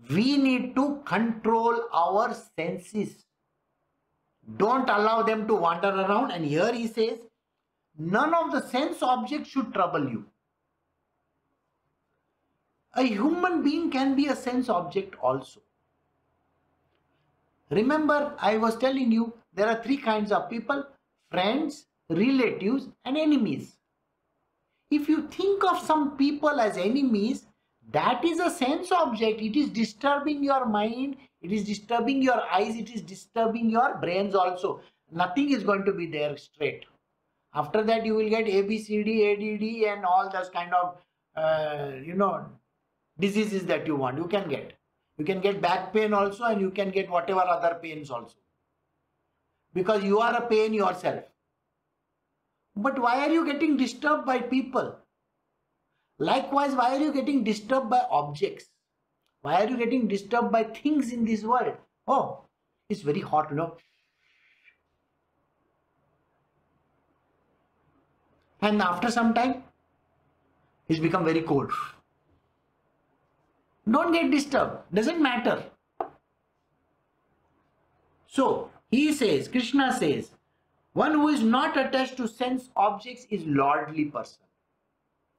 we 0.09 0.37
need 0.37 0.75
to 0.75 1.01
control 1.05 1.87
our 1.91 2.35
senses. 2.55 3.25
Don't 4.55 4.89
allow 4.89 5.23
them 5.23 5.45
to 5.47 5.55
wander 5.55 5.89
around. 5.89 6.31
And 6.31 6.45
here 6.45 6.71
he 6.71 6.87
says, 6.87 7.19
none 7.97 8.33
of 8.33 8.51
the 8.51 8.61
sense 8.69 9.01
objects 9.01 9.49
should 9.49 9.73
trouble 9.73 10.07
you. 10.07 10.25
A 12.93 13.03
human 13.03 13.61
being 13.63 13.91
can 13.91 14.15
be 14.15 14.27
a 14.27 14.35
sense 14.35 14.69
object 14.69 15.15
also. 15.21 15.59
Remember, 17.69 18.33
I 18.39 18.57
was 18.57 18.77
telling 18.77 19.11
you 19.11 19.33
there 19.53 19.67
are 19.67 19.83
three 19.83 19.97
kinds 19.97 20.31
of 20.31 20.49
people 20.49 20.85
friends, 21.29 21.85
relatives, 22.09 22.87
and 23.03 23.17
enemies. 23.17 23.77
If 24.89 25.09
you 25.09 25.27
think 25.27 25.63
of 25.65 25.85
some 25.85 26.15
people 26.15 26.61
as 26.61 26.77
enemies, 26.77 27.45
that 27.91 28.23
is 28.23 28.39
a 28.39 28.49
sense 28.49 28.91
object. 28.91 29.41
It 29.41 29.57
is 29.57 29.69
disturbing 29.69 30.43
your 30.43 30.65
mind, 30.65 31.17
it 31.41 31.51
is 31.51 31.63
disturbing 31.63 32.21
your 32.21 32.41
eyes, 32.51 32.75
it 32.75 32.89
is 32.89 33.01
disturbing 33.01 33.69
your 33.69 33.97
brains 33.97 34.35
also. 34.35 34.81
Nothing 35.11 35.51
is 35.51 35.63
going 35.63 35.85
to 35.85 35.93
be 35.93 36.07
there 36.07 36.35
straight. 36.37 36.85
After 37.53 37.83
that, 37.83 38.05
you 38.05 38.15
will 38.15 38.29
get 38.29 38.45
ABCD, 38.45 39.33
ADD, 39.33 39.97
and 39.97 40.05
all 40.05 40.29
those 40.29 40.49
kind 40.49 40.73
of, 40.73 40.97
uh, 41.35 41.91
you 42.03 42.13
know, 42.13 42.45
diseases 43.19 43.65
that 43.65 43.87
you 43.87 43.95
want. 43.95 44.17
You 44.17 44.27
can 44.27 44.49
get. 44.49 44.73
You 45.17 45.25
can 45.25 45.39
get 45.41 45.61
back 45.61 45.93
pain 45.93 46.13
also, 46.13 46.43
and 46.43 46.61
you 46.61 46.71
can 46.71 46.91
get 46.91 47.09
whatever 47.09 47.39
other 47.39 47.79
pains 47.81 48.11
also. 48.11 48.35
Because 49.73 50.03
you 50.03 50.19
are 50.19 50.35
a 50.35 50.47
pain 50.47 50.73
yourself. 50.73 51.23
But 52.75 52.99
why 52.99 53.25
are 53.25 53.31
you 53.31 53.45
getting 53.45 53.77
disturbed 53.77 54.25
by 54.25 54.39
people? 54.39 54.95
Likewise, 56.19 56.75
why 56.75 56.95
are 56.95 56.99
you 56.99 57.13
getting 57.13 57.43
disturbed 57.43 57.89
by 57.89 58.01
objects? 58.09 58.65
Why 59.47 59.63
are 59.63 59.69
you 59.69 59.77
getting 59.77 60.09
disturbed 60.09 60.51
by 60.51 60.63
things 60.63 61.13
in 61.13 61.23
this 61.23 61.41
world? 61.41 61.75
Oh, 62.05 62.41
it's 62.89 63.01
very 63.01 63.21
hot, 63.21 63.49
you 63.49 63.55
know. 63.55 63.77
And 68.61 68.81
after 68.81 69.09
some 69.09 69.33
time, 69.33 69.63
it's 70.89 70.99
become 70.99 71.23
very 71.23 71.43
cold. 71.43 71.71
Don't 73.89 74.11
get 74.11 74.31
disturbed. 74.31 74.79
Doesn't 74.93 75.23
matter. 75.23 75.63
So, 78.27 78.69
he 78.91 79.13
says, 79.13 79.47
Krishna 79.47 79.93
says, 79.93 80.31
one 80.91 81.13
who 81.13 81.29
is 81.29 81.41
not 81.41 81.77
attached 81.77 82.17
to 82.17 82.27
sense 82.27 82.69
objects 82.75 83.25
is 83.29 83.45
lordly 83.45 84.05
person. 84.05 84.39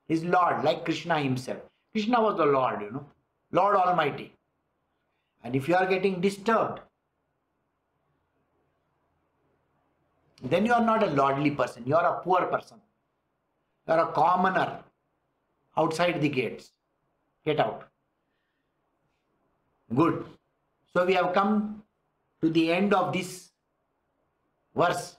Is 0.09 0.25
Lord, 0.25 0.65
like 0.65 0.87
Krishna 0.87 1.21
himself. 1.21 1.59
Krishna 1.93 2.23
was 2.23 2.39
the 2.39 2.47
Lord, 2.47 2.81
you 2.81 2.91
know, 2.91 3.07
Lord 3.53 3.77
Almighty. 3.77 4.33
And 5.45 5.57
if 5.57 5.69
you 5.69 5.77
are 5.77 5.87
getting 5.87 6.21
disturbed, 6.21 6.81
then 10.43 10.67
you 10.67 10.73
are 10.73 10.85
not 10.85 11.03
a 11.03 11.07
lordly 11.07 11.51
person. 11.51 11.83
You 11.87 11.97
are 11.97 12.19
a 12.19 12.21
poor 12.23 12.47
person. 12.47 12.79
You 13.87 13.95
are 13.95 14.09
a 14.09 14.13
commoner 14.13 14.81
outside 15.77 16.21
the 16.21 16.29
gates. 16.29 16.73
Get 17.45 17.61
out. 17.61 17.89
Good. 19.95 20.25
So 20.93 21.05
we 21.07 21.15
have 21.15 21.33
come 21.33 21.83
to 22.43 22.51
the 22.51 22.71
end 22.73 22.93
of 22.93 23.13
this 23.13 23.51
verse. 24.77 25.17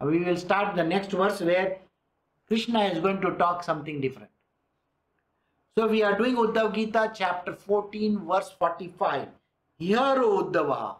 We 0.00 0.20
will 0.20 0.36
start 0.36 0.74
the 0.76 0.84
next 0.84 1.10
verse 1.10 1.40
where 1.40 1.78
Krishna 2.48 2.84
is 2.84 2.98
going 3.00 3.20
to 3.20 3.32
talk 3.32 3.62
something 3.62 4.00
different. 4.00 4.30
So 5.78 5.86
we 5.86 6.02
are 6.02 6.18
doing 6.18 6.36
Uddhav 6.36 6.74
Gita 6.74 7.12
chapter 7.14 7.54
14 7.54 8.26
verse 8.26 8.50
45. 8.58 9.28
Here 9.78 9.98
O 9.98 10.44
Uddhava, 10.44 10.96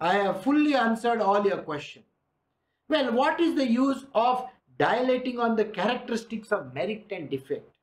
I 0.00 0.14
have 0.14 0.42
fully 0.42 0.74
answered 0.74 1.20
all 1.20 1.44
your 1.44 1.58
questions. 1.58 2.06
Well, 2.88 3.12
what 3.12 3.38
is 3.38 3.54
the 3.54 3.66
use 3.66 4.06
of 4.14 4.48
dilating 4.78 5.38
on 5.38 5.56
the 5.56 5.64
characteristics 5.66 6.52
of 6.52 6.72
merit 6.72 7.06
and 7.10 7.28
defect? 7.28 7.76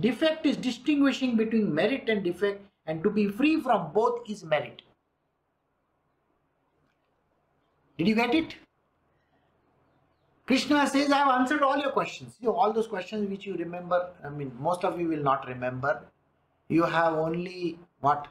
Defect 0.00 0.46
is 0.46 0.56
distinguishing 0.56 1.36
between 1.36 1.74
merit 1.74 2.08
and 2.08 2.24
defect 2.24 2.64
and 2.86 3.02
to 3.02 3.10
be 3.10 3.28
free 3.28 3.60
from 3.60 3.92
both 3.92 4.28
is 4.30 4.42
merit. 4.42 4.80
Did 7.98 8.08
you 8.08 8.14
get 8.14 8.34
it? 8.34 8.54
Krishna 10.50 10.84
says, 10.88 11.12
I 11.12 11.18
have 11.18 11.28
answered 11.28 11.62
all 11.62 11.78
your 11.78 11.92
questions. 11.92 12.34
You 12.40 12.52
all 12.52 12.72
those 12.72 12.88
questions 12.88 13.30
which 13.30 13.46
you 13.46 13.54
remember, 13.54 14.10
I 14.24 14.30
mean, 14.30 14.50
most 14.58 14.84
of 14.84 14.98
you 14.98 15.06
will 15.06 15.22
not 15.22 15.46
remember. 15.46 16.02
You 16.66 16.82
have 16.82 17.12
only 17.12 17.78
what? 18.00 18.26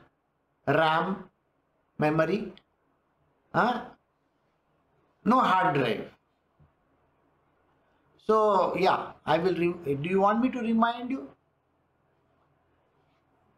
RAM, 0.67 1.30
memory, 1.97 2.51
huh? 3.55 3.86
no 5.24 5.39
hard 5.39 5.76
drive. 5.76 6.09
So, 8.17 8.76
yeah, 8.78 9.13
I 9.26 9.38
will. 9.38 9.53
do 9.53 9.74
you 9.86 10.20
want 10.20 10.41
me 10.41 10.49
to 10.49 10.59
remind 10.59 11.09
you? 11.09 11.30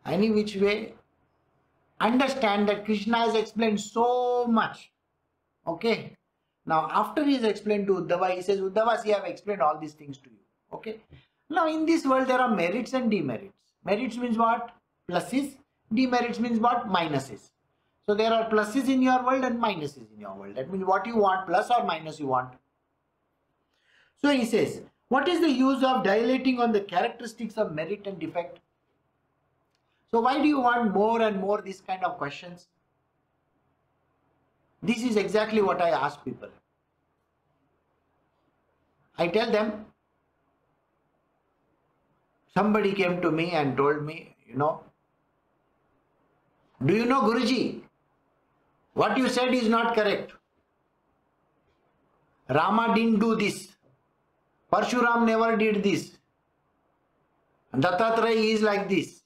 Any 0.05 0.29
which 0.29 0.55
way, 0.55 0.93
understand 1.99 2.69
that 2.69 2.85
Krishna 2.85 3.17
has 3.25 3.33
explained 3.33 3.81
so 3.81 4.45
much. 4.45 4.91
Okay. 5.65 6.15
Now, 6.65 6.87
after 6.91 7.23
he 7.23 7.35
has 7.35 7.43
explained 7.43 7.87
to 7.87 7.93
Uddhava, 7.93 8.35
he 8.35 8.41
says, 8.41 8.59
Uddhava, 8.59 8.99
see, 8.99 9.13
I 9.13 9.17
have 9.17 9.27
explained 9.27 9.61
all 9.61 9.79
these 9.79 9.93
things 9.93 10.17
to 10.17 10.29
you. 10.29 10.37
Okay. 10.73 10.99
Now, 11.49 11.67
in 11.67 11.85
this 11.85 12.05
world, 12.05 12.27
there 12.27 12.39
are 12.39 12.53
merits 12.53 12.93
and 12.93 13.09
demerits. 13.09 13.57
Merits 13.83 14.17
means 14.17 14.37
what? 14.37 14.71
Pluses. 15.09 15.55
Demerits 15.93 16.39
means 16.39 16.59
what? 16.59 16.87
Minuses. 16.87 17.49
So, 18.05 18.13
there 18.13 18.31
are 18.31 18.49
pluses 18.49 18.87
in 18.89 19.01
your 19.01 19.23
world 19.23 19.43
and 19.43 19.61
minuses 19.61 20.11
in 20.13 20.19
your 20.19 20.35
world. 20.35 20.55
That 20.55 20.71
means 20.71 20.85
what 20.85 21.05
you 21.05 21.17
want, 21.17 21.47
plus 21.47 21.69
or 21.69 21.83
minus 21.83 22.19
you 22.19 22.27
want. 22.27 22.53
So, 24.21 24.29
he 24.29 24.45
says, 24.45 24.81
what 25.09 25.27
is 25.27 25.41
the 25.41 25.49
use 25.49 25.83
of 25.83 26.03
dilating 26.03 26.59
on 26.61 26.71
the 26.71 26.79
characteristics 26.79 27.57
of 27.57 27.73
merit 27.73 28.07
and 28.07 28.17
defect? 28.17 28.59
So 30.11 30.19
why 30.19 30.41
do 30.41 30.47
you 30.47 30.59
want 30.59 30.93
more 30.93 31.21
and 31.21 31.39
more 31.39 31.61
these 31.61 31.81
kind 31.81 32.03
of 32.03 32.17
questions? 32.17 32.67
This 34.81 35.03
is 35.03 35.15
exactly 35.15 35.61
what 35.61 35.81
I 35.81 35.89
ask 35.89 36.23
people. 36.25 36.49
I 39.17 39.27
tell 39.27 39.51
them, 39.51 39.85
somebody 42.53 42.93
came 42.93 43.21
to 43.21 43.31
me 43.31 43.51
and 43.51 43.77
told 43.77 44.03
me, 44.03 44.35
you 44.47 44.55
know, 44.55 44.83
do 46.83 46.95
you 46.95 47.05
know 47.05 47.21
Guruji? 47.21 47.81
What 48.93 49.17
you 49.17 49.29
said 49.29 49.53
is 49.53 49.69
not 49.69 49.93
correct. 49.93 50.33
Rama 52.49 52.93
didn't 52.95 53.19
do 53.19 53.35
this. 53.35 53.69
Parshuram 54.73 55.25
never 55.25 55.55
did 55.55 55.83
this. 55.83 56.17
Dattatreya 57.73 58.53
is 58.53 58.61
like 58.61 58.89
this. 58.89 59.21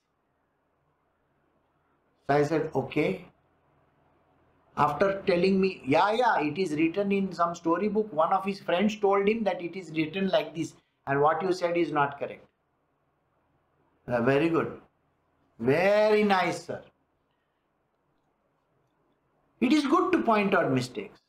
So 2.27 2.35
I 2.35 2.43
said, 2.43 2.69
okay. 2.75 3.25
After 4.77 5.21
telling 5.25 5.59
me, 5.61 5.81
yeah, 5.85 6.11
yeah, 6.11 6.39
it 6.39 6.57
is 6.57 6.73
written 6.73 7.11
in 7.11 7.31
some 7.31 7.55
storybook. 7.55 8.11
One 8.11 8.33
of 8.33 8.43
his 8.43 8.59
friends 8.59 8.95
told 8.97 9.27
him 9.27 9.43
that 9.45 9.61
it 9.61 9.75
is 9.75 9.91
written 9.91 10.27
like 10.29 10.53
this, 10.53 10.73
and 11.07 11.21
what 11.21 11.41
you 11.41 11.53
said 11.53 11.77
is 11.77 11.91
not 11.91 12.19
correct. 12.19 12.45
Uh, 14.07 14.21
very 14.21 14.49
good. 14.49 14.79
Very 15.59 16.23
nice, 16.23 16.65
sir. 16.65 16.81
It 19.61 19.71
is 19.71 19.85
good 19.87 20.11
to 20.11 20.21
point 20.21 20.53
out 20.53 20.71
mistakes. 20.71 21.19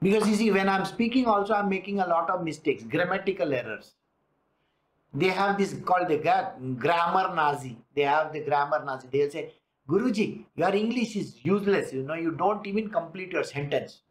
Because 0.00 0.28
you 0.28 0.36
see, 0.36 0.50
when 0.52 0.68
I'm 0.68 0.84
speaking, 0.84 1.26
also 1.26 1.54
I'm 1.54 1.68
making 1.68 1.98
a 1.98 2.06
lot 2.06 2.30
of 2.30 2.44
mistakes, 2.44 2.84
grammatical 2.84 3.52
errors 3.52 3.94
they 5.16 5.28
have 5.28 5.56
this 5.56 5.74
called 5.84 6.08
the 6.08 6.18
grammar 6.18 7.34
Nazi. 7.34 7.76
They 7.94 8.02
have 8.02 8.32
the 8.32 8.40
grammar 8.40 8.84
Nazi. 8.84 9.08
They'll 9.10 9.30
say, 9.30 9.52
Guruji, 9.88 10.44
your 10.56 10.74
English 10.74 11.16
is 11.16 11.44
useless. 11.44 11.92
You 11.92 12.02
know, 12.02 12.14
you 12.14 12.32
don't 12.32 12.66
even 12.66 12.90
complete 12.90 13.32
your 13.32 13.44
sentence. 13.44 14.02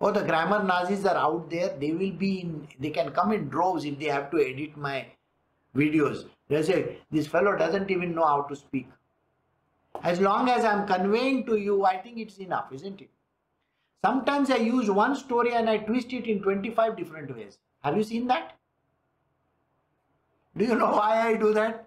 Oh, 0.00 0.10
the 0.10 0.22
grammar 0.22 0.62
Nazis 0.62 1.04
are 1.04 1.16
out 1.16 1.50
there. 1.50 1.76
They 1.78 1.92
will 1.92 2.12
be 2.12 2.40
in, 2.40 2.68
they 2.78 2.90
can 2.90 3.12
come 3.12 3.32
in 3.32 3.48
droves 3.48 3.84
if 3.84 3.98
they 3.98 4.06
have 4.06 4.30
to 4.30 4.38
edit 4.38 4.76
my 4.76 5.06
videos. 5.74 6.26
They 6.48 6.62
say, 6.62 6.98
this 7.10 7.26
fellow 7.26 7.56
doesn't 7.56 7.90
even 7.90 8.14
know 8.14 8.24
how 8.24 8.42
to 8.42 8.56
speak. 8.56 8.88
As 10.02 10.20
long 10.20 10.48
as 10.48 10.64
I'm 10.64 10.86
conveying 10.86 11.46
to 11.46 11.56
you, 11.56 11.84
I 11.84 11.96
think 11.96 12.18
it's 12.18 12.38
enough, 12.38 12.72
isn't 12.72 13.00
it? 13.00 13.10
Sometimes 14.04 14.50
I 14.50 14.56
use 14.56 14.90
one 14.90 15.16
story 15.16 15.54
and 15.54 15.68
I 15.68 15.78
twist 15.78 16.12
it 16.12 16.26
in 16.26 16.42
25 16.42 16.96
different 16.96 17.34
ways. 17.34 17.58
Have 17.82 17.96
you 17.96 18.04
seen 18.04 18.26
that? 18.28 18.56
Do 20.56 20.64
you 20.64 20.74
know 20.74 20.92
why 20.92 21.28
I 21.28 21.36
do 21.36 21.52
that? 21.54 21.85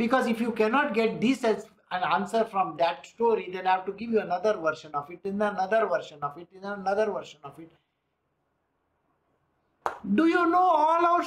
Because 0.00 0.26
if 0.28 0.40
you 0.40 0.52
cannot 0.52 0.94
get 0.94 1.20
this 1.20 1.44
as 1.44 1.66
an 1.90 2.02
answer 2.02 2.42
from 2.50 2.76
that 2.78 3.04
story, 3.06 3.50
then 3.52 3.66
I 3.66 3.72
have 3.72 3.84
to 3.84 3.92
give 3.92 4.10
you 4.10 4.20
another 4.20 4.54
version 4.56 4.94
of 4.94 5.10
it, 5.10 5.20
in 5.24 5.42
another 5.42 5.86
version 5.86 6.20
of 6.22 6.38
it, 6.38 6.48
in 6.54 6.64
another 6.64 7.10
version 7.10 7.40
of 7.44 7.58
it. 7.58 7.70
Do 10.14 10.24
you 10.24 10.46
know 10.46 10.62
all 10.62 11.04
our 11.04 11.22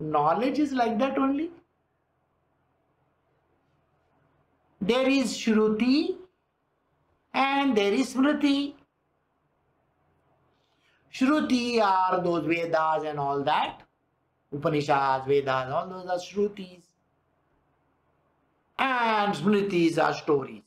knowledge 0.00 0.58
is 0.58 0.72
like 0.72 0.98
that 0.98 1.18
only? 1.18 1.50
There 4.80 5.06
is 5.06 5.36
Shruti 5.36 6.16
and 7.34 7.76
there 7.76 7.92
is 7.92 8.14
Smriti. 8.14 8.72
Shruti 11.12 11.82
are 11.82 12.22
those 12.22 12.46
Vedas 12.46 13.04
and 13.04 13.18
all 13.18 13.42
that 13.42 13.82
Upanishads, 14.52 15.26
Vedas, 15.26 15.70
all 15.70 15.86
those 15.86 16.06
are 16.06 16.18
Shrutis. 16.18 16.85
And 18.78 19.34
Smritis 19.34 19.98
are 20.02 20.14
stories. 20.14 20.62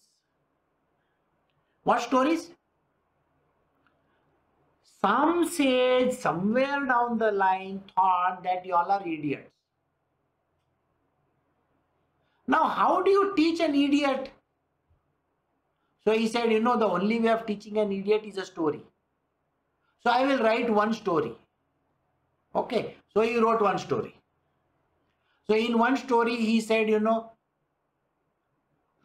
What 1.83 2.01
stories? 2.01 2.51
Some 5.01 5.47
sage 5.47 6.13
somewhere 6.13 6.85
down 6.85 7.17
the 7.17 7.31
line 7.31 7.81
thought 7.95 8.43
that 8.43 8.65
you 8.65 8.75
all 8.75 8.91
are 8.91 9.07
idiots. 9.07 9.51
Now, 12.47 12.67
how 12.67 13.01
do 13.03 13.11
you 13.11 13.33
teach 13.35 13.59
an 13.59 13.75
idiot? 13.75 14.31
So 16.03 16.13
he 16.13 16.27
said, 16.27 16.51
you 16.51 16.59
know, 16.59 16.77
the 16.77 16.87
only 16.87 17.19
way 17.19 17.29
of 17.29 17.45
teaching 17.45 17.77
an 17.77 17.91
idiot 17.91 18.23
is 18.25 18.37
a 18.37 18.45
story. 18.45 18.81
So 20.01 20.09
I 20.09 20.25
will 20.25 20.39
write 20.39 20.69
one 20.69 20.93
story. 20.93 21.33
Okay, 22.55 22.95
so 23.13 23.21
he 23.21 23.37
wrote 23.37 23.61
one 23.61 23.77
story. 23.77 24.15
So 25.45 25.55
in 25.55 25.77
one 25.77 25.97
story, 25.97 26.35
he 26.35 26.59
said, 26.61 26.89
you 26.89 26.99
know, 26.99 27.31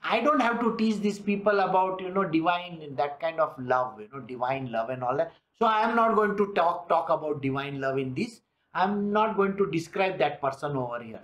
I 0.07 0.21
don't 0.21 0.41
have 0.41 0.61
to 0.61 0.77
teach 0.77 1.01
these 1.01 1.19
people 1.19 1.61
about, 1.61 2.01
you 2.01 2.11
know, 2.11 2.25
divine, 2.25 2.95
that 2.97 3.19
kind 3.21 3.41
of 3.41 3.55
love, 3.59 3.99
you 3.99 4.09
know, 4.13 4.21
divine 4.21 4.71
love 4.71 4.91
and 4.91 5.03
all 5.03 5.17
that. 5.17 5.33
So 5.59 5.65
I 5.65 5.81
am 5.81 5.97
not 5.97 6.15
going 6.15 6.37
to 6.37 6.53
talk, 6.55 6.89
talk 6.91 7.09
about 7.09 7.41
divine 7.41 7.81
love 7.81 7.97
in 7.99 8.13
this. 8.15 8.43
I'm 8.75 9.13
not 9.13 9.37
going 9.37 9.57
to 9.57 9.71
describe 9.71 10.19
that 10.19 10.43
person 10.43 10.77
over 10.77 11.03
here. 11.03 11.23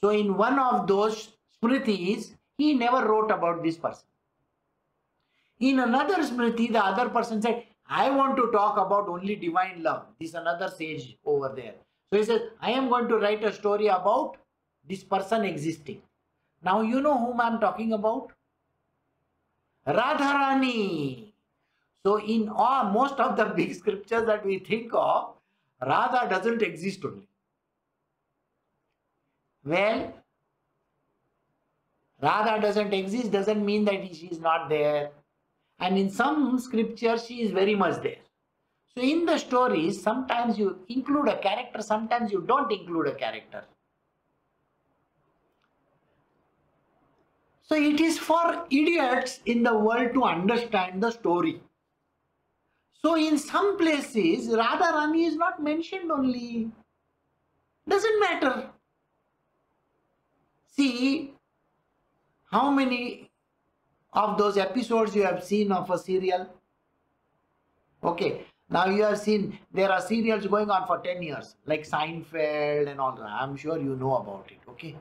So 0.00 0.10
in 0.10 0.36
one 0.36 0.58
of 0.58 0.86
those 0.86 1.32
smritis, 1.62 2.32
he 2.56 2.72
never 2.72 3.06
wrote 3.06 3.30
about 3.30 3.62
this 3.62 3.76
person. 3.76 4.04
In 5.60 5.80
another 5.80 6.22
smriti, 6.22 6.72
the 6.72 6.82
other 6.82 7.10
person 7.10 7.42
said, 7.42 7.64
I 7.88 8.10
want 8.10 8.36
to 8.36 8.50
talk 8.50 8.78
about 8.78 9.08
only 9.08 9.36
divine 9.36 9.82
love. 9.82 10.04
This 10.18 10.34
another 10.34 10.68
sage 10.68 11.16
over 11.24 11.52
there. 11.54 11.74
So 12.10 12.18
he 12.18 12.24
says, 12.24 12.40
I 12.60 12.70
am 12.70 12.88
going 12.88 13.08
to 13.08 13.18
write 13.18 13.44
a 13.44 13.52
story 13.52 13.88
about 13.88 14.36
this 14.88 15.04
person 15.04 15.44
existing. 15.44 16.00
Now 16.62 16.80
you 16.80 17.00
know 17.00 17.18
whom 17.18 17.40
I 17.40 17.48
am 17.48 17.60
talking 17.60 17.92
about? 17.92 18.32
Radharani. 19.86 21.32
So 22.04 22.20
in 22.20 22.48
all, 22.48 22.90
most 22.90 23.18
of 23.20 23.36
the 23.36 23.44
big 23.56 23.74
scriptures 23.74 24.26
that 24.26 24.44
we 24.44 24.58
think 24.58 24.90
of, 24.92 25.34
Radha 25.80 26.28
doesn't 26.28 26.62
exist 26.62 27.04
only. 27.04 27.28
Well, 29.64 30.14
Radha 32.22 32.60
doesn't 32.60 32.94
exist 32.94 33.30
doesn't 33.30 33.64
mean 33.64 33.84
that 33.84 34.14
she 34.14 34.28
is 34.28 34.40
not 34.40 34.68
there. 34.68 35.10
And 35.78 35.98
in 35.98 36.10
some 36.10 36.58
scriptures, 36.58 37.26
she 37.26 37.42
is 37.42 37.50
very 37.50 37.74
much 37.74 38.02
there. 38.02 38.22
So 38.94 39.02
in 39.02 39.26
the 39.26 39.36
stories, 39.36 40.02
sometimes 40.02 40.58
you 40.58 40.78
include 40.88 41.28
a 41.28 41.38
character, 41.38 41.82
sometimes 41.82 42.32
you 42.32 42.40
don't 42.40 42.72
include 42.72 43.08
a 43.08 43.14
character. 43.14 43.64
So 47.68 47.74
it 47.74 48.00
is 48.00 48.16
for 48.16 48.64
idiots 48.70 49.40
in 49.44 49.64
the 49.64 49.76
world 49.76 50.14
to 50.14 50.24
understand 50.24 51.02
the 51.02 51.10
story. 51.10 51.60
So 53.02 53.16
in 53.16 53.38
some 53.38 53.76
places, 53.76 54.48
Radharani 54.48 55.26
is 55.26 55.36
not 55.36 55.62
mentioned 55.62 56.10
only. 56.12 56.70
Doesn't 57.88 58.20
matter. 58.20 58.70
See, 60.76 61.34
how 62.52 62.70
many 62.70 63.30
of 64.12 64.38
those 64.38 64.56
episodes 64.56 65.16
you 65.16 65.24
have 65.24 65.42
seen 65.42 65.72
of 65.72 65.90
a 65.90 65.98
serial? 65.98 66.48
Okay, 68.04 68.46
now 68.70 68.86
you 68.86 69.02
have 69.02 69.18
seen 69.18 69.58
there 69.72 69.90
are 69.90 70.00
serials 70.00 70.46
going 70.46 70.70
on 70.70 70.86
for 70.86 70.98
10 70.98 71.22
years, 71.22 71.56
like 71.66 71.88
Seinfeld 71.88 72.88
and 72.88 73.00
all 73.00 73.16
that. 73.16 73.24
I'm 73.24 73.56
sure 73.56 73.78
you 73.78 73.96
know 73.96 74.16
about 74.16 74.50
it, 74.50 74.58
okay? 74.70 74.94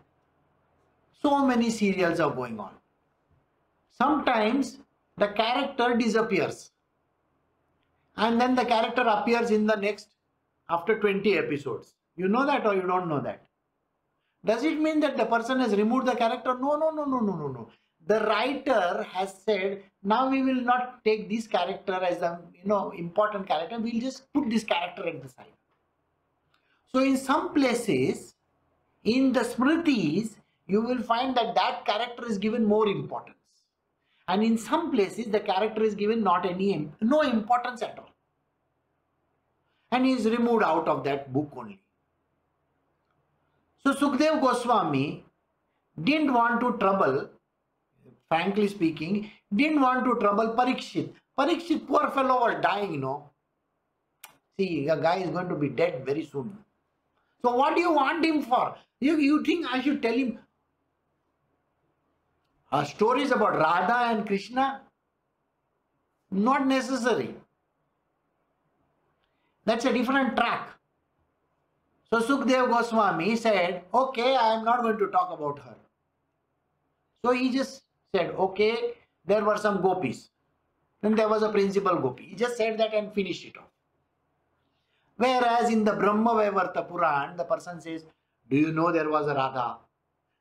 So 1.25 1.43
many 1.43 1.71
serials 1.71 2.19
are 2.19 2.29
going 2.29 2.59
on. 2.59 2.73
Sometimes 3.89 4.77
the 5.17 5.29
character 5.29 5.95
disappears 5.97 6.71
and 8.15 8.39
then 8.39 8.53
the 8.53 8.65
character 8.65 9.01
appears 9.01 9.49
in 9.49 9.65
the 9.65 9.75
next 9.75 10.09
after 10.69 10.99
20 10.99 11.35
episodes. 11.35 11.95
You 12.15 12.27
know 12.27 12.45
that 12.45 12.67
or 12.67 12.75
you 12.75 12.83
don't 12.83 13.09
know 13.09 13.21
that? 13.21 13.47
Does 14.45 14.63
it 14.63 14.79
mean 14.79 14.99
that 14.99 15.17
the 15.17 15.25
person 15.25 15.59
has 15.61 15.75
removed 15.75 16.05
the 16.05 16.13
character? 16.13 16.55
No, 16.59 16.75
no, 16.75 16.91
no, 16.91 17.05
no, 17.05 17.19
no, 17.19 17.35
no, 17.35 17.47
no 17.47 17.69
the 18.07 18.19
writer 18.19 19.03
has 19.11 19.33
said 19.43 19.81
now 20.03 20.29
we 20.29 20.43
will 20.43 20.61
not 20.61 21.03
take 21.03 21.27
this 21.27 21.47
character 21.47 21.93
as 21.93 22.21
a 22.21 22.39
you 22.53 22.67
know 22.71 22.91
important 22.91 23.47
character 23.47 23.79
we'll 23.79 23.99
just 23.99 24.31
put 24.33 24.47
this 24.49 24.63
character 24.63 25.07
at 25.07 25.21
the 25.23 25.29
side 25.29 25.55
so 26.91 26.99
in 26.99 27.17
some 27.17 27.51
places 27.53 28.35
in 29.03 29.31
the 29.33 29.39
smritis 29.39 30.35
you 30.67 30.81
will 30.81 31.01
find 31.01 31.35
that 31.37 31.53
that 31.55 31.85
character 31.85 32.27
is 32.27 32.37
given 32.37 32.65
more 32.65 32.87
importance 32.87 33.37
and 34.27 34.43
in 34.43 34.57
some 34.57 34.91
places 34.91 35.27
the 35.27 35.39
character 35.39 35.83
is 35.83 35.95
given 35.95 36.23
not 36.23 36.45
any 36.45 36.69
no 37.01 37.21
importance 37.21 37.81
at 37.81 37.97
all 37.99 38.11
and 39.91 40.05
he 40.05 40.13
is 40.13 40.25
removed 40.25 40.63
out 40.63 40.87
of 40.87 41.03
that 41.03 41.31
book 41.33 41.61
only 41.63 41.79
so 43.83 43.93
sukdev 44.03 44.41
goswami 44.47 45.05
didn't 46.09 46.33
want 46.33 46.59
to 46.59 46.77
trouble 46.83 47.17
frankly 48.29 48.67
speaking, 48.67 49.31
didn't 49.55 49.81
want 49.81 50.05
to 50.05 50.19
trouble 50.19 50.53
Parikshit. 50.57 51.13
Parikshit, 51.37 51.87
poor 51.87 52.09
fellow, 52.11 52.39
was 52.41 52.61
dying, 52.61 52.93
you 52.93 52.99
know. 52.99 53.29
See, 54.57 54.87
a 54.87 54.97
guy 54.97 55.17
is 55.17 55.29
going 55.29 55.49
to 55.49 55.55
be 55.55 55.69
dead 55.69 56.03
very 56.05 56.23
soon. 56.23 56.57
So 57.41 57.55
what 57.55 57.75
do 57.75 57.81
you 57.81 57.91
want 57.91 58.25
him 58.25 58.41
for? 58.41 58.75
You, 58.99 59.17
you 59.17 59.43
think 59.43 59.67
I 59.71 59.81
should 59.81 60.01
tell 60.01 60.13
him 60.13 60.39
uh, 62.75 62.83
stories 62.83 63.31
about 63.31 63.57
Radha 63.57 63.99
and 64.11 64.25
Krishna? 64.27 64.81
Not 66.31 66.67
necessary. 66.67 67.35
That's 69.65 69.85
a 69.85 69.93
different 69.93 70.35
track. 70.35 70.69
So 72.11 72.21
Sukdev 72.21 72.69
Goswami 72.69 73.35
said, 73.35 73.83
okay, 73.93 74.35
I 74.35 74.55
am 74.55 74.65
not 74.65 74.81
going 74.81 74.97
to 74.97 75.07
talk 75.07 75.31
about 75.31 75.59
her. 75.59 75.75
So 77.23 77.31
he 77.31 77.51
just 77.51 77.83
said, 78.13 78.31
okay, 78.31 78.93
there 79.25 79.43
were 79.43 79.57
some 79.57 79.81
gopis. 79.81 80.29
Then 81.01 81.15
there 81.15 81.29
was 81.29 81.43
a 81.43 81.49
principal 81.49 81.97
gopi. 81.97 82.27
He 82.29 82.35
just 82.35 82.57
said 82.57 82.77
that 82.79 82.93
and 82.93 83.13
finished 83.13 83.45
it 83.45 83.57
off. 83.57 83.71
Whereas 85.17 85.69
in 85.69 85.83
the 85.83 85.93
Brahma 85.93 86.31
Vaivarta 86.31 86.87
Puran, 86.87 87.37
the 87.37 87.45
person 87.45 87.81
says, 87.81 88.05
do 88.49 88.57
you 88.57 88.71
know 88.71 88.91
there 88.91 89.09
was 89.09 89.27
a 89.27 89.33
Radha? 89.33 89.77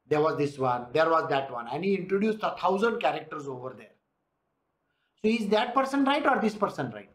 There 0.08 0.20
was 0.20 0.36
this 0.36 0.58
one, 0.58 0.86
there 0.92 1.08
was 1.08 1.28
that 1.30 1.50
one. 1.50 1.66
And 1.72 1.84
he 1.84 1.94
introduced 1.94 2.40
a 2.42 2.54
thousand 2.60 3.00
characters 3.00 3.46
over 3.46 3.74
there. 3.76 3.94
So 5.22 5.28
is 5.28 5.48
that 5.48 5.74
person 5.74 6.04
right 6.04 6.24
or 6.26 6.40
this 6.40 6.54
person 6.54 6.90
right? 6.90 7.10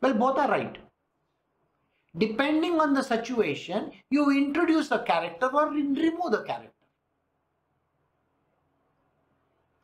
Well, 0.00 0.14
both 0.14 0.38
are 0.38 0.48
right. 0.48 0.78
Depending 2.16 2.80
on 2.80 2.94
the 2.94 3.02
situation, 3.02 3.90
you 4.10 4.30
introduce 4.30 4.90
a 4.90 5.00
character 5.00 5.50
or 5.52 5.70
remove 5.70 6.30
the 6.30 6.44
character. 6.44 6.72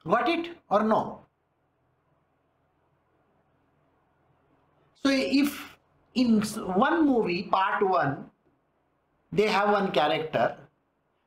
Got 0.04 0.28
it 0.28 0.56
or 0.70 0.82
no? 0.82 1.26
So 5.02 5.10
if 5.10 5.76
in 6.14 6.42
one 6.42 7.06
movie, 7.06 7.44
part 7.44 7.86
one, 7.86 8.30
they 9.32 9.48
have 9.48 9.70
one 9.70 9.90
character 9.92 10.56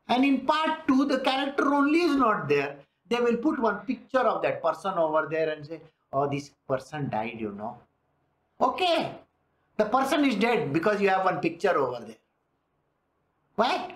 and 0.07 0.23
in 0.23 0.45
part 0.45 0.87
two, 0.87 1.05
the 1.05 1.19
character 1.19 1.73
only 1.73 2.01
is 2.01 2.15
not 2.15 2.47
there, 2.47 2.77
they 3.09 3.19
will 3.19 3.37
put 3.37 3.59
one 3.59 3.79
picture 3.85 4.19
of 4.19 4.41
that 4.43 4.61
person 4.61 4.93
over 4.93 5.27
there 5.29 5.49
and 5.49 5.65
say, 5.65 5.81
oh, 6.13 6.29
this 6.29 6.51
person 6.67 7.09
died, 7.09 7.37
you 7.39 7.51
know. 7.51 7.77
Okay, 8.61 9.15
the 9.77 9.85
person 9.85 10.25
is 10.25 10.35
dead 10.35 10.71
because 10.71 11.01
you 11.01 11.09
have 11.09 11.25
one 11.25 11.39
picture 11.39 11.77
over 11.77 12.03
there. 12.05 12.15
What? 13.55 13.91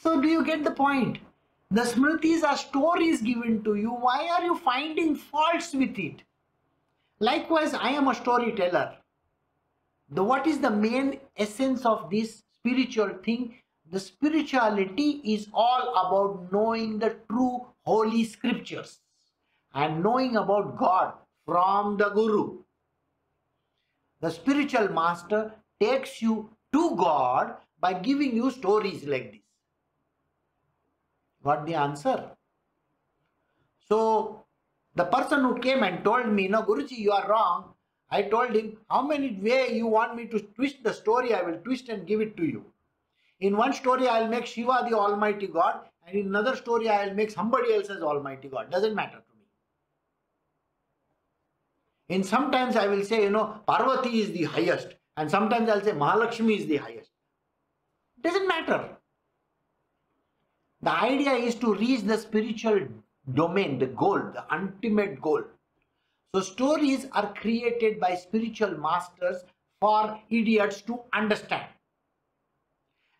So 0.00 0.20
do 0.20 0.28
you 0.28 0.44
get 0.44 0.64
the 0.64 0.70
point? 0.70 1.18
The 1.70 1.82
smritis 1.82 2.42
are 2.44 2.56
stories 2.56 3.22
given 3.22 3.62
to 3.64 3.76
you. 3.76 3.90
Why 3.90 4.28
are 4.28 4.44
you 4.44 4.56
finding 4.56 5.16
faults 5.16 5.72
with 5.72 5.98
it? 5.98 6.22
Likewise, 7.18 7.72
I 7.72 7.90
am 7.90 8.08
a 8.08 8.14
storyteller. 8.14 8.96
The, 10.14 10.22
what 10.22 10.46
is 10.46 10.58
the 10.58 10.70
main 10.70 11.20
essence 11.36 11.86
of 11.86 12.10
this 12.10 12.42
spiritual 12.52 13.14
thing? 13.24 13.54
The 13.90 13.98
spirituality 13.98 15.22
is 15.24 15.48
all 15.54 15.94
about 16.06 16.52
knowing 16.52 16.98
the 16.98 17.16
true 17.30 17.66
holy 17.84 18.24
scriptures 18.24 19.00
and 19.74 20.02
knowing 20.02 20.36
about 20.36 20.76
God 20.76 21.14
from 21.46 21.96
the 21.96 22.10
Guru. 22.10 22.58
The 24.20 24.30
spiritual 24.30 24.88
master 24.88 25.52
takes 25.80 26.20
you 26.20 26.50
to 26.72 26.94
God 26.96 27.56
by 27.80 27.94
giving 27.94 28.36
you 28.36 28.50
stories 28.50 29.04
like 29.04 29.32
this. 29.32 29.40
Got 31.42 31.66
the 31.66 31.74
answer? 31.74 32.30
So 33.88 34.44
the 34.94 35.04
person 35.04 35.40
who 35.40 35.58
came 35.58 35.82
and 35.82 36.04
told 36.04 36.28
me, 36.28 36.48
no, 36.48 36.62
Guruji, 36.62 36.98
you 36.98 37.12
are 37.12 37.28
wrong. 37.28 37.71
I 38.12 38.22
told 38.22 38.54
him, 38.54 38.76
how 38.90 39.00
many 39.00 39.38
way 39.40 39.74
you 39.74 39.86
want 39.86 40.14
me 40.16 40.26
to 40.26 40.38
twist 40.38 40.84
the 40.84 40.92
story, 40.92 41.32
I 41.32 41.42
will 41.42 41.56
twist 41.64 41.88
and 41.88 42.06
give 42.06 42.20
it 42.20 42.36
to 42.36 42.44
you. 42.44 42.66
In 43.40 43.56
one 43.56 43.72
story, 43.72 44.06
I'll 44.06 44.28
make 44.28 44.44
Shiva 44.44 44.86
the 44.88 44.96
Almighty 44.96 45.46
God, 45.46 45.80
and 46.06 46.18
in 46.18 46.26
another 46.26 46.54
story, 46.54 46.90
I'll 46.90 47.14
make 47.14 47.30
somebody 47.30 47.72
else 47.72 47.88
as 47.88 48.02
Almighty 48.02 48.48
God. 48.48 48.70
Doesn't 48.70 48.94
matter 48.94 49.16
to 49.16 49.36
me. 49.38 49.46
In 52.16 52.22
sometimes 52.22 52.76
I 52.76 52.86
will 52.86 53.02
say, 53.02 53.22
you 53.22 53.30
know, 53.30 53.60
Parvati 53.66 54.20
is 54.20 54.30
the 54.32 54.44
highest, 54.44 54.88
and 55.16 55.30
sometimes 55.30 55.70
I'll 55.70 55.82
say 55.82 55.92
Mahalakshmi 55.92 56.58
is 56.58 56.66
the 56.66 56.76
highest. 56.76 57.10
Doesn't 58.20 58.46
matter. 58.46 58.90
The 60.82 60.92
idea 60.92 61.32
is 61.32 61.54
to 61.56 61.74
reach 61.74 62.02
the 62.02 62.18
spiritual 62.18 62.88
domain, 63.32 63.78
the 63.78 63.86
goal, 63.86 64.18
the 64.18 64.44
ultimate 64.54 65.22
goal. 65.22 65.44
So 66.34 66.40
stories 66.40 67.06
are 67.12 67.34
created 67.34 68.00
by 68.00 68.14
spiritual 68.14 68.78
masters 68.78 69.44
for 69.80 70.18
idiots 70.30 70.80
to 70.82 71.00
understand. 71.12 71.66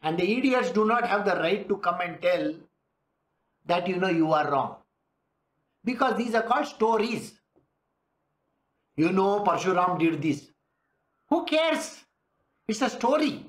And 0.00 0.18
the 0.18 0.38
idiots 0.38 0.70
do 0.70 0.86
not 0.86 1.06
have 1.06 1.26
the 1.26 1.36
right 1.36 1.68
to 1.68 1.76
come 1.76 2.00
and 2.00 2.22
tell 2.22 2.54
that 3.66 3.86
you 3.86 3.96
know 3.96 4.08
you 4.08 4.32
are 4.32 4.50
wrong. 4.50 4.76
Because 5.84 6.16
these 6.16 6.34
are 6.34 6.42
called 6.42 6.66
stories. 6.66 7.34
You 8.96 9.12
know 9.12 9.40
Parshuram 9.40 9.98
did 9.98 10.22
this. 10.22 10.50
Who 11.28 11.44
cares? 11.44 12.00
It's 12.66 12.80
a 12.80 12.88
story. 12.88 13.44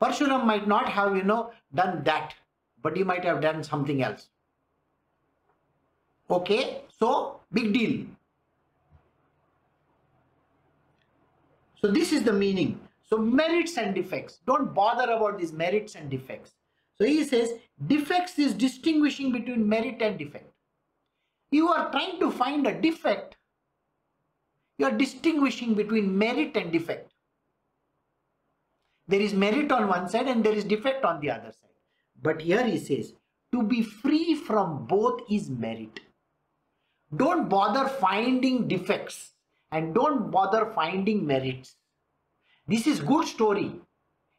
Parshuram 0.00 0.44
might 0.44 0.66
not 0.66 0.88
have, 0.88 1.16
you 1.16 1.22
know, 1.22 1.52
done 1.74 2.02
that, 2.04 2.34
but 2.82 2.96
he 2.96 3.04
might 3.04 3.24
have 3.24 3.40
done 3.40 3.62
something 3.62 4.02
else. 4.02 4.28
Okay, 6.28 6.82
so 6.98 7.40
big 7.52 7.72
deal. 7.72 8.06
So 11.80 11.90
this 11.90 12.12
is 12.12 12.24
the 12.24 12.32
meaning. 12.32 12.80
So 13.02 13.18
merits 13.18 13.76
and 13.78 13.94
defects. 13.94 14.40
Don't 14.46 14.74
bother 14.74 15.12
about 15.12 15.38
these 15.38 15.52
merits 15.52 15.94
and 15.94 16.10
defects. 16.10 16.54
So 16.98 17.04
he 17.04 17.22
says 17.24 17.52
defects 17.86 18.38
is 18.38 18.54
distinguishing 18.54 19.30
between 19.30 19.68
merit 19.68 20.00
and 20.00 20.18
defect. 20.18 20.50
You 21.50 21.68
are 21.68 21.90
trying 21.92 22.18
to 22.18 22.30
find 22.32 22.66
a 22.66 22.80
defect. 22.80 23.36
You 24.78 24.86
are 24.86 24.90
distinguishing 24.90 25.74
between 25.74 26.18
merit 26.18 26.56
and 26.56 26.72
defect. 26.72 27.12
There 29.06 29.20
is 29.20 29.32
merit 29.32 29.70
on 29.70 29.86
one 29.88 30.08
side 30.08 30.26
and 30.26 30.42
there 30.42 30.52
is 30.52 30.64
defect 30.64 31.04
on 31.04 31.20
the 31.20 31.30
other 31.30 31.52
side. 31.52 31.70
But 32.20 32.40
here 32.40 32.64
he 32.64 32.78
says, 32.78 33.12
to 33.52 33.62
be 33.62 33.82
free 33.82 34.34
from 34.34 34.86
both 34.86 35.20
is 35.30 35.48
merit. 35.48 36.00
Don't 37.14 37.48
bother 37.48 37.88
finding 37.88 38.66
defects 38.66 39.32
and 39.70 39.94
don't 39.94 40.30
bother 40.30 40.72
finding 40.74 41.26
merits. 41.26 41.76
This 42.66 42.86
is 42.86 43.00
good 43.00 43.26
story. 43.28 43.72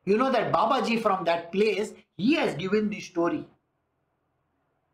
You 0.06 0.18
know 0.18 0.32
that 0.32 0.52
Babaji 0.52 1.02
from 1.02 1.26
that 1.26 1.52
place, 1.52 1.94
he 2.18 2.34
has 2.36 2.56
given 2.56 2.90
the 2.90 3.00
story. 3.00 3.46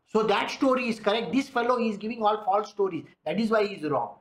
So 0.06 0.22
that 0.24 0.50
story 0.50 0.88
is 0.88 1.00
correct. 1.00 1.32
This 1.32 1.48
fellow 1.48 1.78
is 1.78 1.96
giving 1.96 2.22
all 2.22 2.44
false 2.44 2.70
stories. 2.70 3.04
That 3.24 3.40
is 3.40 3.50
why 3.50 3.66
he 3.66 3.74
is 3.74 3.82
wrong. 3.90 4.16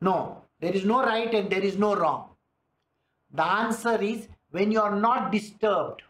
No, 0.00 0.42
there 0.60 0.72
is 0.72 0.84
no 0.84 1.02
right 1.02 1.32
and 1.34 1.50
there 1.50 1.62
is 1.62 1.76
no 1.76 1.94
wrong. 1.94 2.30
The 3.32 3.44
answer 3.44 4.00
is 4.00 4.28
when 4.50 4.72
you 4.72 4.80
are 4.80 4.94
not 4.94 5.30
disturbed 5.30 6.02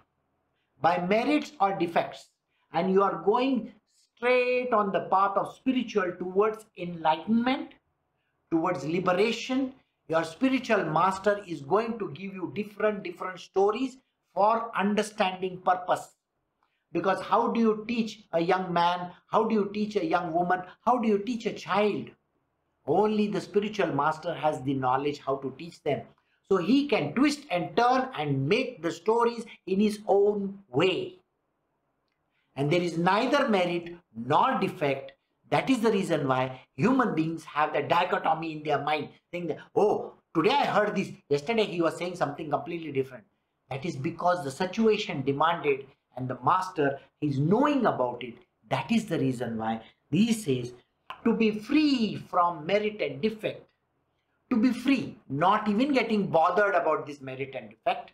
by 0.80 1.04
merits 1.06 1.52
or 1.60 1.78
defects 1.78 2.29
and 2.72 2.92
you 2.92 3.02
are 3.02 3.22
going 3.24 3.72
straight 4.16 4.72
on 4.72 4.92
the 4.92 5.08
path 5.10 5.36
of 5.36 5.54
spiritual 5.54 6.12
towards 6.18 6.66
enlightenment, 6.76 7.70
towards 8.50 8.84
liberation, 8.84 9.72
your 10.08 10.24
spiritual 10.24 10.84
master 10.84 11.40
is 11.46 11.60
going 11.60 11.98
to 11.98 12.10
give 12.10 12.34
you 12.34 12.52
different, 12.54 13.02
different 13.04 13.38
stories 13.38 13.96
for 14.34 14.70
understanding 14.76 15.58
purpose. 15.64 16.16
Because 16.92 17.20
how 17.20 17.48
do 17.52 17.60
you 17.60 17.84
teach 17.86 18.24
a 18.32 18.40
young 18.40 18.72
man? 18.72 19.12
How 19.28 19.44
do 19.44 19.54
you 19.54 19.70
teach 19.72 19.94
a 19.94 20.04
young 20.04 20.32
woman? 20.32 20.62
How 20.84 20.98
do 20.98 21.06
you 21.06 21.18
teach 21.18 21.46
a 21.46 21.52
child? 21.52 22.10
Only 22.86 23.28
the 23.28 23.40
spiritual 23.40 23.94
master 23.94 24.34
has 24.34 24.60
the 24.62 24.74
knowledge 24.74 25.20
how 25.20 25.36
to 25.36 25.54
teach 25.56 25.80
them. 25.84 26.02
So 26.48 26.56
he 26.56 26.88
can 26.88 27.14
twist 27.14 27.46
and 27.50 27.76
turn 27.76 28.08
and 28.18 28.48
make 28.48 28.82
the 28.82 28.90
stories 28.90 29.46
in 29.68 29.78
his 29.78 30.00
own 30.08 30.58
way. 30.68 31.19
And 32.61 32.70
there 32.70 32.82
is 32.82 32.98
neither 32.98 33.48
merit 33.48 33.96
nor 34.14 34.58
defect. 34.61 35.12
That 35.48 35.70
is 35.70 35.80
the 35.80 35.90
reason 35.90 36.28
why 36.28 36.61
human 36.76 37.14
beings 37.14 37.42
have 37.44 37.72
the 37.72 37.80
dichotomy 37.80 38.52
in 38.52 38.62
their 38.62 38.82
mind, 38.82 39.08
saying 39.32 39.46
that, 39.46 39.61
oh, 39.74 40.12
today 40.34 40.50
I 40.50 40.66
heard 40.66 40.94
this, 40.94 41.11
yesterday 41.30 41.64
he 41.64 41.80
was 41.80 41.96
saying 41.96 42.16
something 42.16 42.50
completely 42.50 42.92
different. 42.92 43.24
That 43.70 43.86
is 43.86 43.96
because 43.96 44.44
the 44.44 44.50
situation 44.50 45.22
demanded 45.22 45.86
and 46.18 46.28
the 46.28 46.36
master 46.44 47.00
is 47.22 47.38
knowing 47.38 47.86
about 47.86 48.22
it. 48.22 48.34
That 48.68 48.92
is 48.92 49.06
the 49.06 49.18
reason 49.18 49.56
why 49.56 49.80
he 50.11 50.34
says 50.34 50.74
to 51.24 51.32
be 51.32 51.52
free 51.52 52.22
from 52.28 52.66
merit 52.66 53.00
and 53.00 53.22
defect, 53.22 53.66
to 54.50 54.56
be 54.58 54.70
free, 54.70 55.16
not 55.30 55.66
even 55.66 55.94
getting 55.94 56.26
bothered 56.26 56.74
about 56.74 57.06
this 57.06 57.22
merit 57.22 57.54
and 57.54 57.70
defect, 57.70 58.12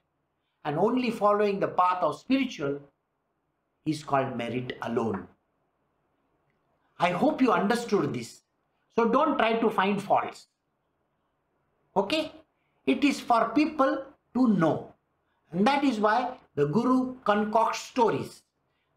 and 0.64 0.78
only 0.78 1.10
following 1.10 1.58
the 1.58 1.66
path 1.66 2.00
of 2.00 2.16
spiritual 2.16 2.78
is 3.86 4.02
called 4.02 4.36
merit 4.36 4.76
alone. 4.82 5.26
I 6.98 7.10
hope 7.10 7.40
you 7.40 7.52
understood 7.52 8.12
this. 8.12 8.42
So 8.94 9.08
don't 9.08 9.38
try 9.38 9.54
to 9.54 9.70
find 9.70 10.02
faults. 10.02 10.48
Okay? 11.96 12.32
It 12.86 13.04
is 13.04 13.20
for 13.20 13.50
people 13.50 14.04
to 14.34 14.48
know. 14.48 14.92
And 15.52 15.66
that 15.66 15.84
is 15.84 16.00
why 16.00 16.36
the 16.54 16.66
Guru 16.66 17.14
concocts 17.24 17.80
stories. 17.80 18.42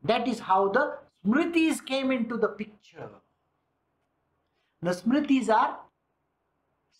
That 0.03 0.27
is 0.27 0.39
how 0.39 0.69
the 0.69 0.97
Smritis 1.25 1.85
came 1.85 2.11
into 2.11 2.37
the 2.37 2.47
picture. 2.47 3.09
The 4.81 4.91
Smritis 4.91 5.49
are 5.49 5.79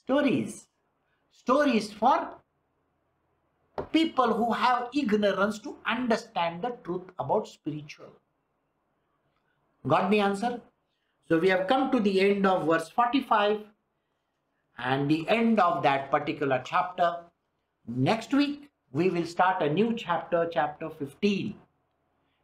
stories. 0.04 0.68
Stories 1.32 1.92
for 1.92 2.39
people 3.82 4.34
who 4.34 4.52
have 4.54 4.90
ignorance 4.94 5.60
to 5.60 5.78
understand 5.86 6.62
the 6.62 6.76
truth 6.84 7.10
about 7.20 7.48
spiritual. 7.48 8.12
Got 9.88 10.12
the 10.12 10.20
answer? 10.20 10.62
So 11.28 11.38
we 11.38 11.50
have 11.50 11.68
come 11.68 11.92
to 11.92 12.00
the 12.00 12.22
end 12.22 12.46
of 12.46 12.66
verse 12.68 12.90
45 12.90 13.62
and 14.78 15.10
the 15.10 15.28
end 15.30 15.60
of 15.60 15.84
that 15.84 16.10
particular 16.10 16.62
chapter. 16.66 17.18
Next 17.88 18.34
week, 18.34 18.70
we 18.92 19.10
will 19.10 19.26
start 19.26 19.62
a 19.62 19.70
new 19.70 19.94
chapter, 19.96 20.50
chapter 20.52 20.90
15. 20.90 21.56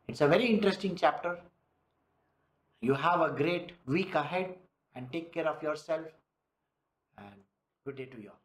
It's 0.07 0.21
a 0.21 0.27
very 0.27 0.45
interesting 0.45 0.95
chapter. 0.95 1.39
You 2.81 2.93
have 2.93 3.21
a 3.21 3.31
great 3.31 3.71
week 3.87 4.13
ahead 4.13 4.55
and 4.93 5.11
take 5.11 5.33
care 5.33 5.47
of 5.47 5.61
yourself 5.63 6.05
and 7.17 7.35
good 7.85 7.95
day 7.95 8.05
to 8.05 8.21
you 8.21 8.29
all. 8.29 8.44